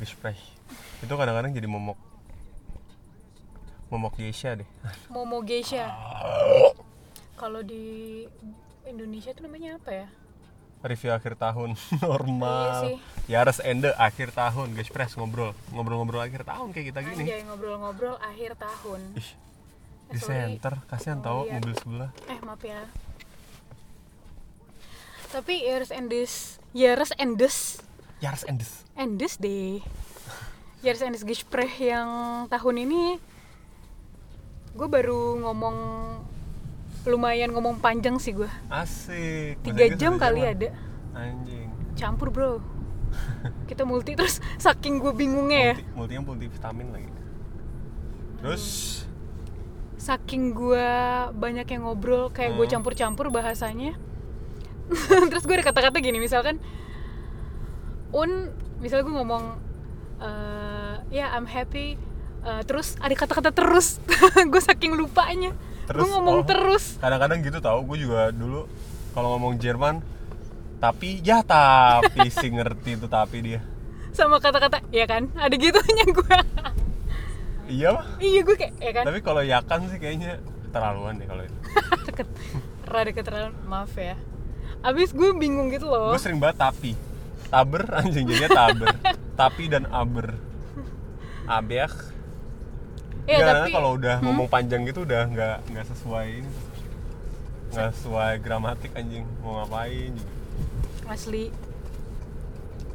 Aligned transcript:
Gespräch. 0.00 0.40
Itu 0.98 1.12
kadang-kadang 1.14 1.52
jadi 1.52 1.64
momok. 1.64 2.00
Momok 3.88 4.16
Geisha 4.16 4.54
deh. 4.54 4.68
Momo 5.06 5.42
Geisha. 5.42 5.90
Kalau 7.34 7.60
di 7.60 8.24
Indonesia 8.82 9.30
itu 9.30 9.40
namanya 9.40 9.76
apa 9.76 9.90
ya? 9.92 10.06
Review 10.80 11.12
akhir 11.12 11.36
tahun 11.36 11.76
Iya 11.76 12.00
normal. 12.00 12.96
Yares 13.26 13.60
and 13.60 13.84
the 13.84 13.92
akhir 13.94 14.32
tahun 14.32 14.72
Gespräch 14.72 15.12
ngobrol. 15.14 15.52
Ngobrol-ngobrol 15.68 16.22
akhir 16.22 16.42
tahun 16.42 16.72
kayak 16.72 16.86
kita 16.88 17.00
gini. 17.04 17.22
Anjay 17.22 17.42
ngobrol-ngobrol 17.44 18.16
akhir 18.16 18.56
tahun. 18.56 19.00
Ih, 19.14 19.30
Eh, 20.10 20.18
di 20.18 20.18
sorry. 20.18 20.34
center 20.58 20.74
kasihan 20.86 21.18
Oh, 21.20 21.22
tahu 21.22 21.40
iya. 21.44 21.52
mobil 21.54 21.72
sebelah. 21.76 22.10
Eh 22.26 22.38
maaf 22.40 22.62
ya. 22.62 22.82
Tapi 25.30 25.54
Years 25.62 25.90
and 25.90 26.10
this, 26.10 26.58
Years 26.72 27.14
and 27.14 27.38
this, 27.38 27.78
This. 28.20 28.84
and 28.94 29.16
this 29.16 29.34
deh. 29.34 29.80
Years 30.80 31.00
and 31.00 31.12
this 31.12 31.24
Gespräch 31.24 31.72
yang 31.78 32.08
tahun 32.46 32.76
ini 32.82 33.16
gue 34.70 34.86
baru 34.86 35.40
ngomong 35.40 35.76
lumayan 37.02 37.50
ngomong 37.50 37.76
panjang 37.76 38.16
sih 38.16 38.32
gue 38.32 38.48
Asik. 38.66 39.58
tiga 39.62 39.88
jam 39.94 40.14
kali 40.14 40.40
jaman. 40.40 40.52
ada 40.54 40.68
Anjing. 41.12 41.68
campur 41.94 42.28
bro 42.28 42.60
kita 43.68 43.82
multi 43.82 44.14
terus 44.14 44.38
saking 44.56 45.00
gue 45.00 45.10
bingungnya 45.10 45.60
ya 45.60 45.74
Multi, 45.74 45.84
multinya 45.92 46.22
multivitamin 46.24 46.86
lagi. 46.90 47.10
Terus 48.38 48.64
saking 49.96 50.52
gue 50.52 50.88
banyak 51.34 51.66
yang 51.66 51.82
ngobrol 51.82 52.28
kayak 52.28 52.52
gue 52.52 52.62
Hmm. 52.62 52.72
campur-campur 52.72 53.28
bahasanya 53.28 53.96
terus 55.30 55.42
gue 55.42 55.52
ada 55.52 55.66
kata-kata 55.66 55.98
gini 55.98 56.16
misalkan 56.16 56.56
un 58.10 58.50
misalnya 58.82 59.04
gue 59.06 59.14
ngomong 59.14 59.44
eh, 60.18 60.94
ya 61.14 61.36
I'm 61.36 61.46
happy 61.46 61.94
eh, 62.44 62.62
terus 62.66 62.98
ada 62.98 63.14
kata-kata 63.14 63.50
terus 63.54 64.02
gue 64.52 64.62
saking 64.62 64.96
lupanya. 64.96 65.54
Gue 65.90 66.06
ngomong 66.06 66.42
oh. 66.42 66.46
terus. 66.46 67.02
kadang-kadang 67.02 67.42
gitu 67.42 67.58
tau 67.58 67.82
gue 67.82 67.98
juga 67.98 68.30
dulu 68.30 68.70
kalau 69.10 69.34
ngomong 69.34 69.58
Jerman 69.58 69.98
tapi 70.78 71.18
ya 71.20 71.42
tapi 71.42 72.30
sih 72.30 72.50
ngerti 72.56 72.96
itu 72.98 73.06
tapi 73.10 73.42
dia. 73.42 73.60
Sama 74.14 74.42
kata-kata 74.42 74.82
ya 74.90 75.06
kan? 75.06 75.30
Ada 75.38 75.54
gitunya 75.54 76.06
gue 76.10 76.36
iya 77.70 77.94
mah. 77.94 78.06
Iya 78.18 78.40
gue 78.42 78.56
kayak 78.58 78.74
ya 78.82 78.92
kan? 78.94 79.04
Tapi 79.06 79.18
kalau 79.22 79.42
yakan 79.46 79.78
sih 79.86 79.98
kayaknya 80.02 80.42
keterlaluan 80.66 81.18
deh 81.22 81.26
kalau 81.30 81.42
itu. 81.46 81.58
Rada 82.90 83.10
keterlaluan 83.14 83.54
maaf 83.66 83.94
ya. 83.94 84.18
Abis 84.82 85.14
gue 85.14 85.30
bingung 85.38 85.70
gitu 85.70 85.86
loh. 85.86 86.10
Gue 86.10 86.22
sering 86.22 86.42
banget 86.42 86.58
tapi 86.58 87.09
taber 87.50 87.82
anjing 87.98 88.24
jadinya 88.24 88.50
taber. 88.50 88.88
Tapi 89.34 89.62
dan 89.66 89.84
aber. 89.86 90.38
Abek 91.44 91.90
ya 93.26 93.36
Nggak, 93.36 93.54
tapi 93.56 93.70
kalau 93.70 93.90
udah 93.94 94.14
Hmm? 94.18 94.26
ngomong 94.26 94.48
panjang 94.48 94.82
gitu 94.84 95.02
udah 95.02 95.22
nggak 95.24 95.56
nggak 95.68 95.86
sesuai 95.88 96.26
ini. 96.36 96.50
Nggak 97.70 97.90
sesuai 97.92 98.32
gramatik 98.38 98.90
anjing. 98.92 99.22
Mau 99.40 99.58
ngapain? 99.58 100.14
Juga 100.14 101.10
asli. 101.10 101.50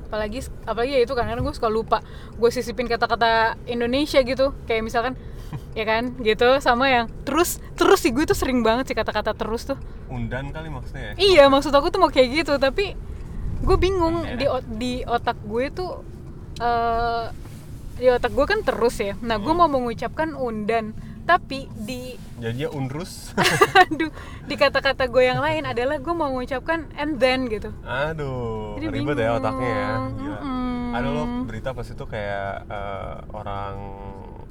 Apalagi 0.06 0.40
apalagi 0.64 0.92
ya 0.94 1.02
itu 1.04 1.14
kan 1.14 1.26
kadang 1.26 1.44
gue 1.44 1.52
suka 1.52 1.68
lupa. 1.68 2.00
Gue 2.34 2.48
sisipin 2.48 2.86
kata-kata 2.86 3.60
Indonesia 3.66 4.20
gitu. 4.22 4.56
Kayak 4.64 4.84
misalkan 4.84 5.14
ya 5.80 5.84
kan 5.84 6.16
gitu. 6.20 6.60
Sama 6.60 6.88
yang 6.88 7.06
terus 7.24 7.60
terus 7.76 8.00
sih 8.00 8.12
gue 8.12 8.24
tuh 8.24 8.36
sering 8.36 8.60
banget 8.60 8.88
sih 8.88 8.96
kata-kata 8.96 9.32
terus 9.32 9.64
tuh. 9.66 9.80
Undan 10.08 10.52
kali 10.52 10.68
maksudnya 10.68 11.12
ya? 11.12 11.14
Iya 11.18 11.44
maksud 11.48 11.72
aku 11.72 11.90
tuh 11.90 12.00
mau 12.00 12.12
kayak 12.12 12.44
gitu. 12.44 12.56
Tapi 12.56 12.96
gue 13.66 13.76
bingung 13.76 14.24
Iya. 14.24 14.38
di 14.38 14.46
di 14.72 14.94
otak 15.04 15.42
gue 15.42 15.66
tuh 15.70 15.92
eh 16.56 17.26
di 17.96 18.08
otak 18.08 18.30
gue 18.30 18.46
kan 18.46 18.60
terus 18.62 18.96
ya 18.98 19.18
nah 19.20 19.36
gue 19.36 19.52
mau 19.52 19.66
mengucapkan 19.66 20.32
undan 20.32 20.94
tapi 21.24 21.66
di 21.76 22.14
jadinya 22.38 22.70
unrus 22.70 23.34
aduh 23.82 24.14
di 24.44 24.54
kata-kata 24.54 25.08
gue 25.08 25.24
yang 25.26 25.40
lain 25.40 25.66
adalah 25.66 25.98
gue 25.98 26.14
mau 26.14 26.30
mengucapkan 26.30 26.86
and 26.94 27.18
then 27.18 27.48
gitu 27.48 27.74
Aduh, 27.82 28.78
Jadi 28.78 28.86
ribet 28.94 29.16
ya 29.16 29.34
bingung. 29.34 29.40
otaknya 29.40 29.72
ya. 29.72 29.90
Gila. 30.12 30.38
Mm-mm. 30.38 30.94
Ada 30.94 31.08
loh 31.10 31.26
berita 31.44 31.70
pas 31.72 31.84
itu 31.84 32.06
kayak 32.06 32.52
eh, 32.64 33.16
orang 33.34 33.76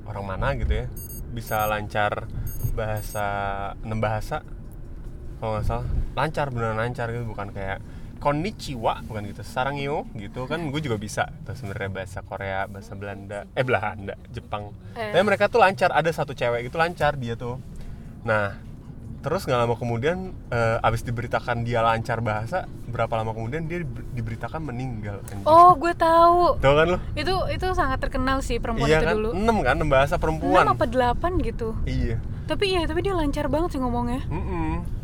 orang 0.04 0.24
mana 0.26 0.48
gitu 0.54 0.72
ya 0.74 0.86
bisa 1.30 1.62
lancar 1.64 2.26
bahasa 2.74 3.26
enam 3.80 3.98
bahasa 3.98 4.42
kalau 5.36 5.54
nggak 5.54 5.64
salah 5.64 5.86
lancar 6.14 6.46
beneran 6.48 6.76
lancar 6.76 7.06
gitu 7.08 7.22
bukan 7.24 7.48
kayak 7.50 7.78
konnichiwa 8.24 9.04
bukan 9.04 9.28
gitu 9.28 9.44
sarangyo 9.44 10.08
gitu 10.16 10.48
kan 10.48 10.64
gue 10.64 10.80
juga 10.80 10.96
bisa 10.96 11.28
tuh 11.44 11.52
sebenarnya 11.52 11.92
bahasa 11.92 12.18
Korea 12.20 12.64
bahasa 12.64 12.96
Belanda 12.96 13.44
eh 13.52 13.60
Belanda 13.60 14.16
Jepang. 14.32 14.72
Eh. 14.96 15.12
tapi 15.12 15.20
mereka 15.22 15.46
tuh 15.46 15.60
lancar 15.60 15.92
ada 15.92 16.08
satu 16.08 16.32
cewek 16.32 16.64
itu 16.64 16.74
lancar 16.74 17.14
dia 17.14 17.36
tuh. 17.36 17.60
Nah 18.24 18.56
terus 19.20 19.44
nggak 19.44 19.56
lama 19.58 19.74
kemudian 19.74 20.32
eh, 20.48 20.80
abis 20.80 21.00
diberitakan 21.00 21.64
dia 21.64 21.80
lancar 21.80 22.20
bahasa 22.20 22.64
berapa 22.84 23.12
lama 23.14 23.32
kemudian 23.32 23.64
dia 23.64 23.80
diber- 23.80 24.04
diberitakan 24.12 24.60
meninggal 24.62 25.20
anjing. 25.22 25.44
oh 25.44 25.72
gue 25.74 25.92
tahu. 25.92 26.60
Tahu 26.60 26.74
kan 26.76 26.86
lo 26.88 26.98
itu 27.12 27.32
itu 27.48 27.66
sangat 27.72 28.00
terkenal 28.00 28.40
sih 28.40 28.56
perempuan 28.56 28.88
iya 28.88 29.00
itu 29.00 29.06
kan? 29.08 29.14
dulu. 29.16 29.30
Enam 29.36 29.56
kan 29.60 29.74
enam 29.76 29.88
bahasa 29.88 30.16
perempuan. 30.16 30.64
6 30.64 30.76
apa 30.76 30.84
8 30.88 31.40
gitu. 31.44 31.76
Iya. 31.84 32.16
Tapi 32.44 32.64
iya 32.72 32.84
tapi 32.84 33.00
dia 33.00 33.12
lancar 33.12 33.48
banget 33.48 33.72
sih 33.72 33.80
ngomongnya. 33.80 34.20
Mm-mm. 34.28 35.03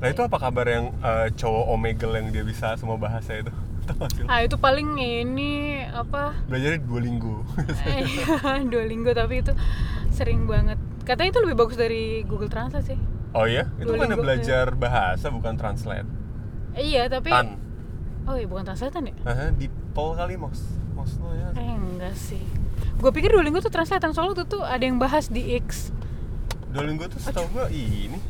Nah 0.00 0.08
itu 0.08 0.20
apa 0.20 0.36
kabar 0.36 0.64
yang 0.64 0.96
eh, 0.98 1.28
cowok 1.36 1.64
omegle 1.70 2.16
yang 2.16 2.32
dia 2.32 2.40
bisa 2.40 2.72
semua 2.74 2.96
bahasa 2.96 3.36
itu? 3.36 3.52
Ah 4.30 4.40
itu 4.40 4.54
paling 4.54 4.96
ini 4.96 5.82
apa 5.84 6.30
Belajarnya 6.46 6.78
Duolingo. 6.80 7.42
eh, 7.90 8.06
Duolingo 8.70 9.10
tapi 9.10 9.42
itu 9.42 9.52
sering 10.08 10.46
banget 10.46 10.78
katanya 11.02 11.34
itu 11.34 11.40
lebih 11.42 11.56
bagus 11.58 11.74
dari 11.74 12.22
Google 12.22 12.46
Translate 12.46 12.86
sih 12.86 12.98
oh 13.32 13.44
iya? 13.44 13.66
Itu 13.76 13.90
mana 13.92 14.14
Duolingo, 14.14 14.22
belajar 14.22 14.66
bahasa 14.72 15.26
bukan 15.28 15.58
translate. 15.58 16.06
Eh, 16.72 16.86
iya 16.86 17.10
tapi 17.10 17.34
Tan. 17.34 17.58
oh 18.24 18.38
iya 18.38 18.46
bukan 18.46 18.62
translatean 18.62 19.10
ya 19.10 19.14
Aha, 19.26 19.50
di 19.50 19.66
pol 19.90 20.14
kali 20.14 20.38
mos. 20.38 20.62
Mos 20.94 21.18
lo 21.18 21.34
ya. 21.34 21.50
eh 21.58 21.74
enggak 21.74 22.14
sih 22.14 22.42
gue 22.94 23.10
pikir 23.10 23.34
Duolingo 23.34 23.58
tuh 23.58 23.74
translatean 23.74 24.14
soalnya 24.14 24.46
tuh 24.46 24.60
tuh 24.60 24.62
ada 24.62 24.86
yang 24.86 25.02
bahas 25.02 25.26
di 25.26 25.58
X 25.58 25.90
Duolingo 26.70 27.10
tuh 27.10 27.18
setahu 27.18 27.48
gua 27.50 27.66
ini 27.74 28.22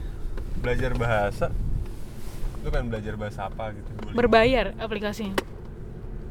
belajar 0.60 0.92
bahasa. 0.94 1.46
Lu 2.60 2.68
kan 2.68 2.84
belajar 2.86 3.16
bahasa 3.16 3.48
apa 3.48 3.72
gitu 3.72 3.88
berbayar 4.12 4.76
aplikasinya 4.76 5.36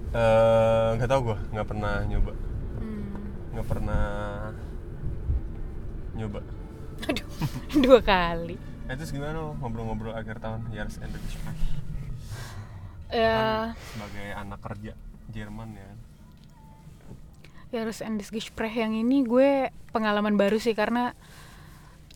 Eh, 0.09 0.89
nggak 0.97 1.05
tahu 1.05 1.21
gua, 1.33 1.37
nggak 1.53 1.67
pernah 1.69 2.01
nyoba. 2.05 2.33
hmm. 2.81 3.53
Nggak 3.53 3.67
pernah 3.69 4.03
nyoba. 6.13 6.41
aduh 6.99 7.27
dua 7.85 7.99
kali 8.01 8.57
Eh, 8.89 8.95
terus 8.97 9.13
gimana 9.13 9.37
lo 9.37 9.53
ngobrol-ngobrol 9.61 10.17
akhir 10.17 10.41
tahun 10.41 10.65
Years 10.73 10.97
and 10.99 11.13
the 11.13 11.21
ya 13.13 13.69
Kan 13.69 13.77
sebagai 13.77 14.27
anak 14.33 14.59
kerja 14.65 14.93
Jerman 15.29 15.69
ya 15.77 15.85
kan? 15.85 15.97
Ya 17.69 17.77
harus 17.85 18.01
Endis 18.01 18.33
Gespräch 18.33 18.81
yang 18.81 18.97
ini 18.97 19.21
gue 19.21 19.69
pengalaman 19.93 20.41
baru 20.41 20.57
sih 20.57 20.73
karena 20.73 21.13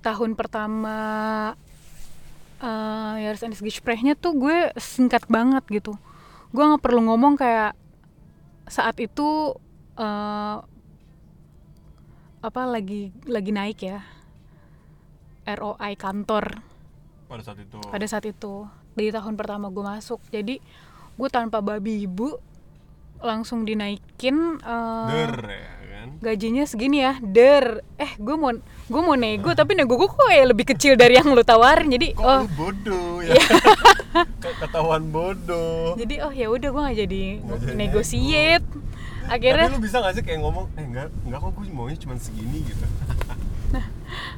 tahun 0.01 0.33
pertama 0.33 0.97
uh, 2.63 3.13
ya 3.19 3.27
harus 3.36 3.44
Endis 3.44 3.60
Gesprächnya 3.60 4.15
tuh 4.15 4.39
gue 4.39 4.71
singkat 4.80 5.27
banget 5.27 5.62
gitu. 5.68 6.00
Gue 6.56 6.63
nggak 6.63 6.81
perlu 6.81 7.04
ngomong 7.04 7.36
kayak 7.36 7.75
saat 8.71 8.95
itu 9.04 9.60
uh, 10.00 10.57
apa 12.44 12.62
lagi 12.63 13.12
lagi 13.27 13.51
naik 13.51 13.80
ya. 13.83 14.00
ROI 15.44 16.00
kantor. 16.00 16.63
Pada 17.27 17.44
saat 17.44 17.60
itu. 17.60 17.77
Pada 17.83 18.06
saat 18.07 18.24
itu. 18.24 18.63
Di 18.95 19.12
tahun 19.12 19.36
pertama 19.36 19.68
gue 19.68 19.83
masuk. 19.83 20.24
Jadi 20.31 20.63
gue 21.13 21.30
tanpa 21.30 21.60
babi 21.60 22.07
ibu 22.07 22.39
langsung 23.24 23.63
dinaikin 23.63 24.60
uh, 24.60 25.07
der 25.07 25.36
ya 25.48 25.82
gajinya 26.23 26.63
segini 26.63 27.03
ya. 27.03 27.19
Der. 27.19 27.83
Eh 27.99 28.15
gue 28.15 28.35
mau 28.39 28.55
gue 28.63 29.01
mau 29.03 29.19
nego 29.19 29.51
tapi 29.51 29.75
nego 29.75 29.99
gue 29.99 30.07
kok 30.07 30.23
kayak 30.23 30.55
lebih 30.55 30.65
kecil 30.71 30.95
dari 30.95 31.19
yang 31.19 31.27
lu 31.35 31.43
tawarin. 31.43 31.91
Jadi 31.91 32.15
kok 32.15 32.23
oh. 32.23 32.47
bodoh 32.55 33.19
ya? 33.19 33.35
Kayak 34.41 34.57
ketahuan 34.61 35.09
bodoh. 35.09 35.97
Jadi 35.97 36.21
oh 36.21 36.29
ya 36.29 36.47
udah 36.47 36.69
gue 36.69 36.81
nggak 36.85 36.99
jadi 37.05 37.21
Nggak 37.41 37.59
jadi 37.59 37.75
negotiate. 37.75 38.67
Tapi 39.23 39.31
akhirnya 39.39 39.67
lu 39.71 39.79
bisa 39.79 39.97
gak 40.03 40.13
sih 40.19 40.23
kayak 40.23 40.39
ngomong 40.43 40.67
eh 40.75 40.83
enggak 40.83 41.07
enggak 41.23 41.39
kok 41.41 41.51
gue 41.55 41.65
maunya 41.73 41.97
cuma 41.97 42.13
segini 42.19 42.59
gitu. 42.63 42.85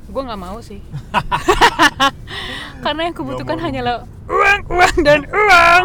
Gue 0.07 0.21
nggak 0.23 0.41
mau 0.41 0.57
sih. 0.63 0.79
Karena 2.85 3.01
yang 3.09 3.15
kubutuhkan 3.17 3.57
mau. 3.59 3.65
hanyalah 3.65 3.95
uang 4.29 4.61
uang 4.71 4.95
dan 5.03 5.21
uang. 5.27 5.83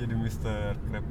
Jadi 0.00 0.14
Mister 0.16 0.76
Crab 0.88 1.04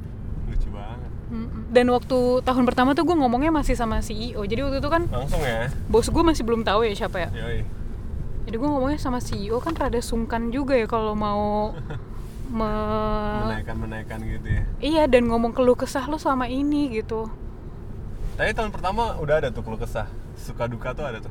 Mm-mm. 1.30 1.70
dan 1.70 1.86
waktu 1.90 2.18
tahun 2.42 2.66
pertama 2.66 2.92
tuh 2.92 3.06
gue 3.06 3.14
ngomongnya 3.14 3.54
masih 3.54 3.78
sama 3.78 4.02
CEO 4.02 4.42
jadi 4.44 4.66
waktu 4.66 4.82
itu 4.82 4.90
kan 4.90 5.06
langsung 5.06 5.40
ya? 5.40 5.70
bos 5.86 6.10
gue 6.10 6.24
masih 6.26 6.42
belum 6.42 6.66
tahu 6.66 6.84
ya 6.84 6.94
siapa 6.96 7.18
ya. 7.22 7.30
Yoi. 7.32 7.62
Jadi 8.44 8.56
gue 8.58 8.66
ngomongnya 8.68 8.98
sama 8.98 9.22
CEO 9.22 9.62
kan 9.62 9.78
rada 9.78 10.02
sungkan 10.02 10.50
juga 10.50 10.74
ya 10.74 10.90
kalau 10.90 11.14
mau 11.14 11.78
me- 12.50 13.46
menaikkan 13.46 13.78
menaikkan 13.78 14.20
gitu 14.26 14.48
ya. 14.50 14.64
Iya 14.82 15.04
dan 15.06 15.30
ngomong 15.30 15.54
keluh 15.54 15.78
kesah 15.78 16.02
lo 16.06 16.18
selama 16.18 16.50
ini 16.50 16.90
gitu. 16.92 17.30
Tapi 18.34 18.50
tahun 18.52 18.74
pertama 18.74 19.22
udah 19.22 19.36
ada 19.38 19.50
tuh 19.54 19.62
keluh 19.62 19.78
kesah. 19.78 20.10
Suka 20.34 20.66
duka 20.66 20.98
tuh 20.98 21.06
ada 21.06 21.22
tuh. 21.22 21.30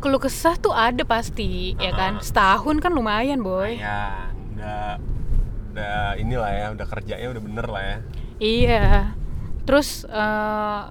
Keluh 0.00 0.18
kesah 0.18 0.56
tuh 0.56 0.74
ada 0.74 1.06
pasti 1.06 1.78
ya 1.78 1.92
kan? 1.92 2.18
Ah. 2.18 2.24
setahun 2.24 2.82
kan 2.82 2.90
lumayan 2.90 3.44
boy. 3.44 3.78
Ya 3.78 4.26
udah 4.56 4.98
udah 5.70 6.18
inilah 6.18 6.50
ya 6.50 6.66
udah 6.74 6.86
kerjanya 6.88 7.30
udah 7.30 7.42
bener 7.46 7.66
lah 7.70 7.82
ya. 7.84 7.96
Iya 8.40 9.14
terus 9.70 10.02
eh 10.02 10.82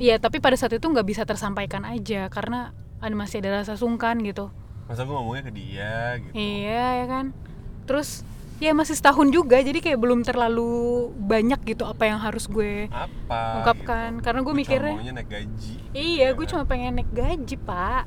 iya 0.00 0.16
tapi 0.16 0.40
pada 0.40 0.56
saat 0.56 0.72
itu 0.72 0.80
nggak 0.82 1.04
bisa 1.04 1.22
tersampaikan 1.22 1.84
aja 1.84 2.32
karena 2.32 2.72
ada 2.98 3.12
masih 3.12 3.44
ada 3.44 3.60
rasa 3.60 3.76
sungkan 3.76 4.16
gitu. 4.24 4.48
Masa 4.88 5.04
gue 5.04 5.12
ngomongnya 5.12 5.44
ke 5.44 5.52
dia 5.52 5.92
gitu. 6.16 6.32
Iya 6.32 7.04
ya 7.04 7.06
kan? 7.06 7.26
Terus 7.84 8.24
ya 8.58 8.72
masih 8.72 8.96
setahun 8.96 9.28
juga 9.28 9.60
jadi 9.60 9.76
kayak 9.76 10.00
belum 10.00 10.24
terlalu 10.24 10.72
banyak 11.14 11.60
gitu 11.64 11.84
apa 11.84 12.08
yang 12.08 12.18
harus 12.18 12.48
gue 12.48 12.88
apa 12.88 13.60
ungkapkan. 13.60 14.18
gitu. 14.18 14.24
karena 14.24 14.40
gue 14.40 14.48
cuma 14.48 14.62
mikirnya 14.64 14.94
maunya 14.96 15.12
naik 15.12 15.28
gaji. 15.28 15.74
Iya 15.92 16.24
Ya 16.24 16.28
gue 16.32 16.42
kan? 16.42 16.50
cuma 16.50 16.62
pengen 16.64 16.92
naik 16.96 17.10
gaji 17.12 17.56
pak. 17.60 18.04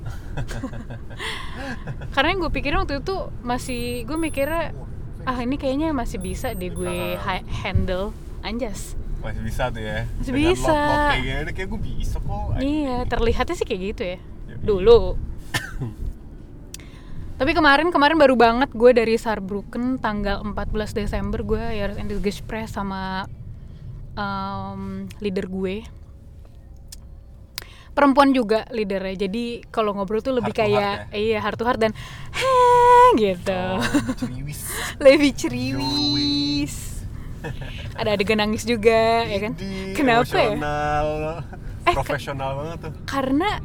Karena 2.14 2.28
yang 2.32 2.40
gue 2.42 2.52
pikirin 2.52 2.80
waktu 2.80 3.00
itu 3.00 3.16
masih 3.42 4.04
gue 4.04 4.18
mikirnya 4.18 4.74
ah 5.22 5.38
ini 5.38 5.56
kayaknya 5.56 5.94
masih 5.94 6.18
bisa 6.18 6.52
deh 6.52 6.72
gue 6.72 6.98
ha- 7.16 7.46
handle. 7.62 8.10
Anjas 8.42 8.98
masih 9.22 9.44
bisa 9.46 9.64
tuh 9.70 9.82
ya. 9.82 10.10
Masih 10.18 10.32
Dengan 10.34 10.52
bisa. 10.52 10.68
lock-lock 10.74 11.02
kayak 11.06 11.22
gini 11.22 11.52
kayak 11.54 11.68
gue 11.70 11.82
bisa 11.82 12.18
kok 12.18 12.46
iya 12.60 12.96
terlihatnya 13.06 13.56
sih 13.56 13.68
kayak 13.70 13.82
gitu 13.94 14.04
ya. 14.04 14.18
Yoi. 14.18 14.62
dulu. 14.66 15.00
Tapi 17.42 17.58
kemarin 17.58 17.90
kemarin 17.90 18.22
baru 18.22 18.38
banget 18.38 18.70
gue 18.70 18.92
dari 18.94 19.18
Saarbrücken 19.18 19.98
tanggal 19.98 20.46
14 20.46 20.94
Desember 20.94 21.42
gue 21.42 21.58
ya 21.58 21.90
harus 21.90 21.98
Gespräch 22.22 22.70
sama 22.70 23.26
em, 24.14 25.10
leader 25.18 25.50
gue. 25.50 25.82
Perempuan 27.98 28.30
juga 28.30 28.70
leadernya. 28.70 29.26
Jadi 29.26 29.66
kalau 29.74 29.98
ngobrol 29.98 30.22
tuh 30.22 30.38
lebih 30.38 30.54
Heart 30.54 30.70
to 30.70 30.70
heart 30.70 30.78
kayak 30.78 30.96
ya? 31.10 31.18
iya 31.18 31.40
heart 31.42 31.58
to 31.58 31.66
heart 31.66 31.82
dan 31.82 31.92
heh 32.30 33.10
gitu. 33.26 33.62
oh, 33.82 33.82
lebih 35.02 35.34
ceriwis 35.34 36.91
ada 38.00 38.10
adegan 38.14 38.40
nangis 38.40 38.64
juga 38.64 39.26
ya 39.26 39.40
kan? 39.42 39.54
Kenapa 39.94 40.38
ya? 40.38 40.56
Eh, 41.82 41.96
profesional 41.98 42.52
banget 42.56 42.78
tuh. 42.86 42.94
karena 43.10 43.58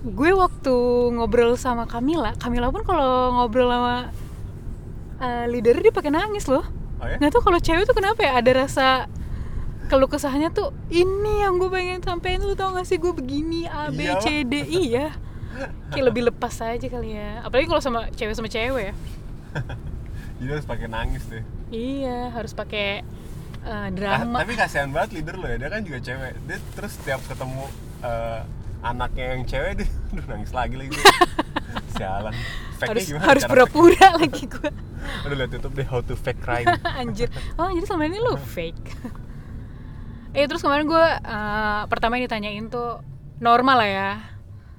gue 0.00 0.30
waktu 0.32 0.76
ngobrol 1.12 1.58
sama 1.58 1.84
Kamila 1.84 2.32
Kamila 2.38 2.72
pun 2.72 2.86
kalau 2.86 3.36
ngobrol 3.36 3.68
sama 3.68 4.14
uh, 5.18 5.44
leader 5.50 5.76
dia 5.76 5.92
pakai 5.92 6.14
nangis 6.14 6.46
loh. 6.46 6.64
Oh 7.02 7.06
ya? 7.06 7.18
Nggak 7.18 7.30
tahu 7.36 7.42
kalau 7.50 7.58
cewek 7.60 7.84
tuh 7.84 7.96
kenapa 7.98 8.20
ya 8.24 8.38
ada 8.38 8.50
rasa 8.64 9.10
kalau 9.90 10.06
kesahnya 10.06 10.54
tuh 10.54 10.70
ini 10.88 11.42
yang 11.42 11.58
gue 11.58 11.66
pengen 11.66 11.98
sampein 12.00 12.38
lu 12.38 12.54
tau 12.54 12.70
gak 12.72 12.86
sih? 12.86 12.96
Gue 12.96 13.10
begini 13.10 13.66
A 13.66 13.90
B 13.90 14.06
Iya, 14.06 14.14
C 14.22 14.26
D 14.46 14.54
iya 14.64 15.06
kayak 15.90 16.04
lebih 16.14 16.30
lepas 16.30 16.54
aja 16.62 16.86
kali 16.86 17.18
ya. 17.18 17.42
Apalagi 17.42 17.66
kalau 17.66 17.82
sama 17.82 18.06
cewek 18.14 18.38
sama 18.38 18.46
cewek 18.46 18.94
ya. 18.94 18.94
Jadi 20.38 20.48
harus 20.48 20.64
pakai 20.64 20.86
nangis 20.86 21.26
deh 21.26 21.42
iya 21.70 22.30
harus 22.30 22.52
pakai 22.52 23.02
uh, 23.62 23.70
Ah, 23.70 23.88
drama 23.88 24.38
tapi 24.38 24.54
kasihan 24.54 24.90
banget 24.90 25.10
leader 25.14 25.34
lo 25.34 25.46
ya 25.46 25.56
dia 25.56 25.68
kan 25.68 25.80
juga 25.80 25.98
cewek. 25.98 26.32
Dia 26.44 26.58
terus 26.74 26.92
setiap 26.94 27.20
ketemu 27.24 27.64
eh, 28.00 28.40
anaknya 28.80 29.26
yang 29.34 29.42
cewek 29.44 29.72
dia 29.76 29.88
aduh 30.10 30.26
nangis 30.26 30.50
lagi 30.50 30.74
lagi. 30.74 30.90
Dia. 30.90 31.04
sialan. 31.94 32.34
Fake-nya 32.76 32.88
harus 32.90 33.04
gimana 33.06 33.24
harus 33.26 33.42
pura-pura 33.44 34.06
lagi 34.16 34.42
gue 34.42 34.58
fake- 34.62 34.88
aduh 35.24 35.36
liat 35.36 35.50
youtube 35.50 35.74
deh 35.74 35.86
how 35.86 36.00
to 36.00 36.14
fake 36.14 36.40
crime. 36.40 36.66
Anjir. 36.96 37.28
Oh 37.54 37.68
jadi 37.68 37.84
selama 37.84 38.04
ini 38.06 38.18
lu 38.18 38.34
fake. 38.36 38.80
Eh 40.32 40.46
terus 40.46 40.62
kemarin 40.62 40.86
gue 40.86 41.06
uh, 41.20 41.82
pertama 41.86 42.16
yang 42.16 42.24
ditanyain 42.24 42.66
tuh 42.66 43.02
normal 43.38 43.76
lah 43.78 43.90
ya. 43.90 44.10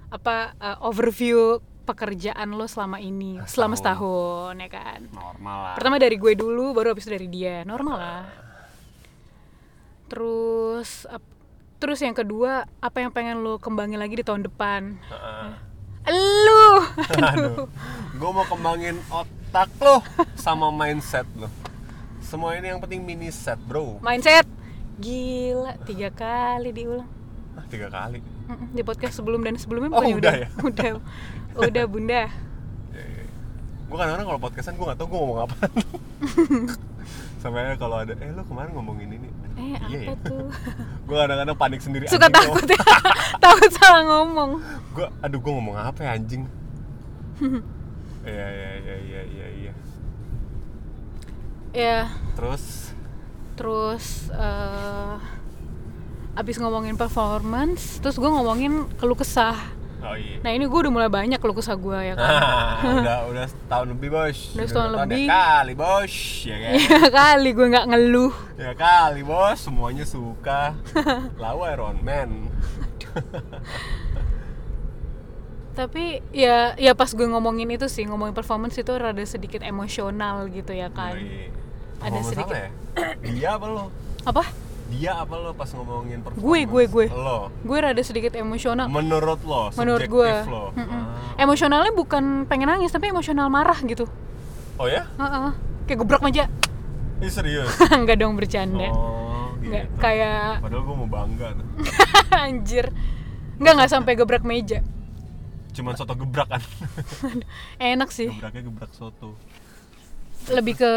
Apa 0.10 0.56
uh, 0.58 0.78
overview 0.84 1.60
pekerjaan 1.92 2.48
lo 2.50 2.66
selama 2.66 2.98
ini? 2.98 3.38
Selama 3.46 3.76
setahun. 3.76 4.56
ya 4.56 4.70
kan? 4.70 5.00
Normal 5.10 5.58
lah. 5.62 5.76
Pertama 5.76 5.96
dari 5.96 6.16
gue 6.16 6.34
dulu 6.34 6.72
baru 6.72 6.92
habis 6.92 7.04
itu 7.04 7.12
dari 7.12 7.28
dia. 7.28 7.62
Normal 7.64 7.96
lah. 7.96 8.24
Terus 10.08 11.06
ap- 11.06 11.30
terus 11.78 12.00
yang 12.00 12.14
kedua 12.14 12.64
apa 12.78 12.98
yang 12.98 13.10
pengen 13.10 13.42
lo 13.42 13.58
kembangin 13.58 13.98
lagi 13.98 14.14
di 14.14 14.24
tahun 14.24 14.44
depan? 14.44 14.96
Lu! 16.08 16.66
Aduh. 17.22 17.68
Gue 18.12 18.30
mau 18.30 18.44
kembangin 18.44 19.00
otak 19.08 19.72
lo 19.78 20.00
sama 20.34 20.70
mindset 20.70 21.28
lo 21.36 21.48
semua 22.22 22.56
ini 22.56 22.64
yang 22.66 22.80
penting 22.80 23.04
mini 23.04 23.28
set 23.28 23.60
bro. 23.60 24.00
Mindset? 24.00 24.48
Gila 24.96 25.76
tiga 25.84 26.08
kali 26.08 26.72
diulang. 26.72 27.10
Ah, 27.52 27.68
tiga 27.68 27.92
kali. 27.92 28.24
Di 28.72 28.80
podcast 28.82 29.20
sebelum 29.20 29.44
dan 29.44 29.60
sebelumnya 29.60 29.92
Oh, 29.92 30.00
bukannya 30.00 30.16
udah. 30.16 30.34
ya? 30.38 30.48
udah 30.70 30.88
udah 31.58 31.86
bunda. 31.88 32.24
Gue 33.92 34.00
kadang-kadang 34.00 34.28
kalau 34.32 34.40
podcastan 34.40 34.80
gue 34.80 34.88
gak 34.88 35.00
tau 35.04 35.08
gue 35.12 35.20
ngomong 35.20 35.40
apa. 35.44 35.56
Sampai 37.44 37.76
kalau 37.76 38.00
ada 38.00 38.16
eh 38.16 38.32
lo 38.32 38.48
kemarin 38.48 38.72
ngomongin 38.72 39.20
ini. 39.20 39.28
Eh 39.60 39.76
iya 39.92 40.16
apa 40.16 40.30
tuh? 40.30 40.48
Gue 41.10 41.18
kadang-kadang 41.18 41.58
panik 41.58 41.82
sendiri 41.84 42.06
suka 42.08 42.30
takut 42.30 42.64
ya 42.70 42.78
takut 43.44 43.68
salah 43.74 44.06
ngomong. 44.06 44.62
Gue 44.96 45.10
aduh 45.20 45.42
gue 45.42 45.52
ngomong 45.52 45.76
apa 45.76 46.06
ya 46.06 46.16
anjing? 46.16 46.46
Iya 48.22 48.48
iya 48.48 48.70
iya 48.78 48.96
iya 49.02 49.22
iya 49.26 49.48
iya. 49.58 49.74
Ya 51.74 52.00
terus? 52.38 52.94
Terus 53.58 54.30
eh 54.32 55.18
abis 56.32 56.64
ngomongin 56.64 56.96
performance 56.96 58.00
terus 58.00 58.16
gue 58.16 58.30
ngomongin 58.30 58.88
keluh 58.96 59.20
kesah 59.20 59.60
oh 60.02 60.16
iya. 60.18 60.38
Nah 60.42 60.52
ini 60.52 60.66
gue 60.66 60.80
udah 60.82 60.92
mulai 60.92 61.08
banyak 61.08 61.38
keluh 61.38 61.54
kesah 61.54 61.78
gue 61.78 61.98
ya 62.02 62.14
kan? 62.18 62.30
Udah 63.02 63.20
udah 63.30 63.46
setahun 63.46 63.88
lebih 63.94 64.10
bos. 64.10 64.40
Udah 64.54 64.68
setahun 64.68 64.92
lebih. 64.98 65.26
ya 65.26 65.32
kali 65.32 65.74
bos 65.74 66.16
ya 66.44 66.56
kan? 66.58 66.72
Ya 66.76 67.02
kali 67.10 67.50
gue 67.54 67.68
nggak 67.70 67.86
ngeluh. 67.90 68.34
Ya 68.58 68.72
kali 68.74 69.22
bos. 69.22 69.58
Semuanya 69.62 70.06
suka. 70.06 70.74
Lawa 71.42 71.72
Iron 71.72 72.02
Man. 72.02 72.50
Tapi 75.72 76.20
ya 76.36 76.76
ya 76.76 76.92
pas 76.92 77.08
gue 77.16 77.24
ngomongin 77.24 77.72
itu 77.72 77.88
sih 77.88 78.04
ngomongin 78.04 78.36
performance 78.36 78.76
itu 78.76 78.92
rada 78.92 79.24
sedikit 79.24 79.64
emosional 79.64 80.52
gitu 80.52 80.76
ya 80.76 80.92
kan? 80.92 81.16
Yoi. 81.16 81.48
Ada 82.02 82.20
sedikit- 82.26 82.58
ya? 82.58 82.70
dia 83.24 83.50
apa 83.56 83.66
lo? 83.72 83.88
Apa 84.28 84.44
dia 84.92 85.16
apa 85.16 85.34
lo 85.40 85.56
pas 85.56 85.72
ngomongin 85.72 86.20
performance? 86.20 86.44
Gue, 86.44 86.60
gue, 86.68 86.84
gue. 86.92 87.06
lo. 87.16 87.48
Gue 87.64 87.78
rada 87.80 88.04
sedikit 88.04 88.36
emosional. 88.36 88.92
Menurut 88.92 89.40
lo 89.48 89.72
menurut 89.80 90.04
gue. 90.04 90.32
lo. 90.52 90.76
Ah. 90.76 91.40
emosionalnya 91.40 91.96
bukan 91.96 92.44
pengen 92.46 92.68
nangis 92.68 92.92
tapi 92.92 93.08
emosional 93.10 93.48
marah 93.48 93.80
gitu. 93.88 94.06
Oh 94.76 94.92
ya? 94.92 95.08
Heeh. 95.16 95.52
kayak 95.88 96.00
gebrak 96.04 96.22
meja. 96.22 96.46
Ini 97.24 97.30
serius? 97.32 97.72
Nggak 98.04 98.18
dong 98.20 98.36
bercanda. 98.36 98.92
Oh 98.92 99.56
gitu. 99.62 99.72
Nggak 99.72 99.86
kayak 100.02 100.60
padahal 100.60 100.84
gue 100.84 100.96
mau 101.00 101.10
bangga. 101.10 101.48
Anjir. 102.46 102.86
Nggak 103.62 103.74
nggak 103.78 103.92
sampai 103.94 104.14
gebrak 104.18 104.44
meja. 104.44 104.82
Cuman 105.72 105.96
soto 105.96 106.14
gebrak 106.20 106.52
kan 106.52 106.62
enak 107.96 108.10
sih. 108.12 108.28
Gebraknya 108.28 108.62
gebrak 108.68 108.92
soto. 108.92 109.40
Lebih 110.50 110.82
ke 110.82 110.94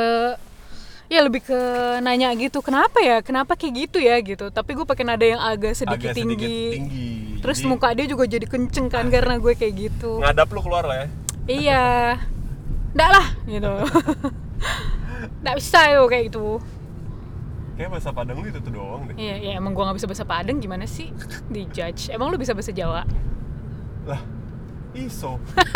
ya 1.09 1.21
lebih 1.21 1.45
ke 1.45 1.61
nanya 2.01 2.33
gitu 2.37 2.65
kenapa 2.65 3.01
ya? 3.01 3.21
Kenapa 3.21 3.55
kayak 3.55 3.89
gitu 3.89 3.99
ya? 4.01 4.17
Gitu. 4.21 4.49
Tapi 4.51 4.71
gue 4.77 4.87
pakai 4.87 5.05
nada 5.05 5.25
yang 5.25 5.41
agak 5.41 5.77
sedikit 5.77 6.13
agak 6.13 6.17
tinggi 6.17 6.37
sedikit 6.37 6.73
tinggi. 6.77 7.09
terus 7.45 7.59
Jadi, 7.61 7.69
muka 7.69 7.89
dia 7.93 8.07
juga 8.09 8.25
jadi 8.25 8.47
kenceng 8.49 8.89
kan 8.89 9.07
karena 9.13 9.37
gue 9.37 9.53
kayak 9.53 9.75
gitu. 9.77 10.21
Ngadap 10.21 10.49
lu 10.53 10.61
keluar 10.65 10.85
lah 10.89 10.97
ya. 11.05 11.07
Iya. 11.45 11.85
Nggak 12.95 13.11
lah 13.11 13.27
gitu. 13.45 13.73
Nggak 15.45 15.57
bisa 15.61 15.81
yo 15.93 16.09
kayak 16.09 16.25
gitu. 16.33 16.47
Kayak 17.75 17.91
bahasa 17.91 18.15
Padang 18.15 18.39
lu 18.39 18.47
itu 18.47 18.63
tuh 18.63 18.71
doang 18.71 19.03
deh. 19.11 19.19
Iya, 19.19 19.35
ya 19.51 19.53
emang 19.59 19.75
gua 19.75 19.91
nggak 19.91 19.99
bisa 19.99 20.07
bahasa 20.07 20.23
Padang 20.23 20.63
gimana 20.63 20.87
sih? 20.87 21.11
Di 21.51 21.67
judge. 21.75 22.07
Emang 22.07 22.31
lu 22.31 22.39
bisa 22.39 22.55
bahasa 22.55 22.71
Jawa? 22.71 23.03
lah 24.05 24.21
iso. 24.95 25.43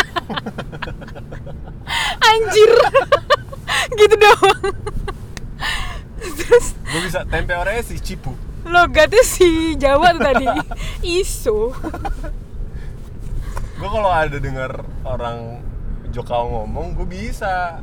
Anjir. 2.30 2.70
gitu 3.98 4.14
doang. 4.14 4.62
Terus 6.34 6.66
gue 6.74 7.00
bisa 7.02 7.24
tempe 7.24 7.52
orangnya 7.52 7.82
si 7.82 7.96
cipu 7.96 8.32
logatnya 8.64 9.22
si 9.22 9.48
Jawa 9.74 10.12
tuh 10.12 10.20
tadi. 10.20 10.46
Iso. 11.00 11.72
gue 13.74 13.88
kalau 13.88 14.10
ada 14.10 14.36
dengar 14.36 14.82
orang 15.02 15.62
Jokau 16.08 16.66
ngomong 16.66 16.92
gue 16.94 17.06
bisa 17.06 17.78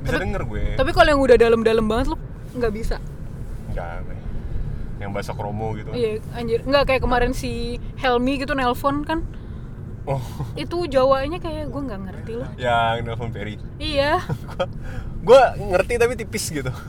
bisa 0.00 0.12
Tapi- 0.12 0.24
denger 0.24 0.42
gue 0.42 0.64
Tapi 0.74 0.90
kalau 0.90 1.08
yang 1.08 1.22
udah 1.22 1.36
dalam-dalam 1.36 1.84
banget 1.84 2.06
lu 2.10 2.16
nggak 2.52 2.72
bisa. 2.72 2.96
enggak 3.70 4.02
gue 4.02 4.18
yang 4.98 5.10
bahasa 5.10 5.32
kromo 5.32 5.74
gitu 5.74 5.90
Iya, 5.90 6.22
anjir. 6.32 6.62
Nggak 6.62 6.82
kayak 6.86 7.02
kemarin 7.02 7.32
si 7.32 7.74
Helmi 7.96 8.38
gitu 8.38 8.54
nelpon 8.54 9.02
kan. 9.02 9.26
Oh 10.04 10.22
Itu 10.54 10.84
Jawanya 10.84 11.38
kayak 11.38 11.68
gua 11.68 11.82
nggak 11.84 12.00
ngerti 12.02 12.32
loh. 12.34 12.48
yang 12.56 13.02
nelfon 13.02 13.30
Ferry 13.30 13.54
Iya. 13.76 14.18
gue 15.26 15.42
ngerti 15.64 15.92
tapi 15.94 16.14
tipis 16.14 16.44
gitu 16.48 16.72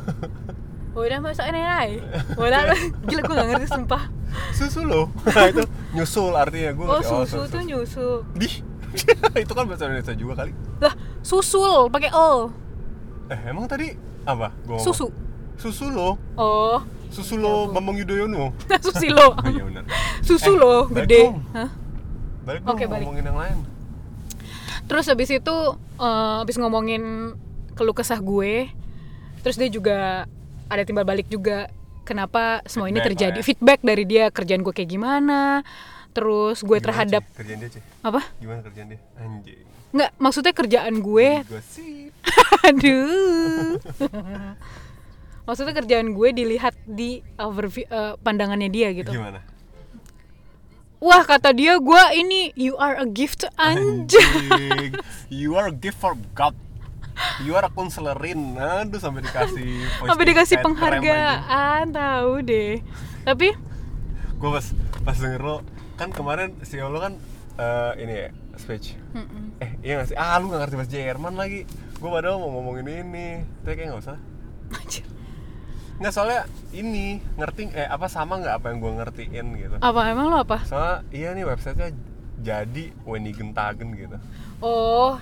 Udah 0.94 1.18
masak 1.20 1.50
nenai. 1.50 1.98
Udah 2.34 2.70
gila 3.08 3.22
gua 3.24 3.34
nggak 3.36 3.50
ngerti 3.52 3.68
sumpah. 3.68 4.04
susu 4.50 4.82
lo 4.82 5.14
nah, 5.28 5.46
itu 5.46 5.62
nyusul 5.92 6.34
artinya 6.34 6.72
gue 6.72 6.86
Oh, 6.86 7.02
susu 7.02 7.46
tuh 7.46 7.62
nyusu. 7.62 8.26
di 8.34 8.50
itu 9.36 9.52
kan 9.52 9.66
bahasa 9.66 9.86
Indonesia 9.86 10.14
juga 10.14 10.34
kali 10.40 10.54
Lah, 10.80 10.94
susul 11.20 11.86
pakai 11.88 12.10
o. 12.10 12.50
eh 13.28 13.40
emang 13.48 13.66
tadi 13.66 13.94
apa 14.24 14.50
gua 14.60 14.78
ngomong? 14.78 14.82
Susu. 14.84 15.10
susu 15.56 15.86
lo 15.88 16.18
Oh, 16.34 16.82
susu 17.10 17.38
lo 17.38 17.70
Bambang 17.70 17.94
Yudhoyono 17.96 18.58
susilo. 18.80 19.34
oh, 19.34 19.46
iya 19.48 19.62
benar 19.64 19.84
Susu 20.20 20.50
Eh, 20.50 20.56
loh, 20.56 20.82
balik 20.88 21.06
gede. 21.06 21.22
dong. 21.24 21.38
Hah? 21.52 21.70
Balik 22.44 22.62
dong 22.62 22.72
Oke, 22.72 22.86
balik. 22.86 23.04
ngomongin 23.04 23.26
yang 23.26 23.40
lain 23.40 23.58
Terus 24.84 25.06
habis 25.08 25.30
itu 25.30 25.56
eh, 25.98 26.36
habis 26.38 26.56
ngomongin 26.56 27.34
keluh 27.74 27.92
kesah 27.92 28.20
gue, 28.20 28.68
terus 29.40 29.56
dia 29.56 29.66
juga 29.68 30.28
ada 30.68 30.84
timbal 30.84 31.02
balik 31.04 31.26
juga 31.26 31.72
kenapa 32.04 32.60
semua 32.66 32.86
ini 32.86 33.00
Feedback 33.00 33.08
terjadi. 33.10 33.32
lah 33.32 33.42
ya. 33.42 33.48
Feedback 33.48 33.80
dari 33.82 34.04
dia 34.04 34.24
kerjaan 34.28 34.62
gue 34.62 34.70
kayak 34.72 34.92
gimana. 34.92 35.64
Terus 36.12 36.62
gue 36.62 36.78
Gimana, 36.78 36.86
terhadap 36.86 37.24
Ci? 37.24 37.34
kerjaan 37.34 37.58
dia 37.58 37.70
sih 37.72 37.84
apa? 38.02 38.22
gimana 38.38 38.60
kerjaan 38.62 38.88
dia 38.88 39.00
anjing 39.18 39.66
Nggak, 39.90 40.10
maksudnya 40.18 40.54
kerjaan 40.54 40.96
gue. 41.00 41.28
Aduh. 42.68 43.78
maksudnya 45.48 45.74
kerjaan 45.74 46.08
gue 46.12 46.30
dilihat 46.32 46.76
di 46.84 47.20
overview 47.36 47.84
eh, 47.86 48.14
pandangannya 48.18 48.68
dia 48.68 48.92
gitu. 48.92 49.12
gimana 49.12 49.42
Wah, 51.04 51.28
kata 51.28 51.52
dia 51.52 51.76
gue 51.84 52.04
ini 52.16 52.56
you 52.56 52.80
are 52.80 52.96
a 52.96 53.04
gift. 53.04 53.44
Anjing. 53.60 54.96
you 55.28 55.60
are 55.60 55.68
a 55.68 55.76
gift 55.76 56.00
from 56.00 56.24
God 56.32 56.56
you 57.46 57.54
are 57.54 57.66
a 57.66 57.70
counselorin 57.70 58.58
aduh 58.58 58.98
sampai 58.98 59.22
dikasih 59.22 59.86
Sampai 60.02 60.26
dikasih 60.34 60.58
penghargaan, 60.66 61.94
tahu 61.94 62.42
deh. 62.42 62.82
Tapi 63.22 63.54
gue 64.44 64.50
pas 64.52 64.66
pas 65.08 65.16
denger 65.16 65.40
lo 65.40 65.58
kan 65.96 66.12
kemarin 66.12 66.52
si 66.68 66.76
lo 66.76 67.00
kan 67.00 67.16
eh, 67.56 67.92
ini 68.04 68.14
ya 68.28 68.30
speech 68.60 69.00
Mm-mm. 69.16 69.56
eh 69.64 69.72
iya 69.80 70.04
gak 70.04 70.12
sih 70.12 70.18
ah 70.20 70.36
lu 70.36 70.52
gak 70.52 70.68
ngerti 70.68 70.76
bahasa 70.76 70.92
Jerman 70.92 71.40
lagi 71.40 71.64
gue 71.96 72.10
padahal 72.12 72.44
mau 72.44 72.60
ngomongin 72.60 73.08
ini 73.08 73.48
tapi 73.64 73.80
kayak 73.80 73.96
gak 73.96 74.04
usah 74.04 74.18
Anjir. 74.74 75.08
Nggak 76.04 76.12
soalnya 76.12 76.44
ini 76.70 77.16
ngerti 77.34 77.72
eh 77.72 77.88
apa 77.88 78.06
sama 78.06 78.36
nggak 78.36 78.60
apa 78.60 78.66
yang 78.68 78.78
gue 78.78 78.92
ngertiin 78.94 79.46
gitu 79.56 79.76
Apa 79.80 80.12
emang 80.12 80.28
lo 80.28 80.44
apa? 80.44 80.60
soalnya 80.62 81.00
iya 81.10 81.32
nih 81.32 81.48
websitenya 81.48 81.96
jadi 82.38 82.92
Wendy 83.02 83.32
Gentagen 83.32 83.96
gitu 83.96 84.20
Oh, 84.60 85.16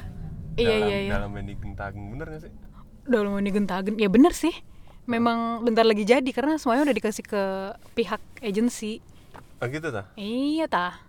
iya 0.56 0.74
dalam, 0.76 0.90
iya 0.90 0.98
iya. 1.00 1.12
dalam 1.12 1.30
Wendy 1.32 1.54
Gentagen 1.54 2.02
bener 2.10 2.26
gak 2.28 2.42
sih 2.42 2.54
Dalam 3.02 3.34
ini 3.36 3.50
gentagen. 3.50 3.98
Ya 3.98 4.06
bener 4.08 4.30
sih. 4.32 4.54
Memang 5.06 5.62
bentar 5.62 5.82
lagi 5.82 6.02
jadi 6.02 6.26
karena 6.28 6.58
semuanya 6.58 6.86
udah 6.86 6.96
dikasih 6.96 7.26
ke 7.26 7.44
pihak 7.94 8.22
agensi. 8.38 9.02
oh 9.58 9.66
gitu 9.66 9.90
tah 9.90 10.06
Iya 10.14 10.66
tah. 10.66 11.02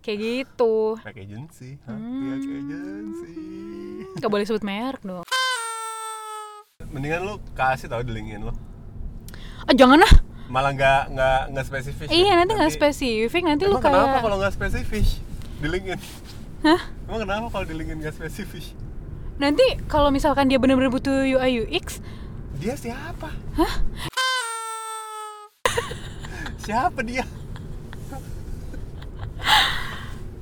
Kayak 0.00 0.18
gitu. 0.18 0.94
pihak 0.96 1.18
agency 1.20 1.78
Hah? 1.82 1.94
Hmm. 1.94 2.18
pihak 2.20 2.42
agency 2.46 3.34
Gak 4.16 4.30
boleh 4.30 4.44
sebut 4.44 4.62
merek 4.62 5.02
dong. 5.02 5.22
Mendingan 6.94 7.20
lu 7.20 7.34
kasih 7.52 7.90
tau 7.90 8.00
di 8.00 8.12
LinkedIn 8.12 8.40
lo 8.40 8.54
Ah 9.64 9.72
jangan 9.72 9.98
lah. 9.98 10.12
malah 10.46 10.70
nggak 10.70 11.02
nggak 11.10 11.40
nggak 11.50 11.64
spesifik 11.66 12.06
ya? 12.06 12.12
Iya 12.12 12.32
nanti 12.36 12.52
nggak 12.52 12.70
spesifik. 12.70 13.42
Nanti 13.42 13.64
lu 13.64 13.74
Emang 13.74 13.82
kenapa 13.82 14.06
kayak. 14.10 14.22
kalau 14.22 14.36
nggak 14.38 14.52
spesifik 14.52 15.04
di 15.56 15.66
LinkedIn? 15.66 16.00
Hah? 16.62 16.80
Emang 17.04 17.20
kenapa 17.20 17.46
kalau 17.48 17.64
di 17.64 17.74
LinkedIn 17.74 17.98
nggak 17.98 18.14
spesifik? 18.14 18.64
Nanti 19.34 19.64
kalau 19.84 20.08
misalkan 20.08 20.46
dia 20.46 20.60
bener-bener 20.60 20.88
butuh 20.88 21.24
UI 21.24 21.64
UX, 21.64 21.98
Dia 22.54 22.76
siapa? 22.76 23.32
Hah? 23.56 23.72
siapa 26.60 27.00
dia? 27.02 27.24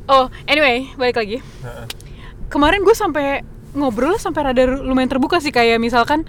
oh 0.04 0.26
anyway 0.44 0.90
balik 0.94 1.16
lagi. 1.16 1.38
Kemarin 2.48 2.82
gue 2.82 2.92
sampai 2.92 3.40
ngobrol 3.72 4.16
sampai 4.16 4.40
rada 4.44 4.62
lumayan 4.78 5.08
terbuka 5.08 5.38
sih 5.38 5.48
kayak 5.48 5.76
misalkan 5.76 6.24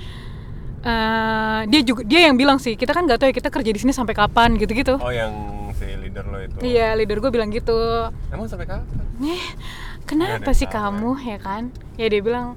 eh, 0.81 1.59
dia 1.65 1.81
juga 1.81 2.01
dia 2.01 2.27
yang 2.27 2.35
bilang 2.35 2.57
sih 2.57 2.73
kita 2.73 2.91
kan 2.91 3.03
nggak 3.03 3.17
tahu 3.17 3.27
ya 3.29 3.35
kita 3.35 3.50
kerja 3.50 3.69
di 3.69 3.79
sini 3.79 3.91
sampai 3.91 4.13
kapan 4.13 4.55
gitu-gitu 4.55 4.95
Oh 4.97 5.09
yang 5.09 5.31
si 5.73 5.88
leader 5.93 6.23
lo 6.25 6.39
itu. 6.39 6.57
iya 6.62 6.93
leader 6.93 7.17
gue 7.17 7.29
bilang 7.29 7.50
gitu 7.50 8.07
Emang 8.29 8.45
sampai 8.45 8.65
kapan? 8.65 8.88
eh 9.21 9.43
kenapa 10.03 10.43
ada 10.45 10.53
sih 10.53 10.65
tahu, 10.65 10.75
kamu 10.93 11.12
ya 11.21 11.38
kan 11.38 11.63
ya 11.95 12.07
dia 12.07 12.19
bilang 12.19 12.55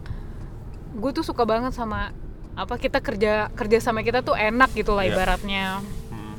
gue 0.93 1.11
tuh 1.13 1.23
suka 1.23 1.43
banget 1.43 1.71
sama 1.71 2.11
apa 2.53 2.75
kita 2.75 2.99
kerja 2.99 3.53
kerja 3.53 3.79
sama 3.79 4.01
kita 4.01 4.21
tuh 4.21 4.33
enak 4.33 4.73
gitu 4.73 4.91
lah 4.91 5.03
Iya. 5.03 5.13
ibaratnya 5.13 5.65
Hmm. 6.09 6.37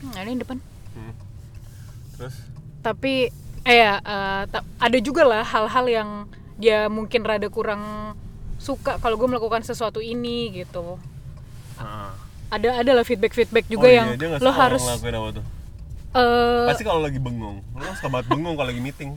hmm, 0.00 0.12
ada 0.12 0.26
yang 0.26 0.40
depan 0.40 0.56
hmm. 0.94 1.12
Terus? 2.16 2.34
tapi 2.80 3.28
eh 3.60 3.76
ya, 3.76 4.00
ta- 4.46 4.64
ada 4.78 4.98
juga 4.98 5.20
lah 5.20 5.44
hal-hal 5.44 5.86
yang 5.86 6.10
dia 6.60 6.86
mungkin 6.86 7.24
rada 7.24 7.48
kurang 7.48 8.12
suka 8.56 9.00
kalau 9.00 9.16
gue 9.16 9.24
melakukan 9.26 9.64
sesuatu 9.64 9.98
ini 9.98 10.52
gitu 10.54 11.00
Ah. 11.74 12.12
ada 12.52 12.76
ada 12.76 12.92
lah 12.92 13.02
feedback 13.02 13.32
feedback 13.32 13.64
juga 13.64 13.88
oh, 13.88 13.92
yang 13.94 14.06
iya, 14.06 14.16
dia 14.16 14.28
nggak 14.28 14.44
lo 14.44 14.52
harus 14.52 14.84
apa 14.84 15.08
tuh? 15.32 15.44
eh 16.10 16.66
Pasti 16.68 16.82
kalau 16.82 17.00
lagi 17.00 17.16
bengong. 17.16 17.64
Lo 17.72 17.88
suka 17.94 18.08
banget 18.10 18.26
bengong 18.28 18.54
kalau 18.54 18.68
lagi 18.68 18.82
meeting. 18.82 19.16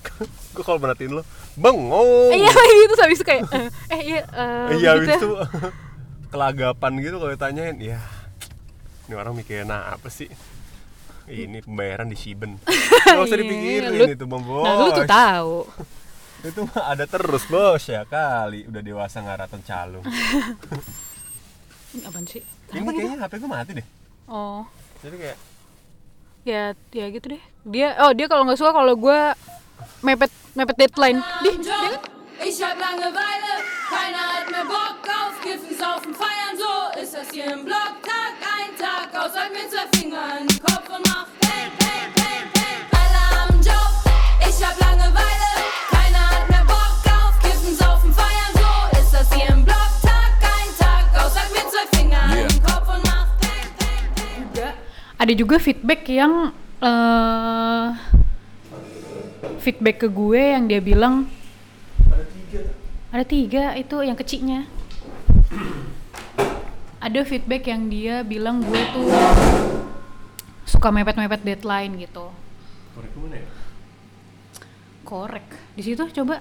Gue 0.56 0.64
kalau 0.64 0.80
merhatiin 0.80 1.12
lo 1.12 1.22
bengong. 1.54 2.34
iya 2.34 2.50
gitu 2.82 2.94
habis 2.98 3.20
itu 3.20 3.26
kayak 3.28 3.46
eh, 3.52 3.68
eh 3.86 4.00
iya 4.02 4.20
eh, 4.26 4.66
Iya, 4.74 4.90
begitu 4.90 4.90
habis 4.90 5.06
ya. 5.06 5.16
itu 5.16 5.30
kelagapan 6.32 6.92
gitu 6.98 7.16
kalau 7.18 7.30
ditanyain, 7.30 7.76
ya 7.78 7.98
ini 9.06 9.14
orang 9.14 9.34
mikirin 9.34 9.68
apa 9.68 10.08
sih? 10.08 10.26
Ini 11.26 11.62
pembayaran 11.62 12.06
di 12.06 12.18
Shiben. 12.18 12.58
Gak 12.58 13.22
usah 13.22 13.28
Iya, 13.28 13.38
dipikirin 13.38 13.90
lu- 13.92 14.08
itu, 14.08 14.24
Bang 14.26 14.42
Bos. 14.42 14.64
nah 14.64 14.74
lu 14.74 14.90
tuh 14.90 15.06
tahu 15.06 15.56
Itu 16.40 16.64
mah 16.64 16.84
ada 16.88 17.04
terus, 17.04 17.44
Bos, 17.44 17.84
ya 17.84 18.04
kali. 18.04 18.64
Udah 18.64 18.80
dewasa 18.80 19.20
ngaratan 19.20 19.60
calung. 19.60 20.04
Ini 21.90 22.06
apaan 22.06 22.22
sih 22.22 22.38
Ini 22.38 22.70
Kenapa 22.70 22.86
gitu? 22.88 22.98
kayaknya 23.02 23.18
HP 23.18 23.32
gue 23.34 23.50
mati 23.50 23.72
deh. 23.74 23.86
oh 24.30 24.62
Jadi 25.02 25.16
kayak 25.18 25.38
ya 26.40 26.62
ya 26.88 27.06
gitu 27.10 27.36
deh 27.36 27.42
dia 27.66 27.98
oh 28.00 28.14
dia 28.14 28.24
kalau 28.24 28.46
nggak 28.46 28.56
suka 28.56 28.72
kalau 28.72 28.94
gue 28.96 29.18
mepet 30.00 30.30
mepet 30.54 30.76
deadline 30.78 31.18
di 31.42 31.50
Job. 31.60 31.98
Ich 32.40 32.56
hab 32.56 32.72
Langeweile, 32.72 33.54
keiner 33.84 34.24
hat 34.32 34.46
mehr 34.48 34.64
Bock 34.64 35.04
auf 35.04 35.36
Kiffen, 35.42 35.76
Saufen, 35.76 36.14
Feiern, 36.14 36.56
so 36.56 36.72
ist 36.96 37.12
das 37.12 37.28
hier 37.28 37.52
im 37.52 37.66
Block. 37.66 38.00
Tag 38.00 38.32
ein, 38.40 38.72
Tag 38.80 39.12
aus, 39.12 39.36
sag 39.36 39.52
mir 39.52 39.68
zwei 39.68 39.84
Finger 39.92 40.40
in 40.40 40.48
den 40.48 40.56
Kopf 40.56 40.88
und 40.88 41.04
mach 41.04 41.28
Peng, 41.42 41.68
Peng, 41.76 42.08
Peng, 42.16 42.44
Peng. 42.54 42.80
Alle 42.96 43.20
am 43.44 43.52
Job, 43.60 43.92
ich 44.40 44.56
hab 44.64 44.72
Langeweile, 44.80 45.52
ada 55.20 55.32
juga 55.36 55.60
feedback 55.60 56.08
yang 56.08 56.56
eh 56.80 57.88
feedback 59.60 60.00
ke 60.00 60.08
gue 60.08 60.40
yang 60.56 60.64
dia 60.64 60.80
bilang 60.80 61.28
ada 63.12 63.24
tiga 63.26 63.76
itu 63.76 63.96
yang 64.00 64.16
kecilnya. 64.16 64.64
Ada 67.00 67.24
feedback 67.24 67.68
yang 67.68 67.90
dia 67.90 68.22
bilang 68.24 68.64
gue 68.64 68.80
tuh 68.96 69.08
suka 70.64 70.88
mepet-mepet 70.88 71.42
deadline 71.44 72.00
gitu. 72.00 72.32
Korek 72.96 73.10
ke 73.12 73.18
mana 73.20 73.36
ya? 73.40 73.48
korek. 75.10 75.48
Di 75.74 75.82
situ 75.82 76.06
coba. 76.22 76.38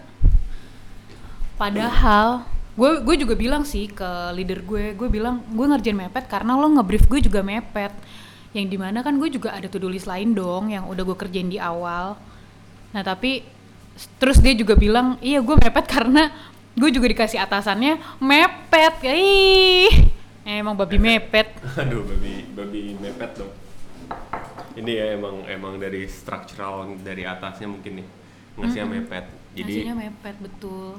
Padahal 1.57 2.45
gue 2.77 3.01
gue 3.01 3.15
juga 3.25 3.33
bilang 3.36 3.65
sih 3.65 3.89
ke 3.89 4.07
leader 4.38 4.63
gue 4.63 4.95
gue 4.95 5.09
bilang 5.12 5.43
gue 5.51 5.65
ngerjain 5.67 5.98
mepet 5.98 6.29
karena 6.31 6.55
lo 6.55 6.69
ngebrief 6.69 7.09
gue 7.12 7.19
juga 7.19 7.43
mepet 7.43 7.91
yang 8.50 8.65
di 8.65 8.77
mana 8.82 9.06
kan 9.06 9.13
gue 9.22 9.29
juga 9.29 9.53
ada 9.53 9.70
to 9.70 9.77
do 9.77 9.89
list 9.89 10.10
lain 10.10 10.34
dong 10.34 10.74
yang 10.74 10.89
udah 10.89 11.03
gue 11.06 11.18
kerjain 11.18 11.50
di 11.50 11.62
awal. 11.62 12.18
Nah 12.89 13.01
tapi 13.06 13.46
terus 14.18 14.41
dia 14.41 14.58
juga 14.58 14.74
bilang 14.74 15.22
iya 15.22 15.38
gue 15.38 15.53
mepet 15.53 15.86
karena 15.86 16.34
gue 16.74 16.89
juga 16.89 17.06
dikasih 17.13 17.38
atasannya 17.46 18.01
mepet. 18.18 18.96
Ih 19.06 19.94
emang 20.50 20.74
babi 20.74 20.98
mepet. 20.98 21.53
Aduh, 21.82 22.01
babi 22.01 22.50
babi 22.58 22.82
mepet 22.98 23.32
dong. 23.38 23.53
Ini 24.74 24.91
ya 24.98 25.06
emang 25.13 25.46
emang 25.46 25.77
dari 25.77 26.10
structural 26.10 26.98
dari 27.06 27.29
atasnya 27.29 27.70
mungkin 27.70 28.01
nih 28.01 28.08
ngasihnya 28.58 28.86
mepet. 28.89 29.25
Jadi 29.53 29.74
Nasinya 29.86 29.96
mepet 30.10 30.36
betul. 30.41 30.98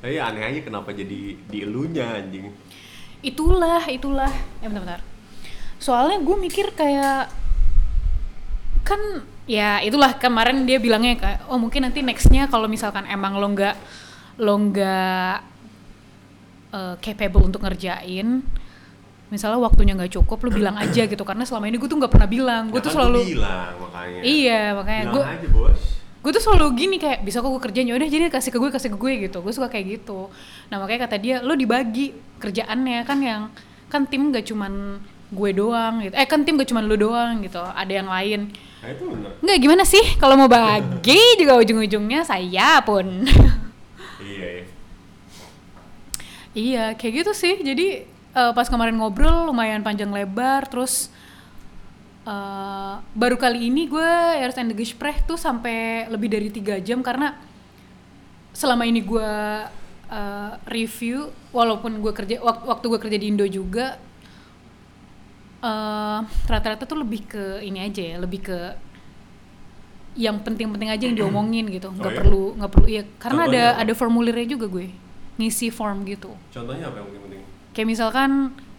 Tapi 0.00 0.16
aneh 0.16 0.44
aja 0.46 0.60
kenapa 0.64 0.94
jadi 0.96 1.36
di 1.36 1.58
elunya 1.60 2.16
anjing. 2.16 2.48
itulah 3.18 3.82
itulah. 3.90 4.30
Eh 4.62 4.70
bentar-bentar 4.70 5.17
soalnya 5.78 6.18
gue 6.22 6.36
mikir 6.36 6.74
kayak 6.74 7.30
kan 8.82 9.00
ya 9.48 9.80
itulah 9.80 10.18
kemarin 10.18 10.66
dia 10.68 10.82
bilangnya 10.82 11.14
kayak 11.16 11.40
oh 11.48 11.56
mungkin 11.56 11.86
nanti 11.86 12.02
nextnya 12.02 12.50
kalau 12.50 12.66
misalkan 12.66 13.06
emang 13.06 13.38
lo 13.38 13.46
nggak 13.48 13.76
lo 14.42 14.54
nggak 14.58 15.34
eh, 16.74 16.94
capable 17.00 17.48
untuk 17.48 17.62
ngerjain 17.64 18.42
misalnya 19.28 19.60
waktunya 19.60 19.92
nggak 19.92 20.12
cukup 20.20 20.40
lo 20.48 20.50
bilang 20.52 20.76
aja 20.80 21.04
gitu. 21.04 21.20
Karena 21.20 21.44
selama 21.44 21.68
ini 21.68 21.76
gue 21.76 21.88
tuh 21.88 22.00
nggak 22.00 22.12
pernah 22.12 22.28
bilang. 22.28 22.72
Gue 22.72 22.80
Ya 22.80 22.84
tuh 22.84 22.92
kan 22.92 22.96
selalu 22.96 23.20
bilang 23.36 23.72
makanya. 23.76 24.20
iya 24.24 24.60
makanya 24.72 25.04
gue 25.12 25.24
gue 26.18 26.32
tuh 26.34 26.42
selalu 26.42 26.66
gini 26.74 26.96
kayak 26.98 27.22
bisa 27.22 27.38
kok 27.38 27.48
gue 27.52 27.62
kerjain 27.62 27.86
ya 27.86 27.94
udah 27.94 28.08
jadi 28.10 28.26
kasih 28.28 28.50
ke 28.50 28.58
gue 28.58 28.70
kasih 28.72 28.90
ke 28.92 28.98
gue 28.98 29.12
gitu. 29.28 29.38
Gue 29.44 29.52
suka 29.52 29.68
kayak 29.68 30.00
gitu. 30.00 30.32
Nah 30.72 30.76
makanya 30.80 31.06
kata 31.08 31.16
dia 31.20 31.36
lo 31.44 31.52
dibagi 31.54 32.16
kerjaannya 32.40 33.04
kan 33.04 33.18
yang 33.20 33.42
kan 33.88 34.04
tim 34.04 34.32
gak 34.32 34.44
cuman 34.48 35.00
gue 35.28 35.50
doang 35.52 36.00
gitu. 36.00 36.14
Eh 36.16 36.24
kan 36.24 36.40
tim 36.42 36.56
gak 36.56 36.68
cuman 36.68 36.84
lo 36.84 36.96
doang 36.96 37.40
gitu 37.40 37.60
ada 37.60 37.92
yang 37.92 38.08
lain. 38.08 38.48
Nah 38.78 38.88
itu 38.88 39.04
bener. 39.04 39.30
nggak 39.42 39.58
gimana 39.58 39.84
sih? 39.84 40.04
Kalau 40.16 40.34
mau 40.34 40.48
bagi 40.48 41.20
juga 41.40 41.58
ujung-ujungnya 41.58 42.24
saya 42.24 42.80
pun. 42.80 43.06
Iya 44.18 44.48
ya. 44.50 44.64
iya 46.52 46.84
kayak 46.94 47.14
gitu 47.22 47.32
sih. 47.32 47.54
Jadi 47.60 47.86
eh, 48.34 48.52
pas 48.52 48.66
kemarin 48.66 48.96
ngobrol 48.96 49.46
lumayan 49.46 49.80
panjang 49.80 50.10
lebar 50.10 50.66
terus 50.66 51.08
eh, 52.24 52.94
baru 53.14 53.36
kali 53.36 53.68
ini 53.68 53.86
gue 53.86 54.10
harus 54.42 54.58
and 54.58 54.74
Gespräch 54.74 55.22
tuh 55.24 55.38
sampai 55.38 56.06
lebih 56.08 56.28
dari 56.28 56.48
tiga 56.50 56.76
jam 56.78 57.00
karena 57.00 57.36
selama 58.52 58.84
ini 58.84 59.00
gue 59.02 59.30
eh, 60.10 60.52
review 60.66 61.30
walaupun 61.50 61.98
gue 61.98 62.12
kerja 62.12 62.42
wak- 62.42 62.66
waktu 62.66 62.84
gue 62.86 63.00
kerja 63.00 63.18
di 63.18 63.26
Indo 63.28 63.46
juga 63.46 63.96
eh, 65.60 66.18
rata-rata 66.46 66.84
tuh 66.84 66.98
lebih 66.98 67.26
ke 67.26 67.44
ini 67.60 67.78
aja 67.80 68.02
ya 68.04 68.16
lebih 68.16 68.40
ke 68.42 68.58
yang 70.14 70.38
penting-penting 70.38 70.88
aja 70.88 71.04
yang 71.04 71.14
diomongin 71.16 71.66
gitu 71.68 71.88
nggak 71.88 72.02
Oh, 72.02 72.10
iya? 72.10 72.18
perlu 72.18 72.44
nggak 72.54 72.70
perlu 72.70 72.86
iya 72.86 73.02
karena 73.16 73.40
ada 73.40 73.46
Contohnya 73.46 73.66
apa? 73.68 73.80
ada 73.80 73.92
formulirnya 73.94 74.46
juga 74.48 74.66
gue 74.66 74.86
ngisi 75.36 75.70
form 75.70 76.02
gitu 76.04 76.34
Contohnya 76.48 76.86
apa 76.86 76.96
yang 76.98 77.06
penting 77.06 77.22
penting? 77.24 77.42
kayak 77.70 77.86
misalkan 77.86 78.30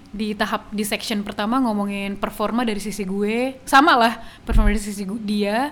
di 0.09 0.33
tahap 0.33 0.67
di 0.67 0.81
section 0.81 1.21
pertama 1.21 1.61
ngomongin 1.61 2.17
performa 2.17 2.63
dari 2.63 2.81
sisi 2.81 3.03
gue 3.03 3.61
sama 3.63 3.95
lah 3.95 4.13
performa 4.41 4.67
dari 4.67 4.81
sisi 4.81 5.05
gu- 5.05 5.21
dia 5.21 5.71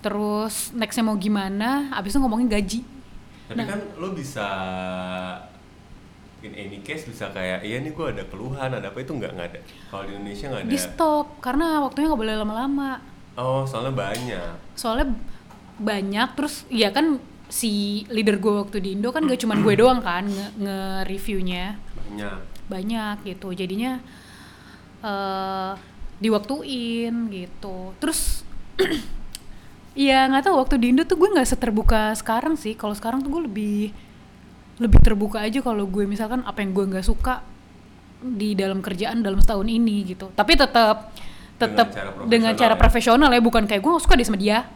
terus 0.00 0.68
nextnya 0.70 1.00
mau 1.02 1.16
gimana 1.16 1.88
abis 1.90 2.12
itu 2.12 2.20
ngomongin 2.20 2.44
gaji 2.46 2.80
Tapi 3.44 3.56
Nah. 3.56 3.66
kan 3.66 3.80
lo 3.94 4.08
bisa 4.10 4.46
in 6.44 6.54
any 6.54 6.78
case 6.78 7.04
bisa 7.04 7.28
kayak 7.28 7.60
iya 7.60 7.78
nih 7.78 7.90
gue 7.90 8.06
ada 8.06 8.24
keluhan 8.24 8.68
ada 8.68 8.84
apa 8.84 8.98
itu 8.98 9.10
nggak 9.10 9.32
nggak 9.32 9.48
ada. 9.48 9.60
Kalau 9.88 10.04
di 10.04 10.12
Indonesia 10.12 10.46
nggak 10.46 10.60
ada. 10.60 10.70
di 10.70 10.78
stop 10.78 11.26
karena 11.38 11.66
waktunya 11.80 12.06
nggak 12.06 12.20
boleh 12.20 12.36
lama-lama 12.36 12.90
Oh 13.34 13.64
soalnya 13.64 13.90
banyak. 13.92 14.52
soalnya 14.72 15.08
banyak 15.74 16.28
terus 16.34 16.62
ya 16.68 16.88
kan 16.88 17.18
si 17.44 17.72
leader 18.08 18.36
gue 18.36 18.52
waktu 18.58 18.78
di 18.78 18.94
Indo 18.94 19.10
kan 19.10 19.24
gak 19.24 19.36
cuman 19.38 19.58
gue 19.60 19.74
doang 19.74 20.00
kan 20.00 20.22
nge- 20.22 20.54
nge-reviewnya 20.56 21.74
Banyak. 21.98 22.38
banyak 22.66 23.16
gitu 23.24 23.50
jadinya 23.50 23.98
eh 25.00 25.72
diwaktuin 26.16 27.14
gitu 27.28 27.92
terus 27.98 28.46
Iya 29.94 30.26
nggak 30.26 30.42
tahu 30.44 30.58
waktu 30.58 30.74
di 30.76 30.86
Indo 30.90 31.02
tuh 31.02 31.14
gue 31.14 31.30
nggak 31.30 31.46
seterbuka 31.48 32.10
sekarang 32.14 32.54
sih 32.54 32.74
kalau 32.74 32.90
sekarang 32.92 33.22
tuh 33.22 33.30
gue 33.30 33.42
lebih 33.46 33.78
lebih 34.82 34.98
terbuka 35.02 35.42
aja 35.42 35.62
kalau 35.62 35.86
gue 35.86 36.04
misalkan 36.06 36.42
apa 36.42 36.58
yang 36.62 36.74
gue 36.74 36.84
nggak 36.94 37.06
suka 37.06 37.46
di 38.24 38.56
dalam 38.56 38.80
kerjaan 38.80 39.20
dalam 39.20 39.38
setahun 39.38 39.68
ini 39.68 40.02
gitu 40.16 40.32
tapi 40.34 40.56
tetap 40.56 41.14
tetap 41.54 41.94
dengan 42.26 42.56
cara 42.58 42.74
ya. 42.74 42.80
profesional 42.80 43.30
ya 43.30 43.38
bukan 43.38 43.68
kayak 43.68 43.82
gue 43.84 43.92
suka 44.02 44.18
dia 44.18 44.26
sama 44.26 44.40
dia 44.40 44.66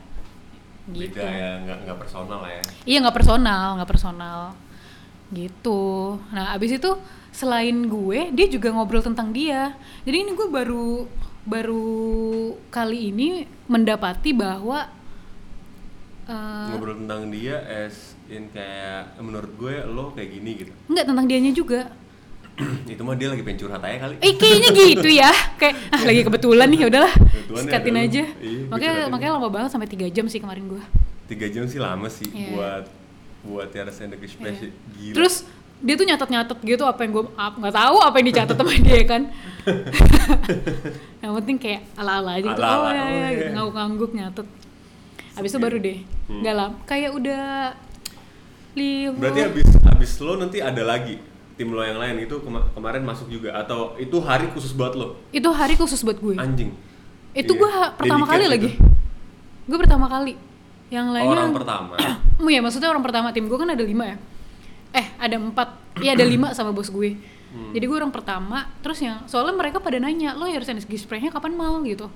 gitu 0.88 1.20
Beda 1.20 1.28
ya 1.28 1.50
nggak 1.84 1.98
personal 2.00 2.40
ya. 2.48 2.62
Iya 2.88 2.96
nggak 3.04 3.16
personal, 3.16 3.66
nggak 3.76 3.90
personal, 3.92 4.40
gitu. 5.32 6.16
Nah 6.32 6.56
abis 6.56 6.80
itu 6.80 6.90
selain 7.28 7.76
gue, 7.86 8.32
dia 8.32 8.46
juga 8.48 8.72
ngobrol 8.72 9.04
tentang 9.04 9.30
dia. 9.30 9.76
Jadi 10.08 10.16
ini 10.24 10.32
gue 10.32 10.48
baru 10.48 11.04
baru 11.48 11.88
kali 12.68 13.12
ini 13.12 13.48
mendapati 13.68 14.36
bahwa 14.36 14.84
eh, 16.28 16.68
Ngobrol 16.72 17.04
tentang 17.04 17.32
dia 17.32 17.56
as 17.64 18.17
in 18.28 18.48
kayak 18.48 19.16
menurut 19.18 19.50
gue 19.54 19.74
lo 19.88 20.12
kayak 20.12 20.28
gini 20.30 20.50
gitu. 20.58 20.72
nggak 20.86 21.04
tentang 21.04 21.26
dianya 21.26 21.52
juga. 21.52 21.80
itu 22.90 23.02
mah 23.06 23.14
dia 23.14 23.30
lagi 23.30 23.42
pengen 23.46 23.58
curhat 23.62 23.80
aja 23.80 23.96
kali. 24.02 24.14
Eh 24.18 24.34
kayaknya 24.34 24.68
gitu 24.74 25.08
ya, 25.08 25.30
kayak 25.56 25.74
ah 25.94 26.02
lagi 26.02 26.20
kebetulan 26.26 26.66
nih, 26.66 26.78
ya 26.82 26.86
udahlah, 26.90 27.12
ya, 27.14 27.60
sikatin 27.62 27.94
ada 27.94 28.02
lu. 28.02 28.06
aja. 28.10 28.22
Iya, 28.42 28.60
makanya 28.66 28.92
curhatin. 28.92 29.10
makanya 29.14 29.32
lama 29.38 29.48
banget 29.48 29.70
sampai 29.70 29.88
tiga 29.88 30.06
jam 30.10 30.26
sih 30.26 30.42
kemarin 30.42 30.66
gue. 30.66 30.82
Tiga 31.30 31.46
jam 31.46 31.64
sih 31.70 31.78
lama 31.78 32.08
sih 32.10 32.26
Iya. 32.28 32.48
buat 32.52 32.84
buat 33.46 33.66
Tiara 33.70 33.94
Sender 33.94 34.18
Gespräch 34.18 34.58
Iya. 34.58 34.70
gila. 34.92 35.14
Terus 35.14 35.34
dia 35.78 35.94
tuh 35.94 36.06
nyatet-nyatet 36.10 36.58
gitu 36.66 36.82
apa 36.82 37.00
yang 37.06 37.12
gue 37.14 37.24
nggak 37.30 37.74
tahu 37.78 37.96
apa 38.02 38.14
yang 38.18 38.26
dicatat 38.26 38.56
sama 38.58 38.72
dia 38.90 39.00
kan. 39.06 39.22
yang 41.22 41.32
penting 41.42 41.56
kayak 41.62 41.80
ala-ala 41.94 42.38
aja 42.38 42.48
gitu. 42.50 42.58
Ala-ala, 42.58 42.82
oh 42.82 42.90
ya, 42.90 43.02
oh 43.02 43.06
ya 43.06 43.14
iya. 43.14 43.28
gitu 43.30 43.50
ngangguk-ngangguk 43.54 44.10
nyatet. 44.18 44.46
Habis 45.38 45.50
itu 45.54 45.58
Oke. 45.62 45.66
baru 45.70 45.76
deh. 45.78 45.98
Hmm. 46.26 46.42
Lama. 46.42 46.66
Kayak 46.90 47.10
udah 47.14 47.42
Berarti 49.14 49.40
abis 49.42 49.66
abis 49.84 50.10
lo 50.18 50.34
nanti 50.34 50.58
ada 50.58 50.82
lagi 50.82 51.18
tim 51.54 51.68
lo 51.68 51.80
yang 51.80 51.96
lain 51.96 52.22
itu 52.22 52.38
kema- 52.38 52.70
kemarin 52.70 53.02
masuk 53.02 53.26
juga 53.26 53.50
atau 53.52 53.96
itu 53.96 54.14
hari 54.18 54.46
khusus 54.48 54.70
buat 54.70 54.92
lo 54.92 55.18
itu 55.30 55.48
hari 55.48 55.74
khusus 55.74 56.00
buat 56.00 56.16
gue. 56.16 56.34
anjing 56.34 56.70
Itu 57.30 57.52
Iya. 57.52 57.60
gue 57.60 57.70
pertama 57.94 58.24
kali 58.24 58.40
gitu. 58.40 58.52
lagi. 58.52 58.70
Gue 59.64 59.78
pertama 59.78 60.06
kali. 60.06 60.34
Yang 60.88 61.06
lainnya 61.12 61.34
orang 61.34 61.52
pertama 61.52 61.94
Oh 62.40 62.48
iya 62.48 62.58
maksudnya 62.58 62.88
orang 62.88 63.02
pertama 63.02 63.28
tim 63.28 63.44
gue 63.44 63.54
kan 63.54 63.68
ada 63.68 63.84
lima 63.84 64.04
ya 64.06 64.16
Eh 64.90 65.06
ada 65.18 65.36
empat 65.36 65.68
Iya 65.98 66.16
ada 66.16 66.24
lima 66.24 66.52
sama 66.52 66.72
bos 66.72 66.88
gue 66.88 67.12
Hmm. 67.48 67.72
Jadi 67.72 67.80
gue 67.82 67.96
orang 67.96 68.08
pertama 68.08 68.68
Terus 68.78 69.00
yang 69.00 69.24
soalnya 69.24 69.52
mereka 69.54 69.80
pada 69.80 69.96
nanya 69.96 70.32
Lo 70.32 70.44
harus 70.44 70.68
Gesprächnya 70.84 71.28
kapan 71.28 71.52
mal 71.52 71.80
gitu 71.80 72.08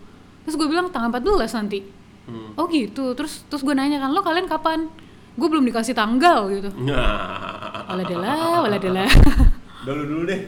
Terus 0.43 0.55
gue 0.55 0.65
bilang 0.67 0.89
tanggal 0.89 1.09
14 1.11 1.25
nanti 1.55 1.81
Hmm. 2.23 2.53
Oh 2.55 2.65
gitu 2.67 3.13
Terus 3.13 3.41
terus 3.43 3.61
gue 3.61 3.73
nanya 3.73 3.97
kan 3.99 4.09
Lo 4.09 4.21
kalian 4.21 4.45
kapan 4.45 4.93
Gue 5.33 5.49
belum 5.49 5.65
dikasih 5.65 5.93
tanggal 5.93 6.49
gitu 6.49 6.69
Nah. 6.85 7.89
Waladela 7.89 8.35
waladela 8.63 9.05
dulu 9.87 10.03
dulu 10.07 10.23
deh 10.25 10.41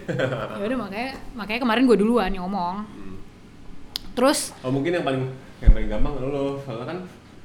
ya 0.54 0.62
udah 0.62 0.78
makanya 0.78 1.10
makanya 1.34 1.60
kemarin 1.60 1.82
gue 1.84 1.98
duluan 1.98 2.30
yang 2.30 2.46
ngomong 2.46 2.86
Hmm. 2.86 3.18
Terus 4.14 4.54
oh 4.62 4.70
mungkin 4.70 4.94
yang 4.94 5.02
paling 5.02 5.26
yang 5.58 5.72
paling 5.72 5.88
gampang 5.90 6.12
lo 6.22 6.62
soalnya 6.62 6.86
kan 6.86 6.98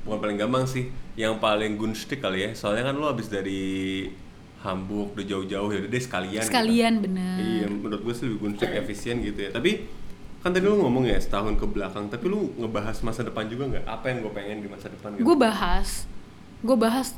bukan 0.06 0.19
paling 0.21 0.38
gampang 0.38 0.63
sih 0.63 0.86
yang 1.15 1.41
paling 1.41 1.75
gunstik 1.75 2.21
kali 2.21 2.45
ya 2.45 2.49
soalnya 2.54 2.88
kan 2.88 2.95
lo 2.95 3.10
habis 3.10 3.25
dari 3.28 4.06
Hamburg 4.60 5.15
udah 5.15 5.25
jauh-jauh 5.25 5.69
ya 5.71 5.80
udah 5.82 5.89
deh 5.89 6.04
sekalian 6.04 6.43
gitu. 6.43 6.52
sekalian 6.52 6.93
bener 6.99 7.36
Iya, 7.39 7.67
menurut 7.71 8.02
gue 8.04 8.13
sih 8.13 8.23
lebih 8.28 8.39
gunstik 8.43 8.69
efisien 8.69 9.23
gitu 9.23 9.39
ya. 9.39 9.49
Tapi 9.49 9.88
kan 10.39 10.52
tadi 10.52 10.63
lu 10.63 10.78
ngomong 10.78 11.04
ya 11.04 11.15
setahun 11.15 11.56
ke 11.56 11.65
belakang, 11.65 12.08
tapi 12.08 12.28
lu 12.28 12.52
ngebahas 12.56 12.99
masa 13.02 13.23
depan 13.23 13.47
juga 13.47 13.71
nggak? 13.71 13.84
Apa 13.84 14.06
yang 14.12 14.19
gue 14.21 14.32
pengen 14.32 14.58
di 14.60 14.67
masa 14.67 14.88
depan 14.88 15.15
gitu? 15.15 15.23
gue 15.25 15.36
bahas 15.36 16.06
gue 16.60 16.75
bahas 16.75 17.15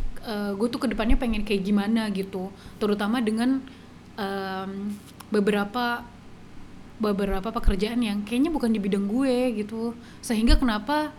gue 0.58 0.68
tuh 0.70 0.80
ke 0.82 0.88
depannya 0.92 1.18
pengen 1.18 1.42
kayak 1.42 1.66
gimana 1.66 2.10
gitu 2.14 2.54
terutama 2.78 3.22
dengan 3.22 3.62
em, 4.18 4.94
beberapa 5.34 6.06
beberapa 7.02 7.50
pekerjaan 7.50 7.98
yang 8.06 8.22
kayaknya 8.22 8.54
bukan 8.54 8.70
di 8.70 8.78
bidang 8.78 9.10
gue 9.10 9.66
gitu 9.66 9.98
sehingga 10.22 10.54
kenapa 10.62 11.10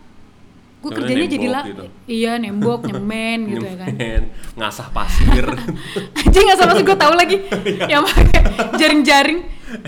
gue 0.82 0.90
kerjanya 0.90 1.26
jadi 1.30 1.46
lah 1.46 1.64
gitu. 1.66 1.84
iya 2.10 2.32
nembok 2.42 2.90
nyemen 2.90 3.46
gitu 3.54 3.64
ya 3.66 3.76
kan 3.86 3.94
ngasah 4.58 4.88
pasir. 4.90 5.46
aja 6.18 6.38
nggak 6.42 6.58
sama 6.58 6.74
gue 6.82 6.98
tahu 6.98 7.14
lagi 7.14 7.36
yang 7.92 8.02
pakai 8.06 8.42
jaring-jaring 8.78 9.40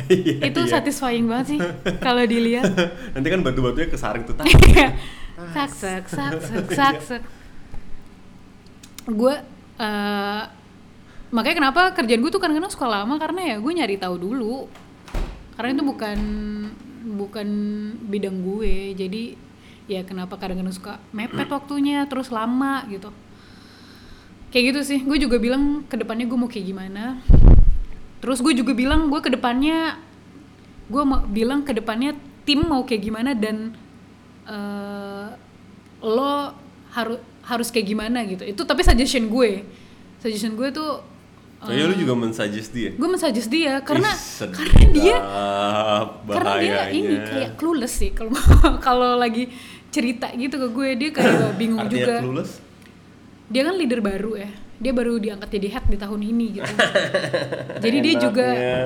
Iya, 0.09 0.49
itu 0.49 0.61
iya. 0.65 0.71
satisfying 0.81 1.29
banget 1.29 1.47
sih 1.53 1.59
kalau 2.01 2.25
dilihat 2.25 2.65
Nanti 3.15 3.29
kan 3.29 3.45
batu-batunya 3.45 3.93
kesaring 3.93 4.25
tuh 4.25 4.33
tak. 4.33 4.49
Iya. 4.49 4.97
sak 5.53 5.71
sak 5.77 6.05
sak 6.09 6.33
sak 6.73 6.97
sak 7.05 7.23
gue 9.05 9.35
eh, 9.81 10.43
makanya 11.35 11.57
kenapa 11.61 11.81
kerjaan 11.93 12.21
gue 12.23 12.33
tuh 12.33 12.41
kadang-kadang 12.41 12.73
suka 12.73 12.87
lama? 12.89 13.15
Karena 13.21 13.55
ya 13.55 13.57
gue 13.61 13.73
nyari 13.73 13.97
tahu 14.01 14.17
dulu. 14.17 14.69
Karena 15.55 15.71
itu 15.77 15.83
bukan 15.85 16.19
bukan 17.19 17.49
bidang 18.09 18.37
gue. 18.43 18.97
Jadi 18.97 19.23
ya 19.85 20.01
kenapa 20.03 20.41
kadang-kadang 20.41 20.73
suka 20.73 20.97
mepet 21.13 21.49
waktunya 21.57 22.07
terus 22.09 22.33
lama 22.33 22.85
gitu. 22.89 23.13
Kayak 24.51 24.65
gitu 24.73 24.81
sih. 24.87 24.99
Gue 25.05 25.21
juga 25.21 25.37
bilang 25.37 25.85
ke 25.85 26.01
depannya 26.01 26.25
gue 26.25 26.39
mau 26.39 26.49
kayak 26.49 26.67
gimana? 26.67 27.21
Terus 28.25 28.41
gue 28.41 28.57
juga 28.57 28.73
bilang 28.73 29.13
gue 29.13 29.21
ke 29.21 29.29
depannya 29.29 30.01
gue 30.85 31.03
mau 31.05 31.25
bilang 31.25 31.65
ke 31.65 31.73
depannya 31.73 32.13
tim 32.45 32.61
mau 32.61 32.85
kayak 32.85 33.03
gimana 33.09 33.33
dan 33.33 33.73
eh, 34.45 35.29
lo 36.05 36.53
harus 36.93 37.21
harus 37.45 37.69
kayak 37.69 37.87
gimana 37.87 38.23
gitu 38.23 38.43
itu 38.43 38.61
tapi 38.61 38.81
suggestion 38.81 39.27
gue 39.27 39.65
suggestion 40.19 40.55
gue 40.55 40.71
tuh 40.71 41.13
Kayaknya 41.57 41.87
lu 41.87 41.97
juga 41.97 42.13
mensuggest 42.15 42.71
dia. 42.71 42.93
gue 42.93 43.09
mensuggest 43.09 43.49
dia 43.49 43.81
karena 43.81 44.13
Ih, 44.13 44.53
karena 44.53 44.85
dia 44.93 45.17
karena 46.29 46.53
dia 46.61 46.81
ini 46.91 47.15
kayak 47.17 47.51
clueless 47.55 47.95
sih 47.95 48.11
kalau 48.11 48.37
kalau 48.85 49.17
lagi 49.17 49.49
cerita 49.89 50.29
gitu 50.31 50.59
ke 50.59 50.69
gue 50.69 50.89
dia 50.95 51.09
kayak 51.09 51.57
bingung 51.61 51.81
Artinya 51.81 51.97
juga 51.97 52.15
clueless? 52.21 52.53
dia 53.47 53.63
kan 53.63 53.75
leader 53.75 54.01
baru 54.01 54.33
ya 54.37 54.51
dia 54.75 54.93
baru 54.93 55.17
diangkat 55.17 55.49
jadi 55.51 55.69
head 55.71 55.87
di 55.89 55.97
tahun 55.97 56.21
ini 56.23 56.47
gitu 56.55 56.73
jadi 57.85 57.97
dia 58.03 58.15
juga 58.19 58.45
Enaknya. 58.47 58.85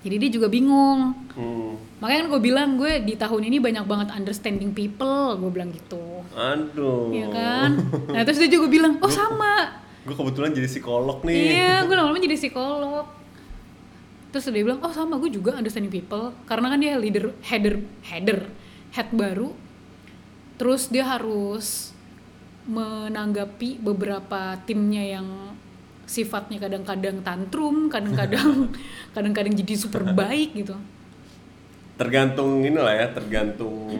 jadi 0.00 0.14
dia 0.16 0.30
juga 0.30 0.46
bingung 0.46 1.00
Hmm. 1.30 1.69
Makanya 2.00 2.18
kan 2.24 2.28
gue 2.32 2.40
bilang 2.40 2.68
gue 2.80 2.92
di 3.04 3.14
tahun 3.14 3.42
ini 3.46 3.56
banyak 3.60 3.84
banget 3.84 4.08
understanding 4.16 4.72
people 4.72 5.36
gue 5.36 5.50
bilang 5.52 5.70
gitu 5.70 6.24
Aduh. 6.30 7.12
Iya 7.12 7.28
kan 7.28 7.70
nah 8.10 8.24
terus 8.24 8.40
dia 8.40 8.50
juga 8.50 8.66
bilang 8.72 8.96
oh 9.04 9.12
sama 9.12 9.80
Gue 10.00 10.16
kebetulan 10.16 10.50
jadi 10.56 10.68
psikolog 10.68 11.20
nih. 11.22 11.60
Iya, 11.60 11.74
gue 11.84 11.94
lama-lama 11.94 12.20
jadi 12.20 12.36
psikolog. 12.36 13.06
Terus 14.32 14.44
dia 14.48 14.64
bilang, 14.64 14.80
oh 14.80 14.92
sama 14.94 15.20
gue 15.20 15.30
juga 15.30 15.58
understanding 15.58 15.92
people, 15.92 16.32
karena 16.46 16.72
kan 16.72 16.78
dia 16.80 16.94
leader, 16.96 17.34
header, 17.44 17.82
header, 18.06 18.48
head 18.94 19.08
baru. 19.12 19.52
Terus 20.56 20.88
dia 20.88 21.04
harus 21.04 21.92
menanggapi 22.64 23.82
beberapa 23.82 24.56
timnya 24.64 25.18
yang 25.18 25.28
sifatnya 26.06 26.62
kadang-kadang 26.62 27.20
tantrum, 27.20 27.90
kadang-kadang 27.92 28.72
kadang-kadang 29.14 29.52
jadi 29.52 29.74
super 29.76 30.06
baik 30.14 30.56
gitu. 30.56 30.78
Tergantung 32.00 32.64
inilah 32.64 32.96
ya, 32.96 33.06
tergantung 33.12 33.92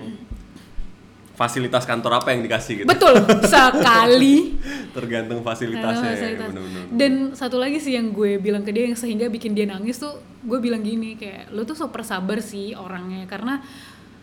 fasilitas 1.37 1.89
kantor 1.89 2.21
apa 2.21 2.37
yang 2.37 2.45
dikasih 2.45 2.85
gitu. 2.85 2.89
Betul 2.89 3.17
sekali. 3.49 4.61
tergantung 4.97 5.41
fasilitasnya 5.41 6.13
ya, 6.13 6.49
bener-bener. 6.49 6.85
Dan 6.93 7.13
satu 7.33 7.57
lagi 7.57 7.81
sih 7.81 7.97
yang 7.97 8.13
gue 8.13 8.37
bilang 8.37 8.61
ke 8.61 8.73
dia 8.73 8.85
yang 8.85 8.97
sehingga 8.97 9.29
bikin 9.29 9.57
dia 9.57 9.65
nangis 9.65 9.97
tuh, 9.97 10.21
gue 10.45 10.59
bilang 10.61 10.85
gini 10.85 11.17
kayak 11.17 11.49
lo 11.53 11.65
tuh 11.65 11.77
super 11.77 12.05
sabar 12.05 12.41
sih 12.45 12.77
orangnya 12.77 13.25
karena 13.25 13.61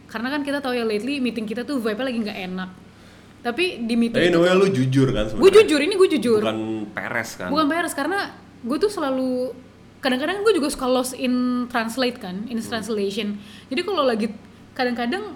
karena 0.06 0.28
kan 0.30 0.42
kita 0.46 0.62
tahu 0.62 0.78
ya 0.78 0.86
lately 0.86 1.18
meeting 1.18 1.50
kita 1.50 1.66
tuh 1.66 1.82
vibe-nya 1.82 2.06
lagi 2.06 2.20
nggak 2.22 2.40
enak. 2.54 2.70
Tapi 3.42 3.66
di 3.86 3.96
meeting 3.98 4.18
Tapi 4.18 4.30
itu 4.30 4.38
namanya 4.38 4.56
lu 4.58 4.68
jujur 4.70 5.08
kan 5.14 5.24
sebenarnya. 5.30 5.42
gue 5.42 5.52
jujur 5.62 5.80
ini 5.82 5.94
gue 5.94 6.10
jujur 6.18 6.42
Bukan 6.42 6.60
peres 6.92 7.30
kan. 7.38 7.50
bukan 7.54 7.66
peres 7.70 7.94
karena 7.94 8.20
gue 8.62 8.78
tuh 8.78 8.92
selalu 8.92 9.54
kadang-kadang 10.00 10.46
gue 10.46 10.54
juga 10.58 10.68
suka 10.70 10.86
lost 10.86 11.14
in 11.18 11.66
translate 11.70 12.18
kan 12.22 12.46
in 12.48 12.62
translation. 12.62 13.38
Jadi 13.70 13.82
kalau 13.82 14.04
lagi 14.06 14.28
kadang-kadang 14.78 15.34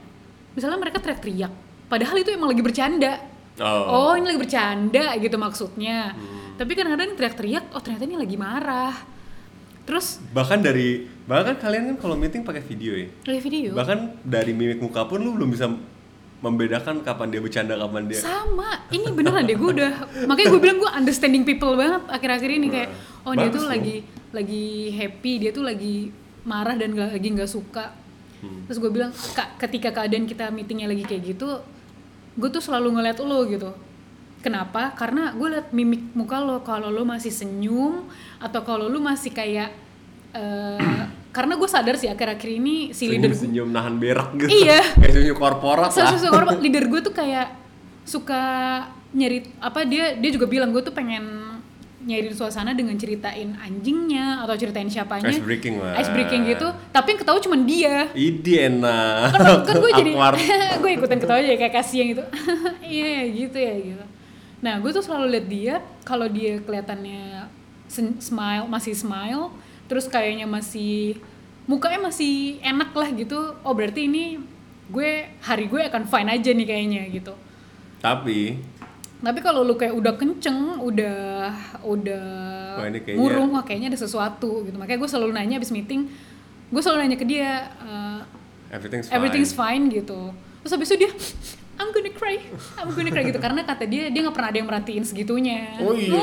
misalnya 0.54 0.78
mereka 0.78 1.02
teriak-teriak 1.02 1.52
padahal 1.90 2.16
itu 2.22 2.30
emang 2.32 2.54
lagi 2.54 2.64
bercanda. 2.64 3.14
Oh. 3.60 4.10
oh 4.10 4.14
ini 4.16 4.32
lagi 4.32 4.42
bercanda 4.42 5.06
gitu 5.20 5.36
maksudnya. 5.36 6.16
Tapi 6.56 6.72
kadang-kadang 6.78 7.18
teriak-teriak 7.18 7.74
oh 7.74 7.82
ternyata 7.82 8.04
ini 8.06 8.18
lagi 8.18 8.38
marah. 8.38 8.96
Terus 9.82 10.22
Bahkan 10.32 10.62
dari 10.62 11.10
bahkan 11.26 11.58
kalian 11.58 11.94
kan 11.94 11.98
kalau 11.98 12.16
meeting 12.16 12.46
pakai 12.46 12.62
video 12.62 12.94
ya. 12.94 13.10
dari 13.26 13.40
video. 13.42 13.74
Bahkan 13.74 14.24
dari 14.24 14.54
mimik 14.54 14.80
muka 14.80 15.04
pun 15.10 15.20
lu 15.20 15.34
belum 15.36 15.50
bisa 15.52 15.68
membedakan 16.42 17.06
kapan 17.06 17.28
dia 17.30 17.42
bercanda 17.42 17.78
kapan 17.78 18.04
dia. 18.10 18.18
sama 18.18 18.82
ini 18.90 19.08
beneran 19.14 19.46
deh 19.46 19.54
gue 19.54 19.70
udah 19.78 19.92
makanya 20.30 20.48
gue 20.52 20.62
bilang 20.62 20.78
gue 20.82 20.92
understanding 20.92 21.46
people 21.46 21.78
banget 21.78 22.02
akhir-akhir 22.10 22.50
ini 22.50 22.68
kayak 22.74 22.90
oh 23.24 23.34
dia 23.38 23.48
Bagus 23.48 23.56
tuh 23.56 23.64
dong. 23.66 23.74
lagi 23.78 23.96
lagi 24.34 24.66
happy 24.98 25.34
dia 25.38 25.52
tuh 25.54 25.62
lagi 25.62 26.10
marah 26.42 26.74
dan 26.74 26.98
gak, 26.98 27.14
lagi 27.14 27.28
nggak 27.32 27.50
suka 27.50 28.02
Hmm. 28.42 28.66
terus 28.66 28.82
gue 28.82 28.90
bilang 28.90 29.14
kak 29.38 29.62
ketika 29.62 29.94
keadaan 29.94 30.26
kita 30.26 30.50
meetingnya 30.50 30.90
lagi 30.90 31.06
kayak 31.06 31.38
gitu 31.38 31.62
gue 32.34 32.50
tuh 32.50 32.58
selalu 32.58 32.98
ngeliat 32.98 33.22
lo 33.22 33.46
gitu 33.46 33.70
kenapa 34.42 34.98
karena 34.98 35.30
gue 35.38 35.46
liat 35.46 35.70
mimik 35.70 36.10
muka 36.18 36.42
lo 36.42 36.58
kalau 36.66 36.90
lo 36.90 37.06
masih 37.06 37.30
senyum 37.30 38.10
atau 38.42 38.66
kalau 38.66 38.90
lo 38.90 38.98
masih 38.98 39.30
kayak 39.30 39.70
eh, 40.34 41.06
karena 41.32 41.56
gue 41.56 41.70
sadar 41.72 41.96
sih 41.96 42.12
akhir-akhir 42.12 42.50
ini 42.60 42.92
si 42.92 43.08
leader 43.08 43.32
gue 43.32 43.40
Senyum-senyum 43.40 43.70
nahan 43.72 43.96
berak 43.96 44.36
gitu. 44.36 44.52
Iya. 44.52 44.84
Kayak 45.00 45.12
senyum 45.16 45.38
korporat 45.40 45.92
lah. 45.96 46.12
Sesuatu 46.12 46.28
korban 46.36 46.60
leader 46.60 46.84
gue 46.92 47.00
tuh 47.00 47.14
kayak 47.16 47.48
suka 48.04 48.44
nyari 49.16 49.44
apa 49.60 49.88
dia 49.88 50.16
dia 50.20 50.32
juga 50.32 50.48
bilang 50.48 50.72
gue 50.76 50.84
tuh 50.84 50.96
pengen 50.96 51.52
nyari 52.02 52.34
suasana 52.34 52.74
dengan 52.74 52.98
ceritain 52.98 53.54
anjingnya 53.62 54.42
atau 54.42 54.58
ceritain 54.58 54.90
siapanya 54.90 55.30
Ice 55.30 55.44
breaking 55.44 55.78
lah. 55.78 56.02
ice 56.02 56.10
breaking 56.10 56.50
gitu 56.50 56.68
tapi 56.90 57.14
yang 57.14 57.20
ketawa 57.22 57.38
cuma 57.38 57.58
dia 57.62 58.10
Idi 58.18 58.58
enak. 58.58 59.30
kan, 59.38 59.62
kan 59.70 59.76
gue 59.78 59.92
jadi 59.94 60.12
gue 60.82 60.92
ikutan 60.98 61.18
ketawa 61.22 61.40
aja 61.46 61.54
kayak 61.54 61.74
kasihan 61.78 62.06
gitu 62.18 62.24
iya 62.82 63.22
ya 63.22 63.24
gitu 63.30 63.58
ya 63.62 63.76
gitu 63.78 64.06
nah 64.66 64.82
gue 64.82 64.90
tuh 64.90 65.04
selalu 65.06 65.26
lihat 65.38 65.46
dia 65.46 65.76
kalau 66.02 66.26
dia 66.26 66.58
kelihatannya 66.66 67.46
smile 68.18 68.66
masih 68.66 68.98
smile 68.98 69.54
terus 69.92 70.08
kayaknya 70.08 70.48
masih 70.48 71.20
mukanya 71.68 72.08
masih 72.08 72.64
enak 72.64 72.96
lah 72.96 73.12
gitu. 73.12 73.60
Oh 73.60 73.76
berarti 73.76 74.08
ini 74.08 74.40
gue 74.88 75.28
hari 75.44 75.68
gue 75.68 75.84
akan 75.84 76.08
fine 76.08 76.32
aja 76.32 76.56
nih 76.56 76.64
kayaknya 76.64 77.04
gitu. 77.12 77.36
Tapi 78.00 78.56
tapi 79.20 79.40
kalau 79.44 79.68
lu 79.68 79.76
kayak 79.76 79.92
udah 79.92 80.14
kenceng 80.16 80.80
udah 80.80 81.52
udah 81.84 82.26
Wah, 82.80 82.88
kayaknya- 82.88 83.20
murung 83.20 83.52
wah 83.52 83.68
kayaknya 83.68 83.92
ada 83.92 84.00
sesuatu 84.00 84.64
gitu. 84.64 84.80
Makanya 84.80 85.04
gue 85.04 85.10
selalu 85.12 85.32
nanya 85.36 85.60
abis 85.60 85.76
meeting 85.76 86.08
gue 86.72 86.80
selalu 86.80 87.04
nanya 87.04 87.18
ke 87.20 87.28
dia 87.28 87.68
eh, 87.84 88.20
everything's 88.72 89.12
fine. 89.12 89.16
everything's 89.20 89.52
fine 89.52 89.84
gitu. 89.92 90.32
Terus 90.64 90.72
habis 90.72 90.88
itu 90.88 90.98
dia 91.04 91.12
I'm 91.82 91.90
gonna 91.90 92.14
cry. 92.14 92.38
I'm 92.78 92.94
gonna 92.94 93.10
cry 93.10 93.26
gitu. 93.26 93.42
Karena 93.42 93.66
kata 93.66 93.90
dia 93.90 94.14
dia 94.14 94.22
nggak 94.22 94.36
pernah 94.38 94.50
ada 94.54 94.58
yang 94.62 94.70
merhatiin 94.70 95.02
segitunya. 95.02 95.82
Oh 95.82 95.98
iya. 95.98 96.14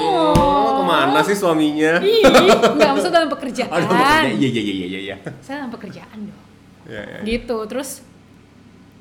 Ke 0.71 0.83
mana 0.87 1.19
sih 1.27 1.35
suaminya? 1.35 1.99
Ih, 1.99 2.23
nggak 2.79 2.91
maksud 2.95 3.11
dalam 3.11 3.27
pekerjaan. 3.27 3.67
Aduh, 3.69 3.91
maksudnya 3.91 4.39
iya 4.39 4.49
iya 4.49 4.63
iya 4.63 4.87
iya 4.87 5.01
iya. 5.03 5.17
saya 5.43 5.67
dalam 5.67 5.75
pekerjaan 5.75 6.31
dong. 6.31 6.41
Iya 6.87 7.03
iya. 7.03 7.19
gitu. 7.27 7.59
Terus 7.67 8.07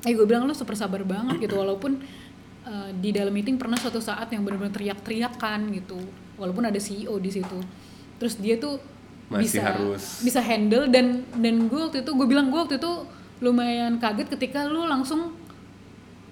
eh 0.02 0.12
gue 0.12 0.26
bilang 0.26 0.50
lu 0.50 0.52
super 0.52 0.74
sabar 0.74 1.06
banget 1.06 1.46
gitu. 1.46 1.54
Walaupun 1.54 2.02
eh, 2.66 2.90
di 2.98 3.14
dalam 3.14 3.30
meeting 3.30 3.54
pernah 3.54 3.78
suatu 3.78 4.02
saat 4.02 4.26
yang 4.34 4.42
benar-benar 4.42 4.74
teriak-teriakan 4.74 5.70
gitu. 5.78 5.98
Walaupun 6.34 6.66
ada 6.66 6.82
CEO 6.82 7.14
di 7.22 7.30
situ. 7.30 7.58
Terus 8.18 8.34
dia 8.34 8.58
tuh 8.58 8.82
Masih 9.30 9.46
bisa 9.46 9.60
harus- 9.62 10.18
bisa 10.26 10.40
handle 10.42 10.90
dan 10.90 11.22
dan 11.38 11.70
gue 11.70 11.78
waktu 11.78 12.02
itu 12.02 12.10
gue 12.10 12.26
bilang 12.26 12.50
gue 12.50 12.58
waktu 12.58 12.82
itu 12.82 12.92
lumayan 13.38 14.02
kaget 14.02 14.34
ketika 14.34 14.66
lu 14.66 14.82
langsung 14.82 15.37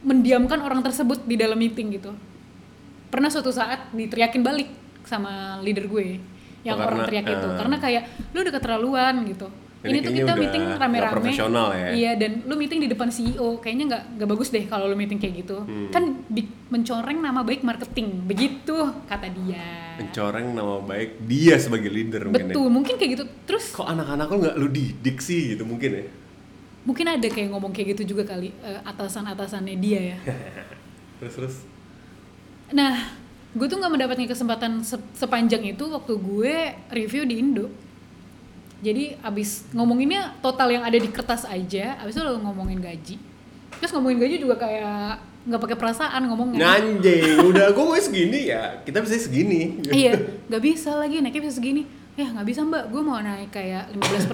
mendiamkan 0.02 0.60
orang 0.60 0.80
tersebut 0.80 1.24
di 1.24 1.34
dalam 1.34 1.56
meeting 1.56 1.94
gitu 1.94 2.12
pernah 3.08 3.30
suatu 3.30 3.48
saat 3.48 3.88
diteriakin 3.90 4.42
balik 4.42 4.68
sama 5.06 5.62
leader 5.62 5.86
gue 5.86 6.18
yang 6.62 6.74
Oh, 6.74 6.82
karena, 6.82 6.86
orang 6.90 7.00
teriak 7.06 7.26
itu 7.30 7.46
eh. 7.46 7.56
karena 7.56 7.76
kayak 7.78 8.02
lu 8.34 8.38
udah 8.42 8.54
keterlaluan 8.58 9.14
gitu 9.24 9.46
Ini 9.86 9.92
ini 9.92 9.98
tuh 10.02 10.10
kita 10.10 10.24
udah 10.26 10.36
meeting 10.36 10.64
rame-rame 10.74 11.30
ya. 11.30 11.88
iya 11.94 12.12
dan 12.18 12.42
lu 12.42 12.58
meeting 12.58 12.82
di 12.82 12.88
depan 12.90 13.06
CEO 13.06 13.62
kayaknya 13.62 13.84
nggak 13.86 14.02
nggak 14.18 14.28
bagus 14.28 14.48
deh 14.50 14.64
kalau 14.66 14.90
lu 14.90 14.98
meeting 14.98 15.14
kayak 15.16 15.46
gitu 15.46 15.62
Hmm. 15.62 15.94
kan 15.94 16.26
mencoreng 16.66 17.22
nama 17.22 17.46
baik 17.46 17.62
marketing 17.62 18.26
begitu 18.26 18.74
kata 19.06 19.30
dia 19.30 19.94
Mencoreng 19.96 20.52
nama 20.52 20.82
baik 20.82 21.22
dia 21.22 21.54
sebagai 21.56 21.86
leader 21.86 22.26
mungkin 22.26 22.50
betul 22.50 22.66
mungkin 22.66 22.94
kayak 22.98 23.10
gitu 23.14 23.24
terus 23.46 23.70
ya. 23.70 23.78
Kok 23.78 23.86
anak-anak 23.86 24.26
lu 24.26 24.36
nggak 24.42 24.56
lu 24.58 24.66
didik 24.66 25.18
sih 25.22 25.54
gitu 25.54 25.62
mungkin 25.62 25.90
ya? 25.94 26.04
Mungkin 26.86 27.02
ada 27.04 27.26
kayak 27.26 27.50
ngomong 27.50 27.74
kayak 27.74 27.98
gitu 27.98 28.14
juga 28.14 28.22
kali 28.24 28.54
eh, 28.62 28.80
atasan-atasannya 28.86 29.76
dia 29.76 30.00
ya 30.14 30.18
Terus 31.18 31.32
terus. 31.32 31.56
Nah, 32.70 33.08
gue 33.50 33.64
tuh 33.64 33.80
nggak 33.80 33.88
mendapatkan 33.88 34.28
kesempatan 34.28 34.84
se- 34.84 35.00
sepanjang 35.16 35.64
itu 35.64 35.88
waktu 35.88 36.12
gue 36.12 36.54
review 36.92 37.24
di 37.24 37.40
Indo. 37.40 37.72
Jadi 38.84 39.16
abis 39.24 39.64
ngomonginnya 39.72 40.36
total 40.44 40.76
yang 40.76 40.84
ada 40.84 40.92
di 40.92 41.08
kertas 41.08 41.48
aja, 41.48 41.96
abis 42.04 42.12
itu 42.12 42.20
lalu 42.20 42.44
ngomongin 42.44 42.84
gaji. 42.84 43.16
Terus 43.80 43.96
ngomongin 43.96 44.20
gaji 44.20 44.36
juga 44.36 44.60
kayak 44.60 45.16
nggak 45.48 45.60
pakai 45.64 45.76
perasaan 45.80 46.22
ngomongnya. 46.28 46.58
Nyanjing, 46.60 47.40
udah 47.48 47.72
gue 47.72 47.84
mau 47.88 47.96
segini 47.96 48.52
ya, 48.52 48.84
kita 48.84 49.00
bisa 49.00 49.16
segini. 49.16 49.80
iya, 49.88 50.20
nggak 50.52 50.60
bisa 50.60 51.00
lagi 51.00 51.24
naiknya 51.24 51.48
bisa 51.48 51.56
segini. 51.56 51.88
Ya 52.12 52.28
nggak 52.28 52.44
bisa 52.44 52.60
mbak, 52.60 52.92
gue 52.92 53.00
mau 53.00 53.16
naik 53.16 53.56
kayak 53.56 53.88
15 53.96 54.28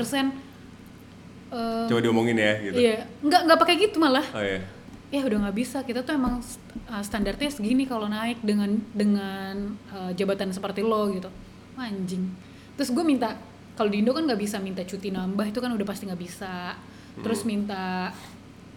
Eh, 1.53 1.85
Coba 1.85 2.01
diomongin 2.01 2.37
ya 2.41 2.53
gitu. 2.65 2.77
Iya, 2.81 3.05
nggak 3.21 3.41
nggak 3.45 3.59
pakai 3.61 3.75
gitu 3.77 4.01
malah. 4.01 4.25
Oh 4.33 4.41
iya. 4.41 4.65
ya 5.12 5.21
udah 5.21 5.38
nggak 5.45 5.57
bisa. 5.61 5.85
Kita 5.85 6.01
tuh 6.01 6.17
emang 6.17 6.41
uh, 6.88 7.03
standarnya 7.05 7.53
segini 7.53 7.85
kalau 7.85 8.09
naik 8.09 8.41
dengan 8.41 8.73
dengan 8.97 9.77
uh, 9.93 10.09
jabatan 10.17 10.49
seperti 10.49 10.81
lo 10.81 11.12
gitu. 11.12 11.29
Anjing. 11.77 12.33
Terus 12.81 12.88
gue 12.88 13.05
minta 13.05 13.37
kalau 13.77 13.93
di 13.93 14.01
Indo 14.01 14.17
kan 14.17 14.25
nggak 14.25 14.41
bisa 14.41 14.57
minta 14.57 14.81
cuti 14.81 15.12
nambah 15.12 15.45
itu 15.45 15.61
kan 15.61 15.69
udah 15.69 15.85
pasti 15.85 16.09
nggak 16.09 16.17
bisa. 16.17 16.73
Terus 17.21 17.45
minta 17.45 18.09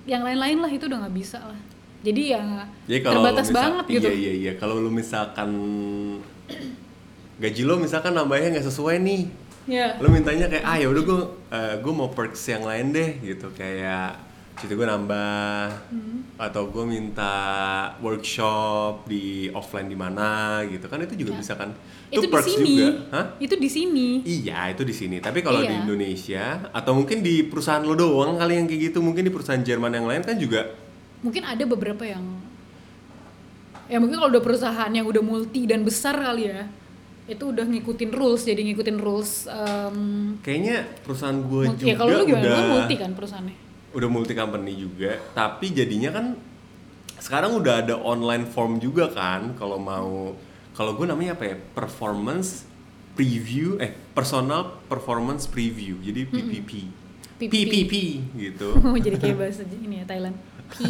yang 0.04 0.28
lain-lain 0.28 0.60
lah 0.60 0.68
itu 0.68 0.92
udah 0.92 1.08
nggak 1.08 1.16
bisa 1.16 1.40
lah. 1.40 1.60
Jadi 2.04 2.36
ya 2.36 2.68
Jadi 2.86 3.00
terbatas 3.02 3.48
misal- 3.48 3.56
banget 3.56 3.86
gitu. 3.96 4.08
Iya 4.08 4.14
iya 4.14 4.34
iya. 4.36 4.52
Kalau 4.60 4.84
lu 4.84 4.92
misalkan 4.92 5.50
gaji 7.42 7.62
lo 7.64 7.80
misalkan 7.80 8.12
nambahnya 8.12 8.60
nggak 8.60 8.68
sesuai 8.68 9.00
nih, 9.00 9.22
ya 9.66 9.98
lo 9.98 10.08
mintanya 10.08 10.46
kayak 10.46 10.64
ah 10.64 10.76
ya 10.76 10.88
udah 10.88 11.04
gue 11.04 11.20
gue 11.80 11.94
mau 11.94 12.10
perks 12.10 12.46
yang 12.48 12.64
lain 12.64 12.90
deh 12.90 13.18
gitu 13.20 13.50
kayak 13.52 14.22
cuti 14.56 14.72
gue 14.72 14.88
nambah 14.88 15.68
Hmm. 15.92 16.24
atau 16.38 16.68
gue 16.68 16.86
minta 16.86 17.34
workshop 18.00 19.04
di 19.04 19.48
offline 19.52 19.86
di 19.86 19.96
mana 19.96 20.62
gitu 20.64 20.86
kan 20.86 21.00
itu 21.00 21.16
juga 21.18 21.36
Ya. 21.36 21.40
bisa 21.40 21.54
kan 21.54 21.70
itu 22.08 22.24
di 22.24 22.40
sini 22.40 22.72
juga 22.72 22.88
Hah? 23.12 23.26
itu 23.38 23.56
di 23.58 23.70
sini 23.70 24.08
Iya 24.24 24.60
itu 24.70 24.84
di 24.84 24.94
sini. 24.94 25.18
Tapi 25.18 25.42
kalau 25.42 25.60
di 25.60 25.68
Iya. 25.68 25.82
Indonesia 25.82 26.46
atau 26.72 26.92
mungkin 26.94 27.20
di 27.20 27.44
perusahaan 27.44 27.82
lo 27.82 27.94
doang 27.94 28.38
kali 28.38 28.56
yang 28.56 28.68
kayak 28.68 28.82
gitu, 28.92 29.00
mungkin 29.00 29.24
di 29.24 29.32
perusahaan 29.32 29.60
Jerman 29.60 29.92
yang 29.92 30.06
lain 30.06 30.22
kan 30.22 30.36
juga 30.36 30.72
mungkin 31.20 31.42
ada 31.42 31.64
beberapa 31.66 32.06
yang 32.06 32.24
ya 33.86 33.98
mungkin 33.98 34.16
kalau 34.16 34.32
udah 34.32 34.44
perusahaan 34.44 34.90
yang 34.90 35.04
udah 35.04 35.22
multi 35.22 35.66
dan 35.66 35.82
besar 35.82 36.16
kali 36.16 36.48
ya 36.48 36.70
itu 37.26 37.42
udah 37.42 37.66
ngikutin 37.66 38.12
rules 38.14 38.46
jadi 38.46 38.62
ngikutin 38.64 38.98
rules 38.98 39.50
em, 39.50 39.98
kayaknya 40.40 40.86
perusahaan 41.02 41.34
gue 41.36 41.64
multi- 41.66 41.82
juga 41.82 41.90
ya 41.90 41.96
kalau 41.96 42.10
lu 42.12 42.24
gimana? 42.24 42.44
Udah 42.44 42.54
lu 42.56 42.66
multi 42.72 42.96
kan 42.96 43.12
perusahaannya? 43.12 43.56
udah 43.96 44.10
multi 44.12 44.34
company 44.34 44.74
juga. 44.76 45.12
Tapi 45.32 45.66
jadinya 45.72 46.12
kan 46.12 46.26
sekarang 47.18 47.56
udah 47.56 47.82
ada 47.82 47.96
online 47.96 48.44
form 48.46 48.78
juga 48.78 49.08
kan 49.08 49.56
kalau 49.56 49.80
mau 49.80 50.36
kalau 50.72 50.94
gue 50.94 51.08
namanya 51.08 51.34
apa 51.34 51.48
ya? 51.48 51.56
Performance 51.74 52.68
preview 53.16 53.80
eh 53.80 53.96
personal 54.12 54.84
performance 54.86 55.48
preview 55.48 55.96
jadi 56.04 56.28
PPP 56.28 56.72
PPP. 57.40 57.52
PPP 57.52 57.94
gitu. 58.36 58.70
Oh, 58.84 58.94
jadi 58.96 59.16
kayak 59.16 59.38
bahasa 59.40 59.64
ini 59.66 60.04
ya 60.04 60.06
Thailand. 60.06 60.36
P. 60.70 60.84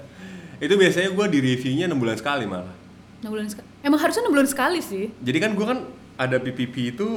Itu 0.64 0.74
biasanya 0.74 1.12
gue 1.12 1.26
di 1.28 1.38
reviewnya 1.38 1.86
6 1.86 1.94
bulan 1.94 2.16
sekali 2.16 2.44
malah. 2.48 2.74
6 3.20 3.28
bulan 3.28 3.46
sekali 3.46 3.67
emang 3.82 4.00
harusnya 4.00 4.26
6 4.26 4.34
bulan 4.34 4.48
sekali 4.48 4.80
sih 4.82 5.10
Jadi 5.22 5.38
kan 5.38 5.52
gue 5.54 5.66
kan 5.66 5.78
ada 6.18 6.36
PPP 6.42 6.98
itu 6.98 7.08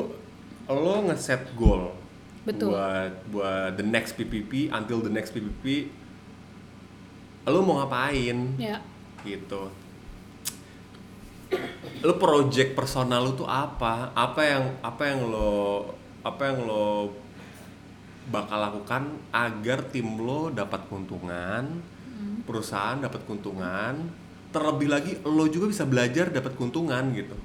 lo 0.69 0.95
ngeset 1.09 1.51
goal 1.57 1.93
Betul. 2.41 2.73
buat 2.73 3.13
buat 3.29 3.69
the 3.77 3.85
next 3.85 4.17
PPP 4.17 4.73
until 4.73 5.01
the 5.01 5.13
next 5.13 5.33
PPP 5.33 5.89
lo 7.49 7.65
mau 7.65 7.81
ngapain 7.81 8.37
ya 8.61 8.77
gitu. 9.25 9.69
Lo 12.01 12.13
project 12.17 12.73
personal 12.73 13.21
lo 13.25 13.31
tuh 13.37 13.49
apa? 13.49 14.09
Apa 14.13 14.41
yang 14.41 14.63
apa 14.81 15.03
yang 15.09 15.19
lo 15.29 15.93
apa 16.21 16.41
yang 16.53 16.65
lo 16.65 17.13
bakal 18.29 18.61
lakukan 18.61 19.03
agar 19.33 19.83
tim 19.89 20.21
lo 20.21 20.53
dapat 20.53 20.85
keuntungan, 20.87 21.81
perusahaan 22.45 23.01
dapat 23.01 23.25
keuntungan, 23.25 24.07
terlebih 24.51 24.87
lagi 24.91 25.11
lo 25.23 25.47
juga 25.47 25.71
bisa 25.71 25.87
belajar 25.87 26.29
dapat 26.29 26.53
keuntungan 26.59 27.01
gitu. 27.15 27.35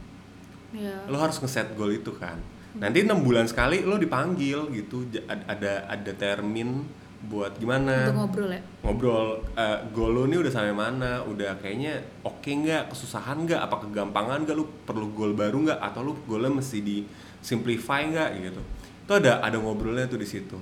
Ya 0.75 1.07
lo 1.07 1.16
harus 1.16 1.38
ngeset 1.38 1.73
goal 1.79 1.95
itu 1.95 2.12
kan. 2.19 2.37
Nanti 2.77 3.09
enam 3.09 3.25
bulan 3.25 3.49
sekali 3.49 3.81
lo 3.81 3.97
dipanggil 3.97 4.69
gitu 4.75 5.09
ada 5.49 5.88
ada 5.88 6.12
termin 6.12 6.85
buat 7.27 7.57
gimana. 7.57 8.12
Untuk 8.12 8.19
ngobrol 8.21 8.51
ya? 8.53 8.61
Ngobrol 8.85 9.27
eh, 9.57 9.79
goal 9.97 10.12
lo 10.12 10.23
nih 10.29 10.38
udah 10.45 10.53
sampai 10.53 10.77
mana 10.77 11.25
udah 11.25 11.57
kayaknya 11.59 12.05
oke 12.23 12.45
nggak 12.45 12.92
kesusahan 12.92 13.49
nggak 13.49 13.61
apa 13.64 13.88
kegampangan 13.88 14.45
nggak 14.45 14.57
lu 14.57 14.69
perlu 14.85 15.11
goal 15.16 15.33
baru 15.33 15.64
nggak 15.64 15.81
atau 15.81 16.01
lu 16.05 16.12
goalnya 16.29 16.61
mesti 16.61 16.79
di 16.85 17.03
simplify 17.40 18.05
nggak 18.05 18.31
gitu. 18.45 18.62
Itu 19.09 19.12
ada 19.16 19.40
ada 19.40 19.57
ngobrolnya 19.57 20.05
tuh 20.11 20.21
di 20.21 20.29
situ. 20.29 20.59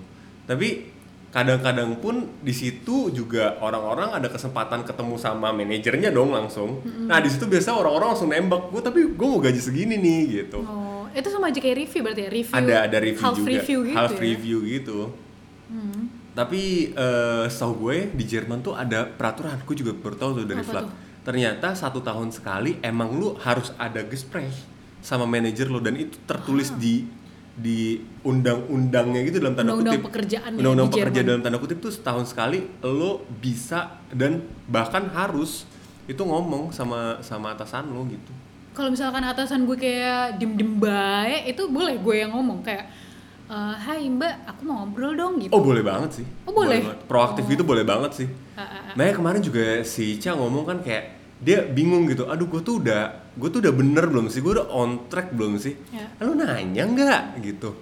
Tapi 0.46 0.92
kadang-kadang 1.35 1.99
pun 1.99 2.31
di 2.47 2.55
situ 2.55 3.11
juga 3.11 3.59
orang-orang 3.59 4.14
ada 4.14 4.31
kesempatan 4.31 4.87
ketemu 4.87 5.18
sama 5.18 5.51
manajernya 5.51 6.14
dong 6.14 6.31
langsung. 6.31 6.79
Nah 7.11 7.18
di 7.18 7.27
situ 7.27 7.51
biasa 7.51 7.75
orang-orang 7.75 8.14
langsung 8.14 8.31
nembak 8.31 8.70
gue 8.70 8.79
tapi 8.79 9.01
gue 9.11 9.27
mau 9.27 9.42
gaji 9.42 9.59
segini 9.59 9.99
nih 9.99 10.47
gitu. 10.47 10.62
Oh 10.62 11.11
itu 11.11 11.27
sama 11.31 11.51
aja 11.51 11.59
kayak 11.59 11.77
review 11.83 12.01
berarti 12.07 12.23
ya? 12.23 12.31
Review 12.31 12.55
ada 12.55 12.77
ada 12.87 12.97
review 13.03 13.25
half 13.27 13.38
juga. 13.38 13.51
review 13.51 13.79
gitu 13.83 13.99
half 13.99 14.14
ya? 14.14 14.20
review 14.23 14.59
gitu. 14.62 14.99
Hmm. 15.64 16.03
tapi 16.35 16.92
eh 16.92 17.47
setahu 17.51 17.88
gue 17.88 17.97
di 18.14 18.25
Jerman 18.31 18.62
tuh 18.62 18.79
ada 18.79 19.03
peraturan. 19.03 19.59
Gue 19.66 19.75
juga 19.75 19.90
baru 19.90 20.14
tahu 20.14 20.31
tuh 20.38 20.47
dari 20.47 20.62
Apa 20.62 20.87
tuh? 20.87 20.90
ternyata 21.27 21.75
satu 21.75 21.99
tahun 21.99 22.31
sekali 22.31 22.79
emang 22.79 23.11
lu 23.11 23.35
harus 23.42 23.75
ada 23.75 24.05
gespräch 24.07 24.55
sama 25.03 25.25
manajer 25.27 25.66
lo 25.66 25.81
dan 25.83 25.97
itu 25.99 26.14
tertulis 26.29 26.70
di 26.79 27.09
di 27.55 28.03
undang-undangnya 28.21 29.23
gitu 29.23 29.38
dalam 29.38 29.55
tanda 29.55 29.71
Undang-undang 29.71 29.95
kutip 29.97 30.07
pekerjaan 30.11 30.51
ya 30.51 30.59
undang-undang 30.59 30.88
di 30.88 30.95
pekerja 30.99 31.21
dalam 31.23 31.40
tanda 31.40 31.59
kutip 31.59 31.79
tuh 31.79 31.88
setahun 31.88 32.25
sekali 32.27 32.67
lo 32.83 33.23
bisa 33.38 33.81
dan 34.11 34.43
bahkan 34.67 35.07
harus 35.09 35.62
itu 36.05 36.19
ngomong 36.19 36.69
sama 36.69 37.23
sama 37.23 37.55
atasan 37.55 37.88
lo 37.88 38.03
gitu 38.05 38.33
kalau 38.75 38.90
misalkan 38.90 39.23
atasan 39.23 39.64
gue 39.64 39.77
kayak 39.77 40.37
diem 40.37 40.53
diem 40.53 40.75
baik 40.75 41.47
itu 41.49 41.62
boleh 41.69 41.95
gue 41.97 42.14
yang 42.19 42.35
ngomong 42.35 42.59
kayak 42.61 42.90
"Eh, 43.45 43.75
Hai 43.77 44.09
mbak 44.09 44.35
aku 44.47 44.61
mau 44.64 44.83
ngobrol 44.83 45.14
dong 45.14 45.38
gitu 45.38 45.53
oh 45.53 45.62
boleh 45.62 45.81
banget 45.81 46.11
sih 46.17 46.27
Oh, 46.45 46.53
boleh? 46.53 46.81
banget. 46.81 46.99
proaktif 47.07 47.45
Oh. 47.45 47.55
itu 47.55 47.62
boleh 47.62 47.85
banget 47.85 48.12
sih 48.14 48.29
Ah, 48.55 48.62
ah, 48.62 48.81
ah. 48.83 48.95
Makanya 48.95 49.14
kemarin 49.14 49.40
juga 49.40 49.64
si 49.83 50.14
Ica 50.14 50.33
ngomong 50.33 50.64
kan 50.64 50.79
kayak 50.81 51.23
dia 51.44 51.61
bingung 51.68 52.09
gitu. 52.09 52.24
Aduh, 52.24 52.48
gue 52.48 52.64
tuh 52.64 52.80
udah 52.80 53.02
gue 53.37 53.48
tuh 53.52 53.61
udah 53.61 53.74
bener 53.76 54.04
belum 54.09 54.33
sih? 54.33 54.40
Gue 54.40 54.57
udah 54.57 54.66
on 54.72 55.07
track 55.12 55.37
belum 55.37 55.61
sih? 55.61 55.76
Ya. 55.92 56.09
Lu 56.24 56.33
nanya 56.35 56.83
nggak 56.88 57.22
gitu? 57.44 57.76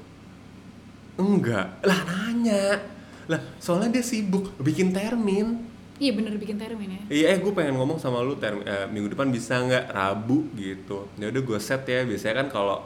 Enggak. 1.16 1.78
Lah 1.86 2.00
nanya. 2.02 2.82
Lah 3.30 3.40
soalnya 3.62 4.00
dia 4.00 4.04
sibuk 4.04 4.50
bikin 4.58 4.90
termin. 4.90 5.70
iya 6.02 6.10
bener 6.10 6.34
bikin 6.34 6.58
termin 6.58 6.98
ya 6.98 7.02
Iya, 7.06 7.26
eh 7.30 7.38
gue 7.38 7.52
pengen 7.54 7.78
ngomong 7.78 7.94
sama 7.94 8.26
lu 8.26 8.34
term, 8.34 8.58
eh, 8.66 8.90
minggu 8.90 9.14
depan 9.14 9.30
bisa 9.30 9.62
nggak 9.62 9.94
Rabu 9.94 10.50
gitu. 10.58 11.06
Ya 11.14 11.30
udah 11.30 11.42
gue 11.46 11.58
set 11.62 11.86
ya. 11.86 12.02
Biasanya 12.02 12.42
kan 12.42 12.48
kalau 12.50 12.78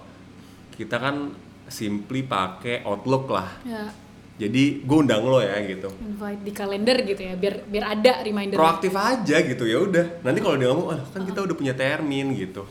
kita 0.76 1.00
kan 1.00 1.32
simply 1.66 2.20
pakai 2.22 2.84
Outlook 2.84 3.32
lah. 3.32 3.48
ya 3.64 3.88
Jadi 4.36 4.84
gue 4.84 4.96
undang 5.00 5.24
lo 5.24 5.40
ya 5.40 5.56
gitu. 5.64 5.88
invite 5.96 6.42
di 6.44 6.52
kalender 6.52 6.96
gitu 7.08 7.22
ya 7.24 7.34
biar 7.40 7.64
biar 7.64 7.84
ada 7.96 8.12
reminder. 8.20 8.56
Proaktif 8.60 8.92
aja 8.92 9.36
gitu 9.40 9.64
ya 9.64 9.80
udah. 9.80 10.20
Nanti 10.20 10.38
kalau 10.44 10.56
dia 10.60 10.68
ngomong 10.68 10.88
ah 10.92 11.00
kan 11.08 11.24
kita 11.24 11.40
udah 11.40 11.56
punya 11.56 11.72
termin 11.72 12.36
gitu. 12.36 12.68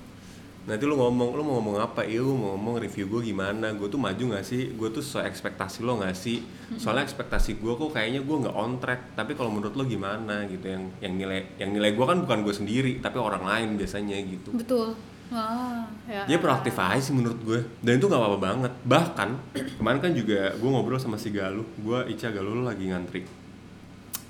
Nanti 0.65 0.81
lu 0.85 0.97
ngomong 0.97 1.37
lu 1.37 1.41
mau 1.41 1.57
ngomong 1.57 1.77
apa? 1.81 2.05
Iya 2.05 2.21
mau 2.21 2.53
ngomong 2.57 2.81
review 2.81 3.05
gue 3.09 3.33
gimana? 3.33 3.73
Gue 3.73 3.89
tuh 3.89 3.97
maju 3.97 4.33
nggak 4.33 4.45
sih? 4.45 4.77
Gue 4.77 4.93
tuh 4.93 5.01
sesuai 5.01 5.25
ekspektasi 5.25 5.81
lo 5.81 5.97
nggak 5.97 6.13
sih? 6.13 6.41
Soalnya 6.77 7.05
ekspektasi 7.05 7.57
gue 7.57 7.73
kok 7.73 7.89
kayaknya 7.93 8.21
gue 8.21 8.37
nggak 8.45 8.55
on 8.57 8.77
track. 8.77 9.17
Tapi 9.17 9.33
kalau 9.33 9.49
menurut 9.49 9.73
lo 9.73 9.85
gimana 9.89 10.45
gitu? 10.45 10.69
Yang 10.69 10.83
yang 11.01 11.13
nilai 11.17 11.39
yang 11.57 11.69
nilai 11.73 11.91
gue 11.97 12.05
kan 12.05 12.17
bukan 12.21 12.39
gue 12.45 12.53
sendiri 12.53 13.01
tapi 13.01 13.17
orang 13.17 13.41
lain 13.41 13.69
biasanya 13.77 14.17
gitu. 14.21 14.53
Betul 14.53 15.14
ah 15.31 15.87
ya. 16.05 16.23
Dia 16.25 16.37
proaktif 16.37 16.75
aja 16.75 17.01
sih 17.01 17.13
menurut 17.13 17.39
gue. 17.41 17.59
Dan 17.79 17.97
itu 17.97 18.05
nggak 18.05 18.19
apa-apa 18.19 18.39
banget. 18.39 18.71
Bahkan 18.83 19.29
kemarin 19.77 19.99
kan 19.99 20.11
juga 20.11 20.53
gue 20.53 20.69
ngobrol 20.69 20.97
sama 20.97 21.15
si 21.15 21.29
Galuh. 21.29 21.65
Gue 21.77 22.05
Ica 22.09 22.29
Galuh 22.29 22.61
lagi 22.61 22.85
ngantri. 22.85 23.25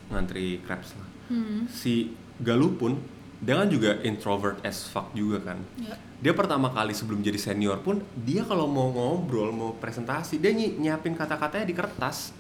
Ngantri 0.08 0.62
crepes 0.62 0.96
lah. 0.96 1.08
Hmm, 1.28 1.66
si 1.68 2.14
Galuh 2.38 2.76
pun 2.76 2.96
dia 3.42 3.60
kan 3.60 3.68
juga 3.68 4.00
introvert 4.02 4.62
as 4.64 4.88
fuck 4.88 5.12
juga 5.12 5.42
kan. 5.44 5.60
Ya. 5.78 5.96
dia 6.16 6.34
pertama 6.34 6.72
kali 6.72 6.96
sebelum 6.96 7.22
jadi 7.22 7.38
senior 7.38 7.78
pun 7.84 8.02
dia 8.16 8.42
kalau 8.42 8.66
mau 8.66 8.90
ngobrol 8.90 9.52
mau 9.52 9.72
presentasi 9.78 10.40
dia 10.40 10.50
nyi- 10.50 10.80
nyiapin 10.80 11.14
kata-katanya 11.14 11.68
di 11.68 11.76
kertas. 11.76 12.32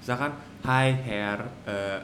Misalkan 0.00 0.32
Hi 0.64 0.94
Herr 0.94 1.40
äh, 1.66 2.00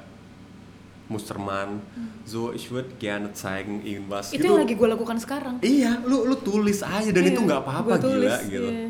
Mustermann 1.11 1.83
so 2.23 2.55
ich 2.55 2.71
würde 2.71 2.89
gerne 2.97 3.35
zeigen 3.35 3.83
irgendwas 3.83 4.31
itu 4.31 4.39
gitu 4.39 4.55
yang 4.55 4.63
lagi 4.63 4.75
gue 4.79 4.89
lakukan 4.89 5.19
sekarang 5.19 5.55
iya 5.61 5.99
lu 6.01 6.23
lu 6.25 6.39
tulis 6.39 6.81
aja 6.81 7.11
dan 7.11 7.23
Iya, 7.23 7.31
itu 7.35 7.41
nggak 7.43 7.61
apa-apa 7.61 7.93
gila 7.99 8.07
tulis, 8.07 8.35
gitu 8.47 8.71
iya. 8.71 8.89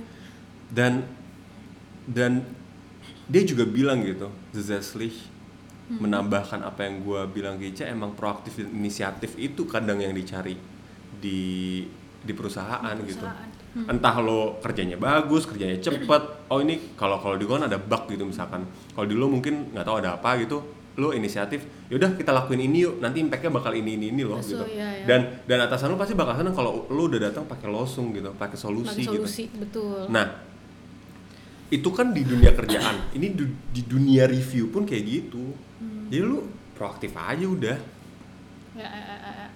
dan 0.69 0.93
dan 2.05 2.33
dia 3.27 3.43
juga 3.43 3.65
bilang 3.65 4.05
gitu 4.05 4.29
zusätzlich 4.53 5.33
Hmm. 5.91 6.07
menambahkan 6.07 6.63
apa 6.63 6.87
yang 6.87 7.03
gua 7.03 7.27
bilang 7.27 7.59
ke 7.59 7.75
Ica 7.75 7.83
emang 7.83 8.15
proaktif 8.15 8.63
dan 8.63 8.71
inisiatif 8.71 9.35
itu 9.35 9.67
kadang 9.67 9.99
yang 9.99 10.15
dicari 10.15 10.55
di 11.19 11.83
di 12.23 12.31
perusahaan, 12.31 12.95
Di 12.95 13.11
gitu 13.11 13.27
perusahaan. 13.27 13.51
Hmm. 13.75 13.91
entah 13.91 14.15
lo 14.23 14.63
kerjanya 14.63 14.95
bagus 14.95 15.51
kerjanya 15.51 15.83
cepet 15.83 16.23
oh 16.47 16.63
ini 16.63 16.95
kalau 16.95 17.19
kalau 17.19 17.35
di 17.35 17.43
gua 17.43 17.59
kan 17.59 17.67
ada 17.67 17.83
bug 17.83 18.07
gitu 18.07 18.23
misalkan 18.23 18.71
kalau 18.95 19.03
di 19.03 19.19
lo 19.19 19.27
mungkin 19.27 19.75
nggak 19.75 19.83
tahu 19.83 19.97
ada 19.99 20.15
apa 20.15 20.39
gitu 20.39 20.63
lo 21.01 21.11
inisiatif 21.11 21.65
yaudah 21.89 22.13
kita 22.13 22.29
lakuin 22.29 22.61
ini 22.61 22.85
yuk 22.85 23.01
nanti 23.01 23.19
impactnya 23.19 23.49
bakal 23.49 23.73
ini 23.73 23.97
ini 23.97 24.07
ini 24.13 24.23
loh 24.23 24.37
So, 24.39 24.53
gitu 24.53 24.65
iya, 24.69 25.01
iya. 25.01 25.05
dan 25.09 25.21
dan 25.49 25.65
atasan 25.65 25.89
lo 25.89 25.97
pasti 25.97 26.13
bakal 26.13 26.37
seneng 26.37 26.53
kalau 26.53 26.85
lo 26.87 27.03
udah 27.09 27.21
datang 27.25 27.49
pakai 27.49 27.67
losung 27.67 28.13
gitu 28.13 28.37
pakai 28.37 28.55
solusi, 28.55 29.01
lagi 29.01 29.09
gitu 29.09 29.25
solusi 29.25 29.45
betul 29.57 30.05
Nah, 30.07 30.27
itu 31.71 31.89
kan 31.89 32.11
di 32.11 32.27
dunia 32.27 32.51
kerjaan. 32.51 33.15
Ini 33.15 33.27
du- 33.31 33.55
di 33.71 33.83
dunia 33.83 34.27
review 34.27 34.69
pun 34.69 34.83
kayak 34.83 35.05
gitu. 35.07 35.55
Hmm. 35.79 36.11
Jadi 36.11 36.19
lu 36.21 36.43
proaktif 36.75 37.15
aja 37.15 37.47
udah. 37.47 37.79
ya, 38.75 38.83
ya, 38.83 39.15
ya, 39.17 39.31
ya. 39.39 39.49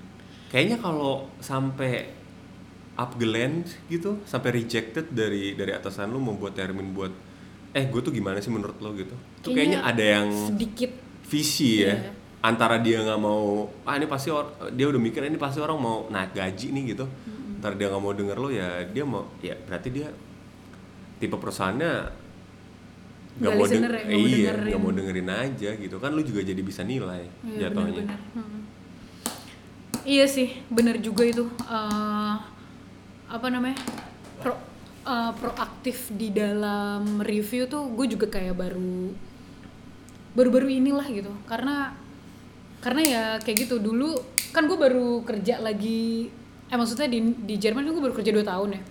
Kayaknya 0.48 0.78
kalau 0.78 1.26
sampai 1.38 2.14
upgeland 2.94 3.66
gitu 3.90 4.22
sampai 4.22 4.54
rejected 4.54 5.10
dari 5.10 5.58
dari 5.58 5.74
atasan 5.74 6.14
lu 6.14 6.22
membuat 6.22 6.54
termin 6.54 6.94
buat 6.94 7.10
eh 7.74 7.90
gue 7.90 7.98
tuh 7.98 8.14
gimana 8.14 8.38
sih 8.38 8.54
menurut 8.54 8.78
lo 8.78 8.94
gitu 8.94 9.18
tuh 9.42 9.50
kayaknya, 9.50 9.82
ada 9.82 9.98
yang 9.98 10.30
sedikit 10.30 10.94
visi 11.24 11.82
ya 11.82 11.92
Iya. 11.92 12.10
antara 12.40 12.76
dia 12.76 13.00
nggak 13.00 13.16
mau 13.18 13.66
ah 13.82 13.94
ini 13.94 14.04
pasti 14.04 14.28
or- 14.28 14.52
dia 14.70 14.84
udah 14.84 15.00
mikir 15.00 15.24
ini 15.24 15.36
pasti 15.36 15.58
orang 15.58 15.76
mau 15.76 16.06
naik 16.06 16.32
gaji 16.32 16.70
nih 16.70 16.84
gitu 16.92 17.04
ntar 17.58 17.74
dia 17.74 17.88
nggak 17.88 18.02
mau 18.02 18.12
denger 18.12 18.36
lo 18.36 18.48
ya 18.48 18.84
dia 18.86 19.02
mau 19.02 19.24
ya 19.40 19.56
berarti 19.58 19.88
dia 19.90 20.08
tipe 21.16 21.32
perusahaannya 21.32 21.92
nggak 23.34 23.50
mau 23.50 23.64
listener 23.64 23.90
deng- 23.90 24.04
ya, 24.04 24.14
iya 24.14 24.36
dengerin. 24.52 24.68
nggak 24.68 24.80
mau 24.80 24.92
dengerin 24.92 25.28
aja 25.30 25.70
gitu 25.74 25.96
kan 25.96 26.10
lu 26.10 26.22
juga 26.22 26.40
jadi 26.42 26.60
bisa 26.60 26.82
nilai 26.82 27.24
Iya, 27.42 27.58
jatuhnya. 27.66 28.04
Mm-mm. 28.04 28.60
Iya 30.04 30.28
sih, 30.28 30.52
bener 30.68 31.00
juga 31.00 31.24
itu. 31.24 31.48
Eh, 31.64 32.34
apa 33.26 33.46
namanya? 33.48 33.80
Pro, 34.36 34.52
eh, 35.02 35.32
proaktif 35.34 36.12
di 36.12 36.28
dalam 36.28 37.18
review 37.18 37.64
tuh 37.64 37.88
gue 37.88 38.06
juga 38.06 38.28
kayak 38.28 38.52
baru 38.54 39.16
baru-baru 40.34 40.68
inilah 40.70 41.06
gitu. 41.10 41.30
Karena 41.46 41.94
karena 42.84 43.00
ya 43.00 43.24
kayak 43.40 43.64
gitu 43.64 43.80
dulu 43.80 44.12
kan 44.52 44.68
gue 44.68 44.76
baru 44.76 45.24
kerja 45.24 45.58
lagi 45.58 46.28
eh 46.68 46.76
maksudnya 46.76 47.08
di 47.08 47.32
di 47.42 47.54
Jerman 47.56 47.88
gue 47.88 48.02
baru 48.02 48.14
kerja 48.14 48.30
2 48.34 48.44
tahun 48.44 48.68
ya. 48.76 48.82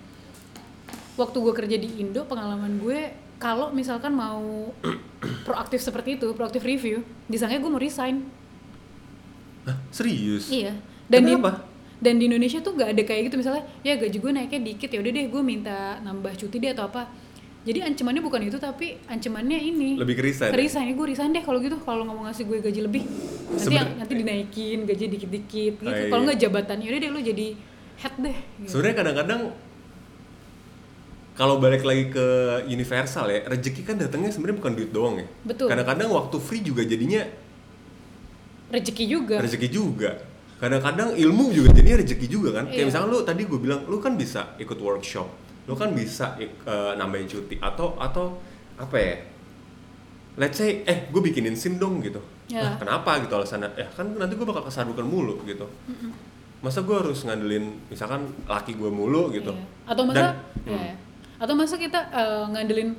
Waktu 1.14 1.36
gue 1.38 1.54
kerja 1.54 1.76
di 1.78 1.88
Indo 2.02 2.26
pengalaman 2.26 2.82
gue 2.82 3.24
kalau 3.38 3.70
misalkan 3.70 4.16
mau 4.16 4.72
proaktif 5.46 5.84
seperti 5.84 6.16
itu, 6.18 6.32
proaktif 6.34 6.64
review, 6.64 7.04
disangka 7.28 7.60
gue 7.60 7.70
mau 7.70 7.82
resign. 7.82 8.24
Hah, 9.68 9.78
serius 9.92 10.48
Iya. 10.52 10.76
Dan 11.04 11.28
di, 11.28 11.34
dan 12.00 12.14
di 12.16 12.24
Indonesia 12.28 12.60
tuh 12.64 12.76
gak 12.76 12.96
ada 12.96 13.02
kayak 13.04 13.28
gitu 13.28 13.36
misalnya 13.40 13.64
ya 13.84 13.96
gaji 13.96 14.16
gue 14.16 14.32
naiknya 14.32 14.60
dikit 14.60 14.88
ya 14.88 14.98
udah 15.04 15.12
deh 15.12 15.26
gue 15.28 15.42
minta 15.44 16.00
nambah 16.00 16.32
cuti 16.36 16.56
deh 16.60 16.72
atau 16.72 16.88
apa. 16.88 17.08
Jadi 17.64 17.80
ancamannya 17.80 18.20
bukan 18.20 18.40
itu 18.44 18.56
tapi 18.56 19.00
ancamannya 19.04 19.56
ini. 19.56 19.96
Lebih 19.96 20.14
ke 20.14 20.22
resign 20.22 20.48
ya? 20.48 20.52
Ke 20.52 20.60
resign. 20.60 20.84
Ya, 20.84 20.94
gue 20.94 21.06
resign 21.08 21.30
deh 21.32 21.40
kalau 21.40 21.58
gitu 21.58 21.76
kalau 21.78 22.04
nggak 22.04 22.12
mau 22.12 22.24
ngasih 22.24 22.44
gue 22.44 22.58
gaji 22.60 22.80
lebih. 22.82 23.02
Nanti 23.02 23.56
Seben- 23.58 23.74
yang, 23.74 23.88
nanti 23.96 24.12
dinaikin 24.14 24.78
gaji 24.84 25.04
dikit-dikit 25.08 25.74
gitu. 25.76 25.88
Oh, 25.88 25.96
iya. 25.96 26.08
Kalau 26.08 26.22
nggak 26.22 26.38
jabatan 26.38 26.76
ya 26.78 26.88
udah 26.88 27.00
deh 27.00 27.10
lu 27.10 27.20
jadi 27.22 27.46
head 27.96 28.14
deh. 28.18 28.36
Gitu. 28.58 28.68
sebenarnya 28.68 28.96
kadang-kadang 28.96 29.40
kalau 31.34 31.58
balik 31.58 31.82
lagi 31.82 32.10
ke 32.10 32.26
universal 32.68 33.26
ya 33.26 33.42
rezeki 33.44 33.82
kan 33.82 33.96
datangnya 33.96 34.30
sebenarnya 34.30 34.58
bukan 34.60 34.72
duit 34.74 34.90
doang 34.90 35.14
ya 35.16 35.26
Betul. 35.42 35.66
kadang-kadang 35.66 36.08
waktu 36.10 36.36
free 36.38 36.60
juga 36.60 36.82
jadinya 36.82 37.22
Rezeki 38.66 39.04
juga. 39.06 39.36
rezeki 39.38 39.68
juga 39.68 40.10
kadang-kadang 40.58 41.14
ilmu 41.14 41.50
juga 41.50 41.70
jadinya 41.70 41.98
rezeki 41.98 42.26
juga 42.26 42.50
kan 42.52 42.64
kayak 42.66 42.76
Iya. 42.76 42.86
misalnya 42.86 43.08
lu 43.08 43.18
tadi 43.22 43.42
gue 43.44 43.58
bilang 43.58 43.82
lu 43.84 43.98
kan 43.98 44.14
bisa 44.14 44.54
ikut 44.56 44.76
workshop 44.76 45.26
lu 45.64 45.72
kan 45.72 45.96
bisa 45.96 46.36
eh, 46.40 46.92
nambahin 46.96 47.24
cuti 47.24 47.56
atau 47.56 47.96
atau 47.96 48.36
apa 48.76 48.96
ya? 48.96 49.14
Let's 50.34 50.58
say 50.58 50.82
eh 50.84 51.06
gue 51.08 51.22
bikinin 51.22 51.54
sim 51.54 51.78
dong 51.78 52.02
gitu. 52.02 52.18
Ya. 52.50 52.60
Lah, 52.60 52.74
kenapa 52.76 53.22
gitu 53.24 53.32
alasannya 53.38 53.72
ya 53.78 53.88
kan 53.88 54.04
nanti 54.18 54.36
gue 54.36 54.44
bakal 54.44 54.66
kesadukan 54.66 55.06
mulu 55.06 55.40
gitu. 55.48 55.64
Masa 56.60 56.84
gue 56.84 56.96
harus 56.96 57.24
ngandelin 57.24 57.76
misalkan 57.88 58.28
laki 58.44 58.76
gue 58.76 58.90
mulu 58.90 59.30
gitu? 59.32 59.52
Iya. 59.54 59.88
Atau 59.88 60.02
masa 60.04 60.20
Dan- 60.20 60.36
ya. 60.68 60.94
Atau 61.40 61.54
masa 61.56 61.74
kita 61.80 62.00
eh, 62.12 62.44
ngandelin 62.50 62.90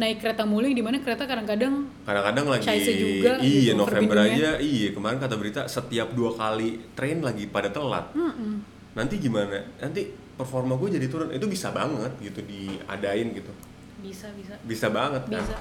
naik 0.00 0.22
kereta 0.22 0.46
mulu 0.48 0.64
yang 0.64 0.78
di 0.78 0.84
mana 0.86 0.96
kereta 1.02 1.28
kadang-kadang 1.28 1.84
kadang-kadang 2.08 2.46
lagi 2.46 2.64
juga 2.94 3.36
iya 3.42 3.74
gitu, 3.74 3.80
November 3.80 4.16
aja. 4.24 4.50
Iya 4.56 4.88
kemarin 4.96 5.18
kata 5.20 5.34
berita 5.36 5.60
setiap 5.68 6.14
dua 6.16 6.32
kali 6.36 6.80
train 6.96 7.20
lagi 7.20 7.48
pada 7.48 7.68
telat. 7.68 8.12
Mm-mm. 8.16 8.64
nanti 8.90 9.22
gimana? 9.22 9.62
Nanti 9.78 10.10
performa 10.40 10.72
gue 10.74 10.96
jadi 10.96 11.06
turun. 11.06 11.28
Itu 11.28 11.44
bisa 11.44 11.68
banget 11.70 12.12
gitu 12.18 12.40
diadain 12.40 13.28
gitu. 13.30 13.52
Bisa 14.00 14.32
bisa. 14.32 14.56
Bisa 14.64 14.88
banget 14.88 15.28
kan 15.28 15.38
bisa. 15.38 15.56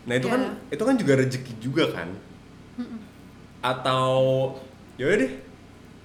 nah 0.00 0.16
itu 0.16 0.26
Ya. 0.26 0.32
kan 0.32 0.42
itu 0.68 0.82
kan 0.82 0.94
juga 0.96 1.12
rezeki 1.16 1.52
juga 1.58 1.84
kan? 1.90 2.08
Atau 3.60 4.12
ya 4.96 5.04
udah 5.06 5.18
deh 5.18 5.32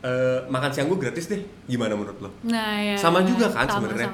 eh, 0.05 0.39
makan 0.47 0.69
siang 0.69 0.87
gue 0.87 0.99
gratis 0.99 1.27
deh. 1.27 1.41
Gimana 1.65 1.95
menurut 1.95 2.19
lo? 2.21 2.29
Nah 2.45 2.77
ya. 2.77 2.95
Sama 2.95 3.23
juga 3.23 3.47
kan 3.49 3.65
sebenarnya. 3.65 4.11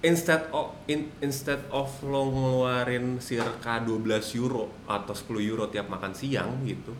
Instead 0.00 0.48
of 0.50 0.72
in- 0.86 1.12
instead 1.20 1.60
of 1.68 1.92
lo 2.02 2.24
ngeluarin 2.26 3.20
circa 3.20 3.78
12 3.78 4.00
euro 4.34 4.72
atau 4.84 5.12
10 5.12 5.44
euro 5.44 5.68
tiap 5.68 5.88
makan 5.88 6.12
siang 6.12 6.64
gitu 6.64 6.92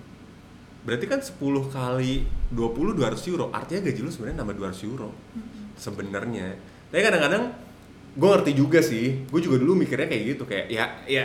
berarti 0.81 1.05
kan 1.05 1.21
10 1.21 1.37
kali 1.69 2.25
20 2.49 2.97
200 2.97 3.29
euro. 3.29 3.49
Artinya 3.51 3.85
gaji 3.85 4.01
lu 4.01 4.09
sebenarnya 4.09 4.41
nambah 4.41 4.57
200 4.65 4.81
euro 4.87 5.13
sebenarnya 5.81 6.53
tapi 6.93 7.01
kadang-kadang 7.01 7.49
gue 8.13 8.29
ngerti 8.29 8.53
juga 8.53 8.85
sih 8.85 9.25
gue 9.25 9.41
juga 9.41 9.57
dulu 9.57 9.73
mikirnya 9.79 10.05
kayak 10.05 10.25
gitu 10.37 10.45
kayak 10.45 10.67
ya 10.69 10.85
ya 11.09 11.25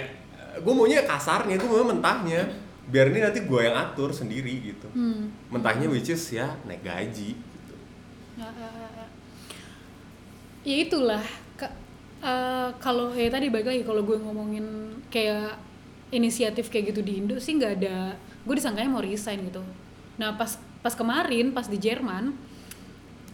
gue 0.56 0.72
maunya 0.72 1.04
kasarnya 1.04 1.60
gue 1.60 1.68
maunya 1.68 1.88
mentahnya 1.92 2.42
biar 2.86 3.12
ini 3.12 3.20
nanti 3.20 3.44
gue 3.44 3.60
yang 3.60 3.76
atur 3.76 4.10
sendiri 4.10 4.72
gitu 4.72 4.88
Hmm. 4.96 5.28
mentahnya 5.52 5.92
which 5.92 6.08
is 6.08 6.24
ya 6.32 6.56
naik 6.64 6.80
gaji 6.82 7.36
gitu 7.36 7.76
Ya, 8.36 8.48
ya, 8.52 8.68
ya, 8.70 8.90
ya. 8.96 9.08
Ya 10.64 10.76
itulah. 10.82 11.24
Eh, 12.26 12.70
kalau 12.82 13.14
ya 13.14 13.30
tadi 13.30 13.54
balik 13.54 13.70
lagi 13.70 13.82
kalau 13.86 14.02
gue 14.02 14.18
ngomongin 14.18 14.66
kayak 15.08 15.62
inisiatif 16.10 16.68
kayak 16.68 16.90
gitu 16.90 17.06
di 17.06 17.22
Indo 17.22 17.38
sih 17.38 17.54
nggak 17.54 17.74
ada. 17.80 18.18
Gue 18.42 18.58
disangkanya 18.58 18.90
mau 18.90 19.04
resign 19.04 19.46
gitu. 19.46 19.62
Nah 20.18 20.34
pas 20.34 20.58
pas 20.82 20.92
kemarin 20.92 21.54
pas 21.54 21.70
di 21.70 21.78
Jerman, 21.78 22.34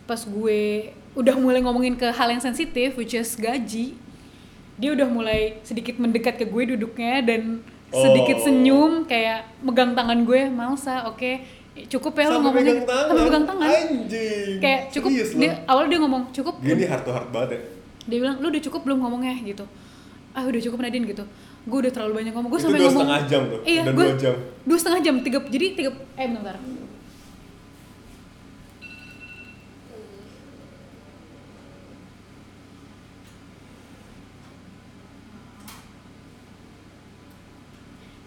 pas 0.03 0.19
gue 0.19 0.91
udah 1.11 1.35
mulai 1.35 1.59
ngomongin 1.59 1.93
ke 1.93 2.07
hal 2.07 2.27
yang 2.29 2.39
sensitif, 2.39 2.95
which 2.95 3.11
is 3.11 3.35
gaji, 3.35 3.95
dia 4.75 4.89
udah 4.91 5.07
mulai 5.07 5.59
sedikit 5.61 5.95
mendekat 5.95 6.35
ke 6.35 6.45
gue 6.45 6.63
duduknya 6.71 7.21
dan 7.21 7.59
sedikit 7.89 8.39
Oh. 8.39 8.43
senyum 8.45 8.91
kayak 9.03 9.43
megang 9.59 9.91
tangan 9.91 10.23
gue, 10.23 10.47
Malsa, 10.47 11.03
oke 11.05 11.59
cukup 11.87 12.13
ya 12.13 12.27
Sampai 12.27 12.43
ngomongin 12.43 12.83
sampai 12.83 13.23
pegang 13.23 13.45
tangan 13.47 13.67
Anjing. 13.71 14.59
kayak 14.59 14.81
cukup 14.91 15.07
Serius 15.09 15.31
lo? 15.31 15.39
dia 15.39 15.51
awal 15.63 15.87
dia 15.87 15.99
ngomong 16.03 16.23
cukup 16.29 16.59
Gini 16.59 16.83
heart 16.83 17.07
to 17.07 17.11
heart 17.11 17.31
banget 17.31 17.49
ya. 17.49 17.59
dia 18.05 18.17
bilang 18.19 18.35
lu 18.39 18.51
udah 18.51 18.59
cukup 18.61 18.81
belum 18.83 18.99
ngomongnya 18.99 19.39
gitu 19.39 19.63
ah 20.31 20.43
udah 20.43 20.59
cukup 20.59 20.83
Nadine 20.83 21.07
gitu 21.07 21.23
gue 21.63 21.77
udah 21.79 21.91
terlalu 21.95 22.13
banyak 22.19 22.33
ngomong 22.35 22.51
gue 22.51 22.59
sampai 22.59 22.75
ngomong 22.77 23.07
setengah 23.07 23.23
jam 23.23 23.41
tuh, 23.47 23.59
iya 23.63 23.81
dan 23.87 23.93
gue 23.95 24.03
dua 24.03 24.19
jam. 24.19 24.35
dua 24.67 24.77
setengah 24.77 24.99
jam 24.99 25.15
tiga 25.23 25.37
jadi 25.47 25.65
tiga 25.71 25.89
eh 25.95 26.27
bentar 26.27 26.55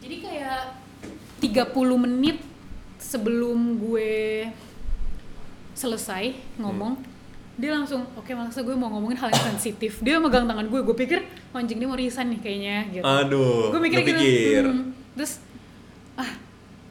jadi 0.03 0.17
kayak 0.45 1.73
30 1.73 2.05
menit 2.05 2.37
sebelum 3.01 3.81
gue 3.81 4.45
selesai 5.73 6.37
ngomong 6.61 7.01
dia 7.55 7.71
langsung 7.71 8.05
oke 8.19 8.29
maksa 8.35 8.61
gue 8.61 8.75
mau 8.77 8.91
ngomongin 8.91 9.15
hal 9.15 9.31
yang 9.31 9.47
sensitif. 9.55 10.03
Dia 10.03 10.19
megang 10.19 10.45
tangan 10.45 10.67
gue 10.67 10.81
gue 10.83 10.97
pikir 10.99 11.23
"Oh, 11.55 11.63
anjing 11.63 11.79
dia 11.79 11.87
mau 11.87 11.95
resign 11.95 12.35
nih 12.35 12.41
kayaknya 12.43 12.77
gitu. 12.91 13.05
Aduh, 13.07 13.71
gue 13.71 13.81
mikir 13.81 13.99
gitu. 14.03 14.69
hmm. 14.69 14.91
terus 15.15 15.39
ah 16.19 16.35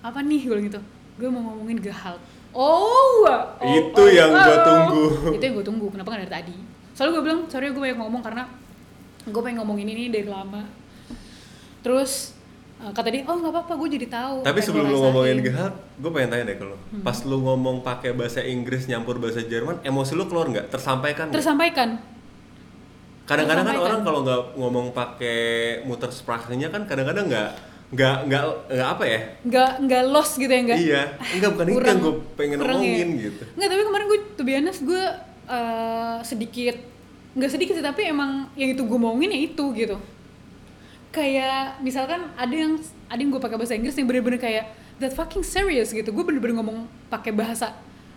apa 0.02 0.24
nih? 0.24 0.48
Gue 0.48 0.56
bilang 0.56 0.68
gitu. 0.72 0.82
Gue 1.20 1.30
mau 1.30 1.44
ngomongin 1.52 1.78
gehalt 1.84 2.24
oh, 2.56 3.26
oh 3.28 3.50
Itu 3.60 4.04
yang 4.14 4.30
gua 4.30 4.62
tunggu. 4.64 5.36
itu 5.36 5.44
yang 5.44 5.56
gue 5.60 5.66
tunggu. 5.68 5.86
Kenapa 5.92 6.16
nggak 6.16 6.22
dari 6.26 6.32
tadi? 6.32 6.58
Soalnya 6.96 7.12
gue 7.20 7.24
bilang 7.26 7.42
sorry 7.52 7.70
gue 7.70 7.82
banyak 7.84 8.00
ngomong 8.00 8.22
karena 8.24 8.44
gue 9.28 9.42
pengen 9.44 9.58
ngomongin 9.62 9.88
ini 9.92 10.10
dari 10.10 10.30
lama. 10.32 10.64
Terus 11.84 12.32
kata 12.92 13.08
dia 13.08 13.24
oh 13.24 13.36
nggak 13.38 13.54
apa-apa 13.54 13.74
gue 13.78 13.90
jadi 13.96 14.08
tahu 14.10 14.36
Tapi 14.42 14.60
sebelum 14.60 14.84
lo 14.84 14.90
lu 14.90 14.92
rasain." 14.92 15.04
ngomongin 15.08 15.38
Gehalt, 15.40 15.76
gue 15.96 16.12
pengen 16.12 16.30
tanya 16.30 16.44
deh 16.44 16.58
ke 16.58 16.66
lu. 16.66 16.76
Hmm. 16.76 17.00
Pas 17.00 17.18
lu 17.24 17.38
ngomong 17.40 17.80
pakai 17.80 18.12
bahasa 18.12 18.44
Inggris 18.44 18.84
nyampur 18.86 19.16
bahasa 19.16 19.40
Jerman, 19.40 19.80
emosi 19.82 20.12
lu 20.12 20.28
keluar 20.28 20.50
nggak? 20.50 20.68
Tersampaikan 20.68 21.30
nggak? 21.30 21.38
tersampaikan 21.38 21.90
Kadang-kadang 23.24 23.64
kan 23.64 23.78
orang 23.80 24.02
kalau 24.04 24.20
nggak 24.22 24.42
ngomong 24.60 24.92
pakai 24.92 25.40
muter 25.88 26.12
sprachnya 26.12 26.68
kan 26.68 26.84
kadang-kadang 26.84 27.32
nggak 27.32 27.50
nggak 27.94 28.16
nggak 28.28 28.44
nggak 28.68 28.90
apa 28.90 29.04
ya? 29.06 29.20
nggak 29.46 29.72
nggak 29.86 30.04
lost 30.10 30.36
gitu 30.36 30.50
ya 30.50 30.62
nggak 30.66 30.80
Iya, 30.82 31.02
enggak 31.32 31.50
bukan 31.56 31.66
itu 31.70 31.80
yang 31.80 32.00
gue 32.02 32.14
pengen 32.36 32.58
kurang 32.60 32.74
ya. 32.74 32.84
ngomongin 32.84 33.10
gitu. 33.22 33.44
Nggak, 33.54 33.70
tapi 33.70 33.82
kemarin 33.86 34.06
gue 34.10 34.20
tuh 34.34 34.44
biasa 34.44 34.82
gue 34.82 35.04
eh, 35.46 36.18
sedikit 36.26 36.76
nggak 37.34 37.50
sedikit 37.50 37.74
sih 37.74 37.86
tapi 37.86 38.02
emang 38.06 38.46
yang 38.54 38.74
itu 38.74 38.82
gue 38.82 38.94
ngomongin 38.94 39.30
ya 39.30 39.40
itu 39.46 39.66
gitu 39.74 39.96
kayak 41.14 41.78
misalkan 41.80 42.26
ada 42.34 42.50
yang 42.50 42.82
ada 43.06 43.20
yang 43.22 43.30
gue 43.30 43.38
pakai 43.38 43.58
bahasa 43.62 43.78
Inggris 43.78 43.94
yang 43.94 44.10
bener-bener 44.10 44.42
kayak 44.42 44.66
that 44.98 45.14
fucking 45.14 45.46
serious 45.46 45.94
gitu. 45.94 46.10
Gue 46.10 46.26
bener-bener 46.26 46.58
ngomong 46.58 46.90
pakai 47.08 47.30
bahasa 47.30 47.72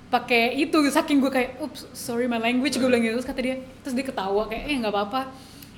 pakai 0.07 0.55
itu 0.57 0.79
saking 0.89 1.19
gue 1.19 1.29
kayak 1.29 1.59
oops 1.61 1.91
sorry 1.93 2.25
my 2.25 2.41
language 2.41 2.81
gue 2.81 2.89
bilang 2.89 3.05
gitu. 3.05 3.21
Terus 3.21 3.29
kata 3.29 3.41
dia 3.45 3.57
terus 3.85 3.93
dia 3.93 4.07
ketawa 4.07 4.49
kayak 4.49 4.65
eh 4.73 4.77
nggak 4.81 4.93
apa-apa. 4.93 5.21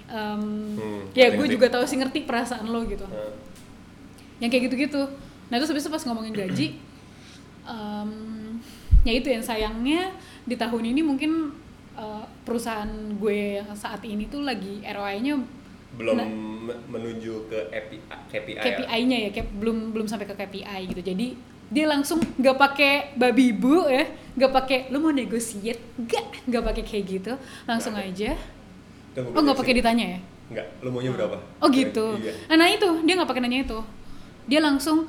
Em, 0.09 0.43
Hmm, 0.79 1.03
ya 1.13 1.29
gue 1.35 1.47
juga 1.51 1.69
tahu 1.69 1.85
sih 1.85 1.99
ngerti 1.99 2.25
perasaan 2.25 2.65
lo 2.65 2.81
gitu. 2.87 3.05
Nah, 3.05 3.35
yang 4.39 4.49
kayak 4.49 4.71
gitu-gitu. 4.71 5.03
Nah 5.51 5.59
terus 5.59 5.69
habis 5.69 5.85
itu 5.85 5.91
pas 5.91 6.01
ngomongin 6.07 6.33
gaji 6.33 6.67
em, 7.67 8.11
ya 9.03 9.13
itu 9.13 9.29
yang 9.29 9.43
sayangnya 9.43 10.15
di 10.47 10.55
tahun 10.55 10.95
ini 10.95 11.01
mungkin 11.03 11.51
eh, 11.99 12.25
perusahaan 12.47 12.89
gue 13.19 13.61
yang 13.61 13.75
saat 13.75 14.01
ini 14.07 14.31
tuh 14.31 14.47
lagi 14.47 14.81
ROI-nya 14.87 15.35
belum 15.95 16.15
Nah. 16.15 16.29
me- 16.69 16.81
menuju 16.91 17.49
ke 17.49 17.59
API, 17.71 17.99
KPI, 18.29 18.53
ya? 18.55 18.63
KPI-nya 18.63 19.19
ya, 19.25 19.31
kayak 19.33 19.49
belum 19.57 19.91
belum 19.91 20.05
sampai 20.05 20.27
ke 20.27 20.37
KPI 20.37 20.93
gitu. 20.93 21.01
Jadi 21.01 21.27
dia 21.69 21.85
langsung 21.85 22.21
nggak 22.21 22.57
pakai 22.57 22.93
babi 23.15 23.53
ibu 23.53 23.89
ya, 23.89 24.05
nggak 24.35 24.53
pakai 24.53 24.79
lu 24.89 25.01
mau 25.01 25.13
negosiat, 25.13 25.77
nggak 25.97 26.25
nggak 26.45 26.63
pakai 26.65 26.83
kayak 26.83 27.05
gitu, 27.09 27.33
langsung 27.65 27.97
ada. 27.97 28.05
aja. 28.05 28.37
Tunggu, 29.13 29.33
Oh 29.33 29.41
nggak 29.41 29.57
pakai 29.57 29.75
ditanya 29.75 30.05
ya? 30.17 30.21
Nggak, 30.49 30.67
lu 30.81 30.89
maunya 30.89 31.13
berapa? 31.13 31.37
Oh 31.59 31.69
gitu. 31.69 32.17
Iya. 32.21 32.33
Nah, 32.49 32.57
nah 32.57 32.69
itu 32.69 32.89
dia 33.05 33.15
nggak 33.17 33.29
pakai 33.29 33.43
nanya 33.45 33.65
itu. 33.65 33.79
Dia 34.45 34.61
langsung 34.61 35.09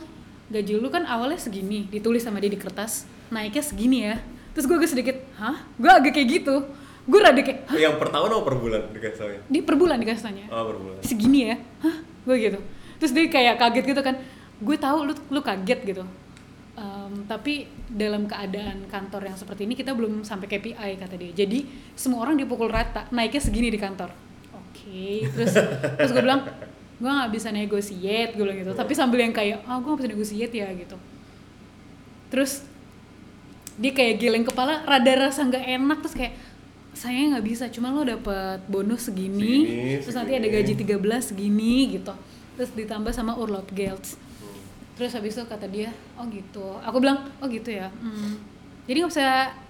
gaji 0.49 0.73
lu 0.75 0.89
kan 0.89 1.03
awalnya 1.05 1.39
segini, 1.39 1.88
ditulis 1.88 2.23
sama 2.23 2.39
dia 2.39 2.51
di 2.51 2.59
kertas, 2.59 3.07
naiknya 3.30 3.63
segini 3.63 3.97
ya. 4.03 4.15
Terus 4.51 4.65
gue 4.65 4.75
agak 4.75 4.91
sedikit, 4.91 5.15
hah? 5.38 5.63
Gue 5.75 5.88
agak 5.88 6.11
kayak 6.11 6.41
gitu. 6.41 6.55
Gue 7.10 7.20
rada 7.26 7.41
kayak, 7.41 7.66
hah? 7.66 7.78
Yang 7.82 7.95
per 7.97 8.10
tahun 8.14 8.28
atau 8.30 8.43
per 8.45 8.55
bulan 8.62 8.82
dikasih 8.93 9.18
taunya? 9.18 9.41
Di 9.49 9.60
per 9.66 9.76
bulan 9.82 9.97
dikasih 9.97 10.24
tanya. 10.30 10.45
Oh, 10.53 10.64
per 10.70 10.78
bulan. 10.78 11.01
Segini 11.01 11.49
ya? 11.49 11.57
Hah? 11.82 11.95
Gue 12.05 12.36
gitu. 12.38 12.60
Terus 13.01 13.12
dia 13.18 13.26
kayak 13.26 13.55
kaget 13.57 13.86
gitu 13.97 14.01
kan. 14.05 14.16
Gue 14.62 14.78
tahu 14.78 15.10
lu 15.10 15.14
lu 15.34 15.41
kaget 15.41 15.80
gitu. 15.89 16.03
Em, 16.78 17.26
tapi 17.26 17.66
dalam 17.89 18.30
keadaan 18.30 18.86
kantor 18.86 19.34
yang 19.34 19.38
seperti 19.41 19.66
ini 19.66 19.74
kita 19.74 19.97
belum 19.97 20.22
sampai 20.22 20.45
KPI 20.45 21.01
kata 21.01 21.16
dia. 21.18 21.34
Jadi 21.34 21.66
semua 21.97 22.30
orang 22.30 22.38
dipukul 22.38 22.70
rata, 22.70 23.10
naiknya 23.10 23.41
segini 23.41 23.74
di 23.74 23.82
kantor. 23.82 24.14
Oke, 24.53 25.26
terus 25.34 25.57
terus 25.97 26.12
gue 26.14 26.22
bilang 26.22 26.45
gue 26.99 27.10
nggak 27.10 27.32
bisa 27.34 27.49
negotiate 27.49 28.38
gue 28.38 28.45
bilang 28.45 28.60
gitu. 28.62 28.72
Tapi 28.78 28.93
sambil 28.93 29.26
yang 29.26 29.34
kayak 29.34 29.66
ah 29.66 29.82
gue 29.82 29.89
nggak 29.89 30.05
bisa 30.05 30.14
negotiate 30.14 30.53
ya 30.53 30.68
gitu. 30.78 30.95
Terus 32.30 32.64
dia 33.80 33.91
kayak 33.95 34.16
geleng 34.20 34.45
kepala, 34.45 34.84
rada 34.84 35.14
rasa 35.16 35.47
nggak 35.47 35.66
enak 35.66 35.97
terus 36.03 36.16
kayak 36.16 36.36
saya 36.92 37.32
nggak 37.32 37.46
bisa, 37.46 37.66
cuma 37.70 37.90
lo 37.90 38.02
dapet 38.02 38.60
bonus 38.66 39.08
segini, 39.08 39.64
Segini, 39.64 39.94
terus 40.04 40.16
nanti 40.16 40.34
segini. 40.36 40.48
ada 40.50 40.58
gaji 40.60 40.74
13 40.76 41.30
segini 41.32 41.74
gitu. 41.96 42.14
Terus 42.58 42.70
ditambah 42.76 43.14
sama 43.14 43.34
urlaub 43.34 43.68
geld. 43.72 44.04
Terus 45.00 45.16
habis 45.16 45.32
itu 45.32 45.44
kata 45.48 45.64
dia, 45.70 45.96
oh 46.20 46.28
gitu. 46.28 46.76
Aku 46.84 47.00
bilang, 47.00 47.32
oh 47.40 47.48
gitu 47.48 47.72
ya. 47.72 47.88
Hmm. 48.04 48.36
Jadi 48.84 48.98
nggak 49.00 49.12
bisa 49.16 49.26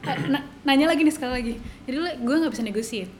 eh, 0.10 0.18
na- 0.26 0.48
nanya 0.66 0.90
lagi 0.90 1.06
nih 1.06 1.14
sekali 1.14 1.32
lagi. 1.38 1.54
Jadi 1.86 1.98
lo- 2.00 2.18
gue 2.24 2.36
nggak 2.40 2.54
bisa 2.56 2.64
negotiate. 2.66 3.12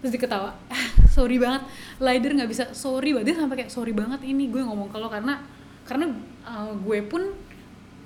Terus 0.00 0.12
diketawa, 0.14 0.54
ah, 0.70 0.84
sorry 1.10 1.36
banget, 1.36 1.66
Lider 1.98 2.32
nggak 2.38 2.48
bisa, 2.48 2.64
sorry 2.72 3.12
banget. 3.12 3.34
Dia 3.34 3.36
sampai 3.42 3.56
kayak 3.60 3.72
sorry 3.74 3.92
banget 3.92 4.22
ini 4.24 4.48
gue 4.48 4.62
ngomong 4.62 4.88
lo 4.94 5.10
karena 5.10 5.42
karena 5.84 6.08
uh, 6.46 6.72
gue 6.72 7.00
pun 7.04 7.22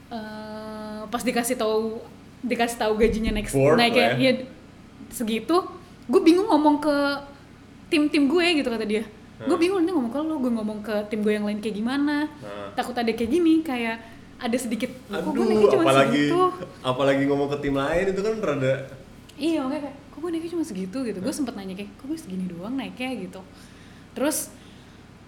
uh, 0.09 1.03
pas 1.07 1.23
dikasih 1.23 1.55
tahu 1.55 1.99
dikasih 2.43 2.79
tahu 2.79 2.99
gajinya 2.99 3.31
next 3.31 3.55
naik 3.55 3.95
ya. 3.95 4.09
ya 4.19 4.33
segitu, 5.13 5.57
gue 6.09 6.21
bingung 6.21 6.49
ngomong 6.49 6.81
ke 6.81 6.97
tim-tim 7.87 8.27
gue 8.27 8.47
gitu 8.59 8.69
kata 8.69 8.83
dia. 8.83 9.05
Gue 9.39 9.53
Hmm. 9.53 9.61
bingung 9.61 9.79
nanti 9.79 9.93
ngomong 9.93 10.11
ke 10.11 10.19
lo, 10.19 10.35
gue 10.39 10.53
ngomong 10.53 10.79
ke 10.81 10.95
tim 11.07 11.21
gue 11.21 11.33
yang 11.33 11.45
lain 11.45 11.59
kayak 11.59 11.77
gimana. 11.77 12.27
Nah. 12.33 12.73
takut 12.73 12.95
ada 12.95 13.09
kayak 13.09 13.29
gini 13.29 13.61
kayak 13.61 14.01
ada 14.39 14.57
sedikit 14.57 14.91
"Kok 15.07 15.31
gue 15.31 15.45
naiknya 15.45 15.69
cuma 15.71 15.85
apalagi 15.85 16.23
segitu? 16.27 16.41
apalagi 16.83 17.23
ngomong 17.27 17.49
ke 17.49 17.59
tim 17.61 17.75
lain 17.77 18.05
itu 18.09 18.21
kan 18.21 18.35
rada 18.43 18.75
iya 19.35 19.63
makanya 19.63 19.83
kayak 19.87 19.97
kok 20.11 20.19
gue 20.19 20.31
naiknya 20.31 20.51
cuma 20.51 20.65
segitu? 20.65 20.99
Gitu. 21.03 21.19
Gue 21.19 21.31
sempet 21.31 21.55
nanya 21.55 21.75
kayak 21.75 21.91
kok 21.95 22.07
gue 22.07 22.19
segini 22.19 22.45
doang 22.47 22.75
naiknya? 22.75 23.11
Gitu. 23.19 23.41
Terus 24.13 24.51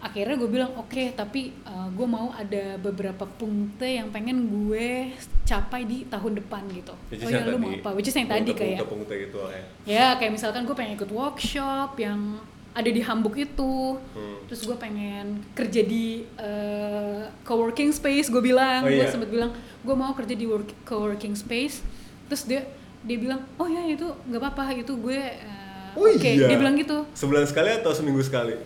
akhirnya 0.04 0.36
gue 0.36 0.50
bilang 0.52 0.68
oke 0.76 1.16
tapi 1.16 1.48
uh, 1.64 1.88
gue 1.88 2.04
mau 2.04 2.28
ada 2.30 2.76
beberapa 2.76 3.24
punkte 3.24 3.88
yang 3.88 4.12
pengen 4.12 4.44
gue 4.44 5.16
capai 5.42 5.88
di 5.88 6.04
tahun 6.04 6.36
depan 6.38 6.60
gitu 6.70 6.92
which 7.08 7.24
oh 7.24 7.32
ya 7.32 7.40
lu 7.48 7.56
mau 7.56 7.72
apa 7.72 7.96
which 7.96 8.04
is 8.04 8.12
yang 8.12 8.28
tadi 8.28 8.52
kayak 8.52 8.84
Pungut-pungut 8.84 9.08
gitu 9.08 9.40
ya. 9.48 9.62
ya 9.88 10.06
kayak 10.14 10.36
misalkan 10.36 10.62
gue 10.62 10.76
pengen 10.76 10.94
ikut 10.94 11.08
workshop 11.08 11.96
yang 11.96 12.36
ada 12.74 12.90
di 12.90 13.00
Hamburg 13.00 13.38
itu 13.38 13.96
Hmm. 14.12 14.44
terus 14.44 14.60
gue 14.62 14.76
pengen 14.76 15.40
kerja 15.56 15.80
di 15.80 16.28
eh, 16.36 17.24
coworking 17.42 17.88
space 17.88 18.28
gue 18.28 18.44
bilang 18.44 18.84
Oh, 18.84 18.90
gue 18.90 19.00
iya. 19.00 19.08
sempet 19.08 19.32
bilang 19.32 19.56
gue 19.80 19.94
mau 19.94 20.12
kerja 20.12 20.34
di 20.34 20.44
work, 20.44 20.84
coworking 20.84 21.32
space 21.32 21.80
terus 22.26 22.44
dia 22.44 22.60
dia 23.00 23.16
bilang 23.16 23.40
oh 23.56 23.64
ya 23.64 23.80
itu 23.86 24.04
nggak 24.28 24.40
apa-apa 24.42 24.76
itu 24.76 24.92
gue 24.94 25.16
eh, 25.16 25.96
Oh 25.96 26.04
oke 26.04 26.20
iya. 26.20 26.50
dia 26.50 26.58
bilang 26.58 26.74
gitu 26.74 27.06
Sebulan 27.14 27.46
sekali 27.46 27.70
atau 27.72 27.94
seminggu 27.94 28.20
sekali? 28.20 28.58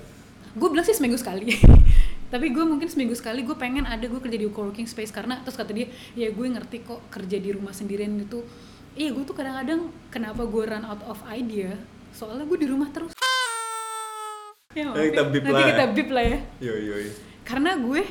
Gue 0.59 0.69
bilang 0.69 0.83
sih 0.83 0.93
seminggu 0.93 1.17
sekali 1.17 1.55
tapi 2.33 2.51
gue 2.51 2.61
mungkin 2.61 2.85
seminggu 2.85 3.15
sekali 3.15 3.41
gue 3.41 3.55
pengen 3.55 3.87
ada 3.87 4.03
gue 4.03 4.19
kerja 4.19 4.37
di 4.37 4.47
coworking 4.47 4.85
space 4.85 5.09
karena 5.09 5.41
terus 5.41 5.57
kata 5.57 5.73
dia 5.73 5.87
ya 6.13 6.29
gue 6.29 6.47
ngerti 6.47 6.83
kok 6.83 7.01
kerja 7.09 7.39
di 7.39 7.51
rumah 7.51 7.73
sendirian 7.73 8.13
itu 8.15 8.45
iya 8.93 9.09
gue 9.09 9.23
tuh 9.23 9.33
kadang-kadang 9.33 9.89
kenapa 10.09 10.43
gue 10.43 10.63
run 10.67 10.85
out 10.85 11.01
of 11.07 11.17
idea 11.25 11.73
soalnya 12.11 12.45
gue 12.45 12.59
di 12.59 12.69
rumah 12.69 12.91
terus 12.91 13.15
ya, 14.75 14.91
Nanti 14.91 15.09
kita 15.09 15.23
bip 15.25 15.43
nanti 15.43 15.55
lah 15.55 15.63
ya. 15.63 15.69
kita 15.73 15.85
bip 15.89 16.09
lah 16.11 16.25
ya 16.25 16.39
Yo 16.61 16.75
yo 16.75 16.95
yo. 17.01 17.13
karena 17.43 17.71
gue 17.79 18.03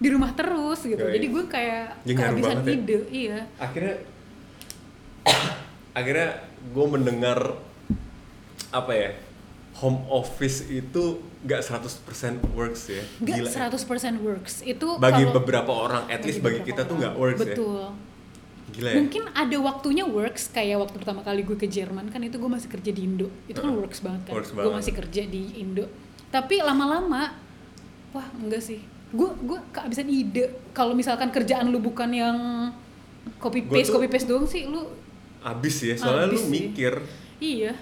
di 0.00 0.08
rumah 0.08 0.30
terus 0.32 0.80
gitu 0.80 1.02
Yoi. 1.02 1.12
jadi 1.12 1.26
gue 1.28 1.42
kayak 1.44 1.84
Ya, 2.04 2.14
kehabisan 2.14 2.56
banget 2.56 2.64
ya. 2.64 2.76
ide 2.78 2.98
iya 3.10 3.38
Akhirnya 3.58 3.94
akhirnya 5.98 6.28
gue 6.70 6.86
mendengar 6.86 7.38
apa 8.70 8.92
ya 8.94 9.10
home 9.76 10.06
office 10.08 10.64
itu 10.70 11.18
nggak 11.40 11.60
100% 11.62 12.04
works 12.52 12.82
ya. 12.86 13.02
Gila 13.18 13.48
ya. 13.48 13.68
100% 13.68 13.80
works. 14.20 14.60
Itu 14.60 14.96
bagi 14.96 15.24
kalau- 15.24 15.34
beberapa 15.36 15.72
orang 15.72 16.04
at 16.06 16.20
least 16.20 16.40
bagi 16.40 16.60
kita 16.62 16.84
tuh 16.84 16.94
orang. 16.94 17.00
nggak 17.00 17.14
works 17.16 17.40
ya. 17.40 17.44
Betul. 17.48 17.82
Gila 18.70 18.88
ya. 18.88 18.96
Mungkin 18.96 19.22
ada 19.26 19.56
waktunya 19.58 20.04
works 20.04 20.46
kayak 20.48 20.76
waktu 20.78 20.96
pertama 20.96 21.20
kali 21.20 21.40
gue 21.42 21.56
ke 21.56 21.66
Jerman 21.66 22.06
kan 22.06 22.20
itu 22.20 22.36
gue 22.36 22.46
masih 22.46 22.68
kerja 22.68 22.90
di 22.90 23.02
Indo. 23.02 23.26
Itu 23.46 23.58
kan 23.58 23.72
Heeh. 23.72 23.80
works 23.80 23.98
banget 23.98 24.20
kan. 24.24 24.32
Works 24.36 24.50
gue 24.52 24.70
masih 24.70 24.92
kerja 24.94 25.22
di 25.24 25.42
Indo. 25.56 25.84
Tapi 26.28 26.60
lama-lama 26.60 27.34
wah 28.10 28.28
enggak 28.36 28.60
sih. 28.60 28.78
Gue 29.10 29.32
gue 29.40 29.58
kehabisan 29.70 30.06
ide. 30.06 30.44
Kalau 30.70 30.92
misalkan 30.92 31.28
kerjaan 31.28 31.66
lu 31.66 31.80
bukan 31.80 32.08
yang 32.08 32.36
copy 33.36 33.64
paste 33.64 33.88
tuh- 33.88 33.96
copy 33.96 34.06
paste 34.06 34.26
doang 34.26 34.44
sih 34.44 34.64
lu 34.64 34.86
abis 35.40 35.76
ya 35.82 35.94
soalnya 35.96 36.28
Abis 36.28 36.36
lu 36.36 36.46
sih. 36.46 36.52
mikir. 36.68 36.94
Iya 37.40 37.72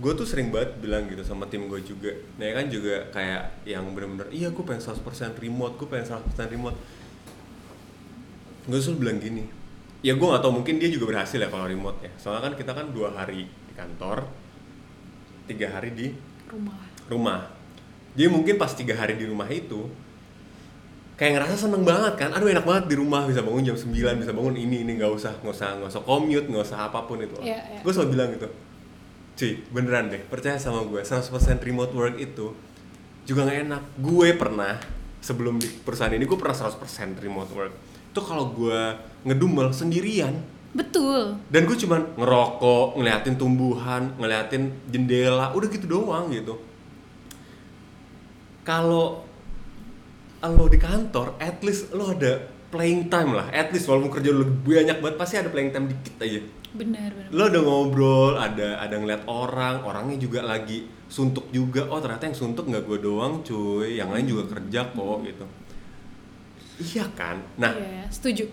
gue 0.00 0.12
tuh 0.16 0.24
sering 0.24 0.48
banget 0.48 0.80
bilang 0.80 1.04
gitu 1.10 1.20
sama 1.20 1.44
tim 1.50 1.68
gue 1.68 1.80
juga. 1.84 2.12
Nah 2.40 2.48
ya 2.48 2.54
kan 2.56 2.66
juga 2.72 2.94
kayak 3.12 3.68
yang 3.68 3.84
bener-bener 3.92 4.28
iya 4.32 4.48
gue 4.48 4.64
pengen 4.64 4.80
100% 4.80 5.04
remote 5.36 5.74
gue 5.76 5.88
pengen 5.88 6.06
100% 6.08 6.54
remote. 6.54 6.78
Gue 8.64 8.78
selalu 8.80 8.98
bilang 9.04 9.18
gini 9.20 9.44
ya 10.02 10.18
gue 10.18 10.26
gak 10.26 10.42
tau 10.42 10.50
mungkin 10.50 10.82
dia 10.82 10.90
juga 10.90 11.14
berhasil 11.14 11.38
ya 11.38 11.48
kalau 11.52 11.68
remote 11.68 12.00
ya. 12.02 12.12
Soalnya 12.18 12.50
kan 12.50 12.54
kita 12.58 12.72
kan 12.74 12.86
dua 12.90 13.12
hari 13.14 13.46
di 13.46 13.72
kantor 13.76 14.26
tiga 15.46 15.70
hari 15.70 15.90
di 15.92 16.06
rumah. 16.50 16.78
rumah. 17.06 17.40
Jadi 18.16 18.28
mungkin 18.28 18.54
pas 18.56 18.72
tiga 18.74 18.96
hari 18.98 19.16
di 19.16 19.24
rumah 19.28 19.46
itu 19.48 19.88
kayak 21.20 21.38
ngerasa 21.38 21.68
seneng 21.68 21.86
banget 21.86 22.18
kan. 22.18 22.30
Aduh 22.34 22.50
enak 22.50 22.66
banget 22.66 22.84
di 22.90 22.96
rumah 22.98 23.28
bisa 23.28 23.44
bangun 23.44 23.62
jam 23.62 23.78
9 23.78 23.92
bisa 24.18 24.32
bangun 24.34 24.56
ini 24.58 24.82
ini 24.82 24.98
nggak 24.98 25.12
usah 25.12 25.32
nggak 25.38 25.54
usah 25.54 25.68
nggak 25.78 25.90
usah 25.94 26.02
commute 26.02 26.46
nggak 26.50 26.64
usah 26.66 26.78
apa 26.90 26.98
pun 27.06 27.22
itu. 27.22 27.36
Iya, 27.38 27.60
iya. 27.60 27.80
gue 27.84 27.92
selalu 27.94 28.10
bilang 28.18 28.30
gitu 28.34 28.48
cuy 29.32 29.64
beneran 29.72 30.12
deh 30.12 30.22
percaya 30.28 30.60
sama 30.60 30.84
gue 30.84 31.00
100% 31.00 31.32
remote 31.64 31.92
work 31.96 32.16
itu 32.20 32.52
juga 33.24 33.48
nggak 33.48 33.58
enak. 33.68 33.82
Gue 34.02 34.34
pernah 34.36 34.76
sebelum 35.22 35.56
di 35.56 35.70
perusahaan 35.70 36.12
ini 36.12 36.26
gue 36.26 36.38
pernah 36.38 36.54
100% 36.54 37.22
remote 37.22 37.50
work. 37.54 37.74
Itu 38.12 38.20
kalau 38.20 38.52
gue 38.52 38.98
ngedumel 39.24 39.72
sendirian. 39.72 40.36
Betul. 40.72 41.36
Dan 41.48 41.68
gue 41.68 41.76
cuman 41.76 42.16
ngerokok 42.16 42.96
ngeliatin 43.00 43.36
tumbuhan 43.36 44.12
ngeliatin 44.16 44.72
jendela 44.88 45.52
udah 45.56 45.68
gitu 45.68 45.86
doang 45.88 46.32
gitu. 46.32 46.60
Kalau 48.62 49.24
lo 50.42 50.66
di 50.66 50.78
kantor 50.78 51.38
at 51.38 51.62
least 51.62 51.94
lo 51.94 52.10
ada 52.10 52.51
playing 52.72 53.12
time 53.12 53.36
lah. 53.36 53.52
At 53.52 53.68
least 53.70 53.84
walaupun 53.86 54.08
kerja 54.08 54.32
lo 54.32 54.48
banyak 54.48 54.98
banget 55.04 55.16
pasti 55.20 55.36
ada 55.36 55.52
playing 55.52 55.70
time 55.70 55.92
dikit 55.92 56.16
aja. 56.24 56.40
Benar 56.72 57.12
benar. 57.12 57.28
Lo 57.30 57.42
ada 57.52 57.60
ngobrol 57.60 58.34
ada 58.40 58.80
ada 58.80 58.96
ngeliat 58.96 59.28
orang 59.28 59.84
orangnya 59.84 60.16
juga 60.16 60.40
lagi 60.40 60.88
suntuk 61.12 61.52
juga. 61.52 61.84
Oh 61.92 62.00
ternyata 62.00 62.24
yang 62.24 62.34
suntuk 62.34 62.64
nggak 62.72 62.88
gue 62.88 62.98
doang 63.04 63.44
cuy. 63.44 64.00
Yang 64.00 64.08
lain 64.08 64.26
juga 64.26 64.44
kerja 64.56 64.80
kok 64.88 65.18
gitu. 65.28 65.44
Iya 66.80 67.04
kan? 67.12 67.36
Nah 67.60 67.76
iya 67.76 68.08
setuju. 68.08 68.48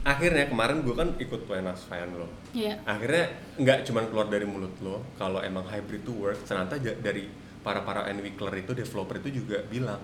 akhirnya 0.00 0.48
kemarin 0.48 0.80
gue 0.80 0.96
kan 0.96 1.12
ikut 1.20 1.44
Wenas 1.44 1.84
Fayan 1.84 2.16
lo 2.16 2.24
iya. 2.56 2.80
Akhirnya 2.88 3.36
nggak 3.60 3.84
cuman 3.84 4.08
keluar 4.08 4.32
dari 4.32 4.48
mulut 4.48 4.72
lo 4.80 5.04
kalau 5.20 5.44
emang 5.44 5.68
hybrid 5.68 6.08
to 6.08 6.16
work 6.16 6.40
ternyata 6.48 6.80
dari 6.80 7.28
para 7.60 7.84
para 7.84 8.08
Enwikler 8.08 8.64
itu 8.64 8.72
developer 8.72 9.20
itu 9.20 9.44
juga 9.44 9.60
bilang 9.68 10.00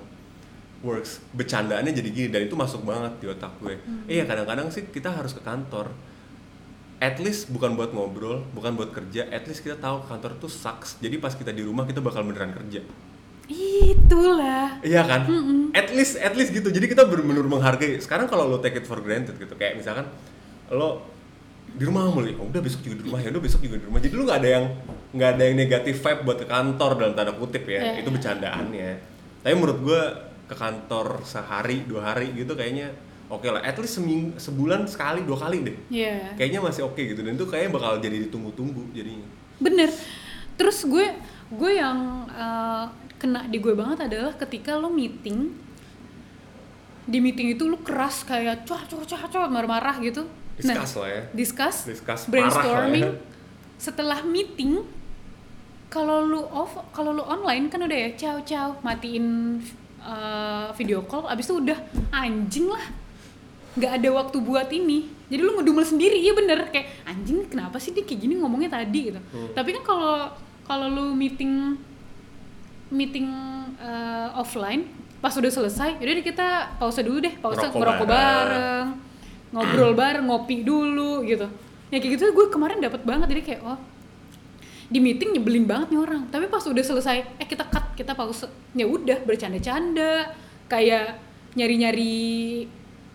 works 0.86 1.18
bercandaannya 1.34 1.90
jadi 1.90 2.08
gini 2.14 2.28
dan 2.30 2.46
itu 2.46 2.54
masuk 2.54 2.86
banget 2.86 3.12
di 3.18 3.26
otak 3.26 3.50
gue 3.58 3.74
iya 4.06 4.22
kadang-kadang 4.22 4.70
sih 4.70 4.86
kita 4.86 5.10
harus 5.10 5.34
ke 5.34 5.42
kantor 5.42 5.90
at 7.02 7.18
least 7.18 7.50
bukan 7.50 7.74
buat 7.74 7.90
ngobrol 7.90 8.46
bukan 8.54 8.78
buat 8.78 8.94
kerja 8.94 9.26
at 9.34 9.44
least 9.50 9.66
kita 9.66 9.76
tahu 9.82 10.06
kantor 10.06 10.38
itu 10.38 10.46
sucks 10.46 11.02
jadi 11.02 11.18
pas 11.18 11.34
kita 11.34 11.50
di 11.50 11.66
rumah 11.66 11.82
kita 11.84 11.98
bakal 11.98 12.22
beneran 12.22 12.54
kerja 12.54 12.86
itulah 13.46 14.78
Iya 14.82 15.06
kan? 15.06 15.22
At 15.70 15.94
least 15.94 16.18
at 16.18 16.34
least 16.34 16.50
gitu. 16.50 16.66
Jadi 16.66 16.90
kita 16.90 17.06
benar-benar 17.06 17.46
menghargai. 17.46 17.94
Sekarang 18.02 18.26
kalau 18.26 18.50
lo 18.50 18.58
take 18.58 18.82
it 18.82 18.86
for 18.90 18.98
granted 18.98 19.38
gitu, 19.38 19.54
kayak 19.54 19.78
misalkan 19.78 20.02
lo 20.66 21.06
di 21.70 21.86
rumah 21.86 22.10
mulu, 22.10 22.26
ya 22.26 22.34
udah 22.42 22.58
besok 22.58 22.82
juga 22.82 22.98
di 22.98 23.04
rumah 23.06 23.22
ya, 23.22 23.30
udah 23.30 23.42
besok 23.46 23.62
juga 23.62 23.78
di 23.78 23.86
rumah. 23.86 24.02
Jadi 24.02 24.14
lo 24.18 24.26
nggak 24.26 24.38
ada 24.42 24.50
yang 24.50 24.64
nggak 25.16 25.30
ada 25.38 25.42
yang 25.48 25.56
negatif 25.56 25.94
vibe 26.02 26.20
buat 26.28 26.38
ke 26.42 26.46
kantor 26.46 26.90
dalam 27.00 27.12
tanda 27.16 27.32
kutip 27.32 27.64
ya 27.64 27.80
Iya, 27.80 27.92
itu 28.04 28.10
iya. 28.10 28.14
bercandaannya 28.18 28.90
tapi 29.46 29.54
menurut 29.54 29.78
gue 29.80 30.02
ke 30.46 30.54
kantor 30.54 31.20
sehari 31.22 31.82
dua 31.84 32.14
hari 32.14 32.30
gitu 32.32 32.54
kayaknya 32.54 32.94
oke 33.26 33.42
lah 33.44 33.58
at 33.60 33.74
least 33.76 33.98
seming, 33.98 34.30
sebulan 34.38 34.86
sekali 34.86 35.26
dua 35.26 35.34
kali 35.36 35.66
deh 35.66 35.76
Iya. 35.90 36.38
kayaknya 36.38 36.62
masih 36.62 36.86
oke 36.86 36.98
gitu 36.98 37.20
dan 37.20 37.34
itu 37.34 37.46
kayaknya 37.46 37.70
bakal 37.74 37.92
jadi 37.98 38.16
ditunggu-tunggu 38.30 38.94
jadinya 38.94 39.26
Bener. 39.56 39.88
Terus 40.56 40.84
gue 40.84 41.04
gue 41.48 41.70
yang 41.74 41.98
eh, 42.28 42.84
kena 43.16 43.48
di 43.48 43.56
gue 43.56 43.72
banget 43.72 44.04
adalah 44.04 44.36
ketika 44.36 44.76
lo 44.76 44.88
meeting 44.88 45.48
di 47.06 47.18
meeting 47.22 47.54
itu 47.54 47.64
lo 47.64 47.78
keras 47.80 48.26
kayak 48.26 48.66
cuah 48.66 48.82
cuah 48.84 49.04
cuah 49.06 49.22
cuah 49.30 49.48
marah-marah 49.48 49.96
gitu. 50.02 50.28
Discuss 50.56 50.96
lah 50.96 51.08
ya. 51.08 51.22
Discuss, 51.32 51.76
Discuss 51.84 52.20
brainstorming. 52.28 53.04
ya. 53.04 53.12
Setelah 53.76 54.24
meeting 54.24 54.80
kalau 55.88 56.20
lu 56.20 56.42
off, 56.50 56.76
kalau 56.90 57.14
lu 57.14 57.22
online 57.22 57.68
kan 57.68 57.80
udah 57.80 57.96
ya 57.96 58.10
ciao 58.16 58.38
ciao 58.42 58.76
matiin 58.82 59.56
eh, 60.06 60.68
video 60.78 61.02
call 61.02 61.26
abis 61.26 61.50
itu 61.50 61.58
udah 61.58 61.78
anjing 62.14 62.70
lah. 62.70 62.86
Nggak 63.76 63.92
ada 64.00 64.08
waktu 64.14 64.36
buat 64.40 64.70
ini. 64.70 65.10
Jadi 65.26 65.42
lu 65.42 65.58
ngedumel 65.58 65.82
sendiri 65.82 66.16
iya 66.16 66.32
bener. 66.32 66.70
Kayak 66.70 67.02
anjing 67.04 67.44
kenapa 67.50 67.76
sih 67.76 67.90
dia 67.90 68.06
kayak 68.06 68.20
gini 68.22 68.38
ngomongnya 68.38 68.70
tadi 68.72 69.10
gitu. 69.10 69.20
Hmm. 69.20 69.50
tapi 69.52 69.74
kan 69.74 69.82
kalau 69.82 70.16
kalau 70.62 70.86
lu 70.86 71.06
meeting 71.12 71.74
meeting 72.88 73.26
eh, 73.82 74.28
offline 74.38 74.86
pas 75.18 75.34
udah 75.34 75.50
selesai 75.50 75.98
yaudah 75.98 76.14
deh 76.22 76.26
kita 76.26 76.46
pause 76.78 77.02
dulu 77.02 77.18
deh 77.18 77.34
pause 77.42 77.58
Ngerokok 77.58 77.78
ngerokok 77.82 78.06
bareng. 78.06 78.46
bareng 78.46 78.86
ngobrol 79.50 79.92
bareng 79.96 80.24
ngopi 80.30 80.62
dulu 80.62 81.24
gitu. 81.26 81.46
Ya 81.90 81.98
kayak 81.98 82.18
gitu 82.18 82.24
gue 82.34 82.46
kemarin 82.50 82.78
dapat 82.82 83.02
banget. 83.02 83.26
Jadi 83.34 83.42
kayak 83.42 83.60
oh 83.66 83.78
di 84.86 84.98
meeting 85.02 85.34
nyebelin 85.34 85.66
banget 85.66 85.90
nih 85.94 86.00
orang. 86.00 86.22
Tapi 86.30 86.46
pas 86.46 86.62
udah 86.62 86.84
selesai 86.84 87.16
eh 87.42 87.46
kita 87.46 87.66
cut 87.66 87.94
kita 87.98 88.14
pause. 88.14 88.46
Ya 88.74 88.86
udah 88.86 89.22
bercanda-canda. 89.26 90.34
Kayak 90.66 91.22
nyari-nyari 91.54 92.66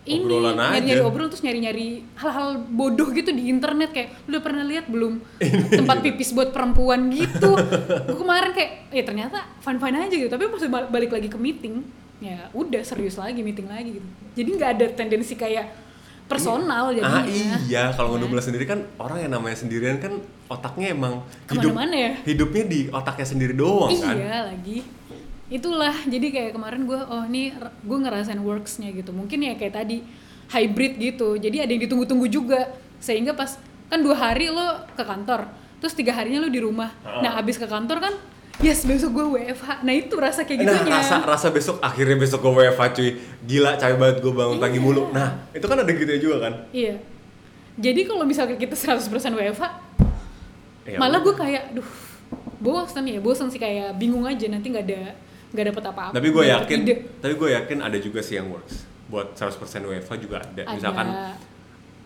ini 0.02 0.26
nyari-nyari 0.26 0.98
aja. 0.98 1.06
obrolan 1.06 1.30
terus 1.30 1.46
nyari-nyari 1.46 2.02
hal-hal 2.18 2.58
bodoh 2.66 3.14
gitu 3.14 3.30
di 3.32 3.48
internet. 3.54 3.94
Kayak 3.94 4.18
lu 4.26 4.38
udah 4.38 4.44
pernah 4.44 4.64
lihat 4.66 4.86
belum 4.90 5.22
tempat 5.72 5.98
pipis 6.02 6.34
buat 6.34 6.50
perempuan 6.50 7.08
gitu? 7.14 7.54
Gue 8.10 8.18
kemarin 8.18 8.52
kayak 8.52 8.72
ya 8.90 9.04
ternyata 9.06 9.46
fun 9.62 9.78
fun 9.78 9.94
aja 9.94 10.10
gitu. 10.12 10.32
Tapi 10.32 10.50
pas 10.50 10.64
bal- 10.66 10.90
balik 10.90 11.12
lagi 11.14 11.30
ke 11.30 11.38
meeting 11.38 11.86
ya 12.22 12.50
udah 12.54 12.86
serius 12.86 13.18
lagi 13.18 13.42
meeting 13.42 13.66
lagi 13.70 13.98
gitu. 13.98 14.08
Jadi 14.38 14.50
nggak 14.58 14.72
ada 14.78 14.86
tendensi 14.94 15.34
kayak 15.38 15.70
personal 16.32 16.86
jadinya 16.96 17.22
ah 17.22 17.60
iya 17.68 17.84
kalau 17.92 18.16
ngedumel 18.16 18.40
sendiri 18.40 18.64
kan 18.64 18.80
orang 18.96 19.28
yang 19.28 19.32
namanya 19.36 19.58
sendirian 19.60 20.00
kan 20.00 20.16
otaknya 20.48 20.96
emang 20.96 21.20
hidup 21.52 21.76
ya? 21.92 22.12
hidupnya 22.24 22.64
di 22.68 22.80
otaknya 22.88 23.28
sendiri 23.28 23.54
doang 23.56 23.92
kan 24.00 24.16
Iya 24.16 24.38
lagi. 24.52 24.80
Itulah 25.52 25.96
jadi 26.08 26.28
kayak 26.32 26.52
kemarin 26.56 26.88
gue 26.88 26.96
oh 26.96 27.28
ini 27.28 27.52
gue 27.60 27.98
ngerasain 28.00 28.40
worksnya 28.40 28.96
gitu. 28.96 29.12
Mungkin 29.12 29.44
ya 29.44 29.60
kayak 29.60 29.76
tadi 29.76 30.00
hybrid 30.52 30.96
gitu. 30.96 31.36
Jadi 31.36 31.60
ada 31.60 31.72
yang 31.72 31.84
ditunggu-tunggu 31.84 32.28
juga 32.32 32.72
sehingga 33.04 33.36
pas 33.36 33.60
kan 33.92 34.00
dua 34.00 34.16
hari 34.16 34.48
lo 34.48 34.88
ke 34.96 35.04
kantor, 35.04 35.52
terus 35.84 35.92
tiga 35.92 36.16
harinya 36.16 36.48
lo 36.48 36.50
di 36.52 36.64
rumah. 36.64 36.96
Nah 37.04 37.36
abis 37.36 37.60
ke 37.60 37.68
kantor 37.68 38.00
kan, 38.00 38.14
yes 38.60 38.84
besok 38.84 39.10
gue 39.14 39.26
WFH. 39.40 39.82
Nah 39.82 39.94
itu 39.94 40.16
rasa 40.16 40.44
kayak 40.44 40.60
Nah, 40.60 40.76
gitunya. 40.76 40.94
rasa 40.94 41.16
rasa 41.22 41.48
besok 41.50 41.80
akhirnya 41.80 42.18
besok 42.18 42.40
gue 42.42 42.54
WFH 42.60 42.82
cuy. 42.92 43.10
Gila 43.42 43.72
capek 43.74 43.96
banget 43.96 44.18
gue 44.20 44.34
bangun 44.34 44.58
pagi 44.58 44.76
Iya. 44.76 44.84
mulu. 44.84 45.04
Nah, 45.10 45.30
itu 45.50 45.64
kan 45.64 45.78
ada 45.78 45.88
gitu 45.90 46.12
juga 46.20 46.38
kan? 46.42 46.54
Iya. 46.70 47.00
Jadi 47.74 48.02
kalau 48.04 48.24
misalnya 48.24 48.56
kita 48.56 48.76
100% 48.76 49.08
WFH, 49.32 49.64
Ya 50.82 50.98
malah 50.98 51.22
gue 51.22 51.32
kayak, 51.32 51.72
duh, 51.72 51.86
bosan 52.58 53.06
ya, 53.06 53.18
bosan 53.18 53.48
sih 53.48 53.58
kayak 53.58 53.96
bingung 53.96 54.26
aja 54.26 54.50
nanti 54.50 54.68
nggak 54.68 54.84
ada 54.84 55.14
nggak 55.52 55.66
dapet 55.70 55.84
apa-apa. 55.86 56.12
Tapi 56.12 56.28
gue 56.28 56.44
yakin, 56.48 56.78
ide. 56.82 56.96
tapi 57.18 57.34
gue 57.36 57.50
yakin 57.54 57.78
ada 57.80 57.98
juga 57.98 58.20
sih 58.20 58.36
yang 58.36 58.50
works. 58.50 58.84
Buat 59.06 59.36
100% 59.36 59.62
WFH 59.84 60.12
juga 60.18 60.40
ada. 60.40 60.64
Ada. 60.64 60.74
Misalkan 60.74 61.08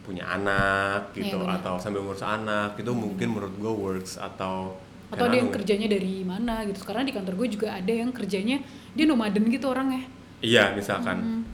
punya 0.01 0.25
anak 0.27 1.09
gitu 1.13 1.33
Iya, 1.33 1.41
benar. 1.41 1.57
atau 1.59 1.73
sambil 1.77 2.01
ngurus 2.01 2.21
anak 2.21 2.73
itu 2.75 2.91
mungkin 2.91 3.27
menurut 3.31 3.55
gue 3.55 3.73
works 3.73 4.17
atau 4.17 4.77
atau 5.07 5.25
ada 5.25 5.35
yang 5.35 5.49
kerjanya 5.49 5.87
dari 5.87 6.21
mana 6.21 6.65
gitu 6.65 6.81
karena 6.81 7.05
di 7.05 7.13
kantor 7.13 7.33
gue 7.37 7.47
juga 7.53 7.67
ada 7.73 7.93
yang 7.93 8.09
kerjanya 8.09 8.57
dia 8.91 9.05
nomaden 9.05 9.45
gitu 9.47 9.69
orangnya 9.69 10.05
Iya, 10.39 10.75
misalkan. 10.75 11.45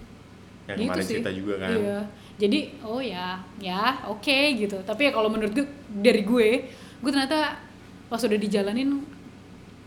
Yang 0.68 0.78
Gitu 0.78 0.88
kemarin 0.88 1.04
sih. 1.04 1.12
cerita 1.20 1.32
juga 1.32 1.54
kan. 1.60 1.70
iya 1.74 1.99
jadi 2.38 2.60
oh 2.82 2.97
ya 2.97 3.28
ya 3.60 3.84
oke 4.08 4.38
gitu 4.58 4.78
tapi 4.82 5.06
ya 5.06 5.12
kalau 5.12 5.30
menurut 5.30 5.52
gue 5.52 5.66
dari 5.91 6.24
gue 6.24 6.49
gue 6.97 7.12
ternyata 7.12 7.60
pas 8.08 8.18
udah 8.18 8.39
dijalanin 8.39 9.04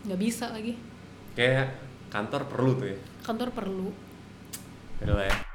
nggak 0.05 0.19
bisa 0.19 0.53
lagi 0.53 0.77
Kayak 1.33 1.73
kantor 2.07 2.47
perlu 2.47 2.71
tuh 2.77 2.87
ya. 2.87 2.97
kantor 3.21 3.49
perlu 3.51 3.87
ya. 5.01 5.54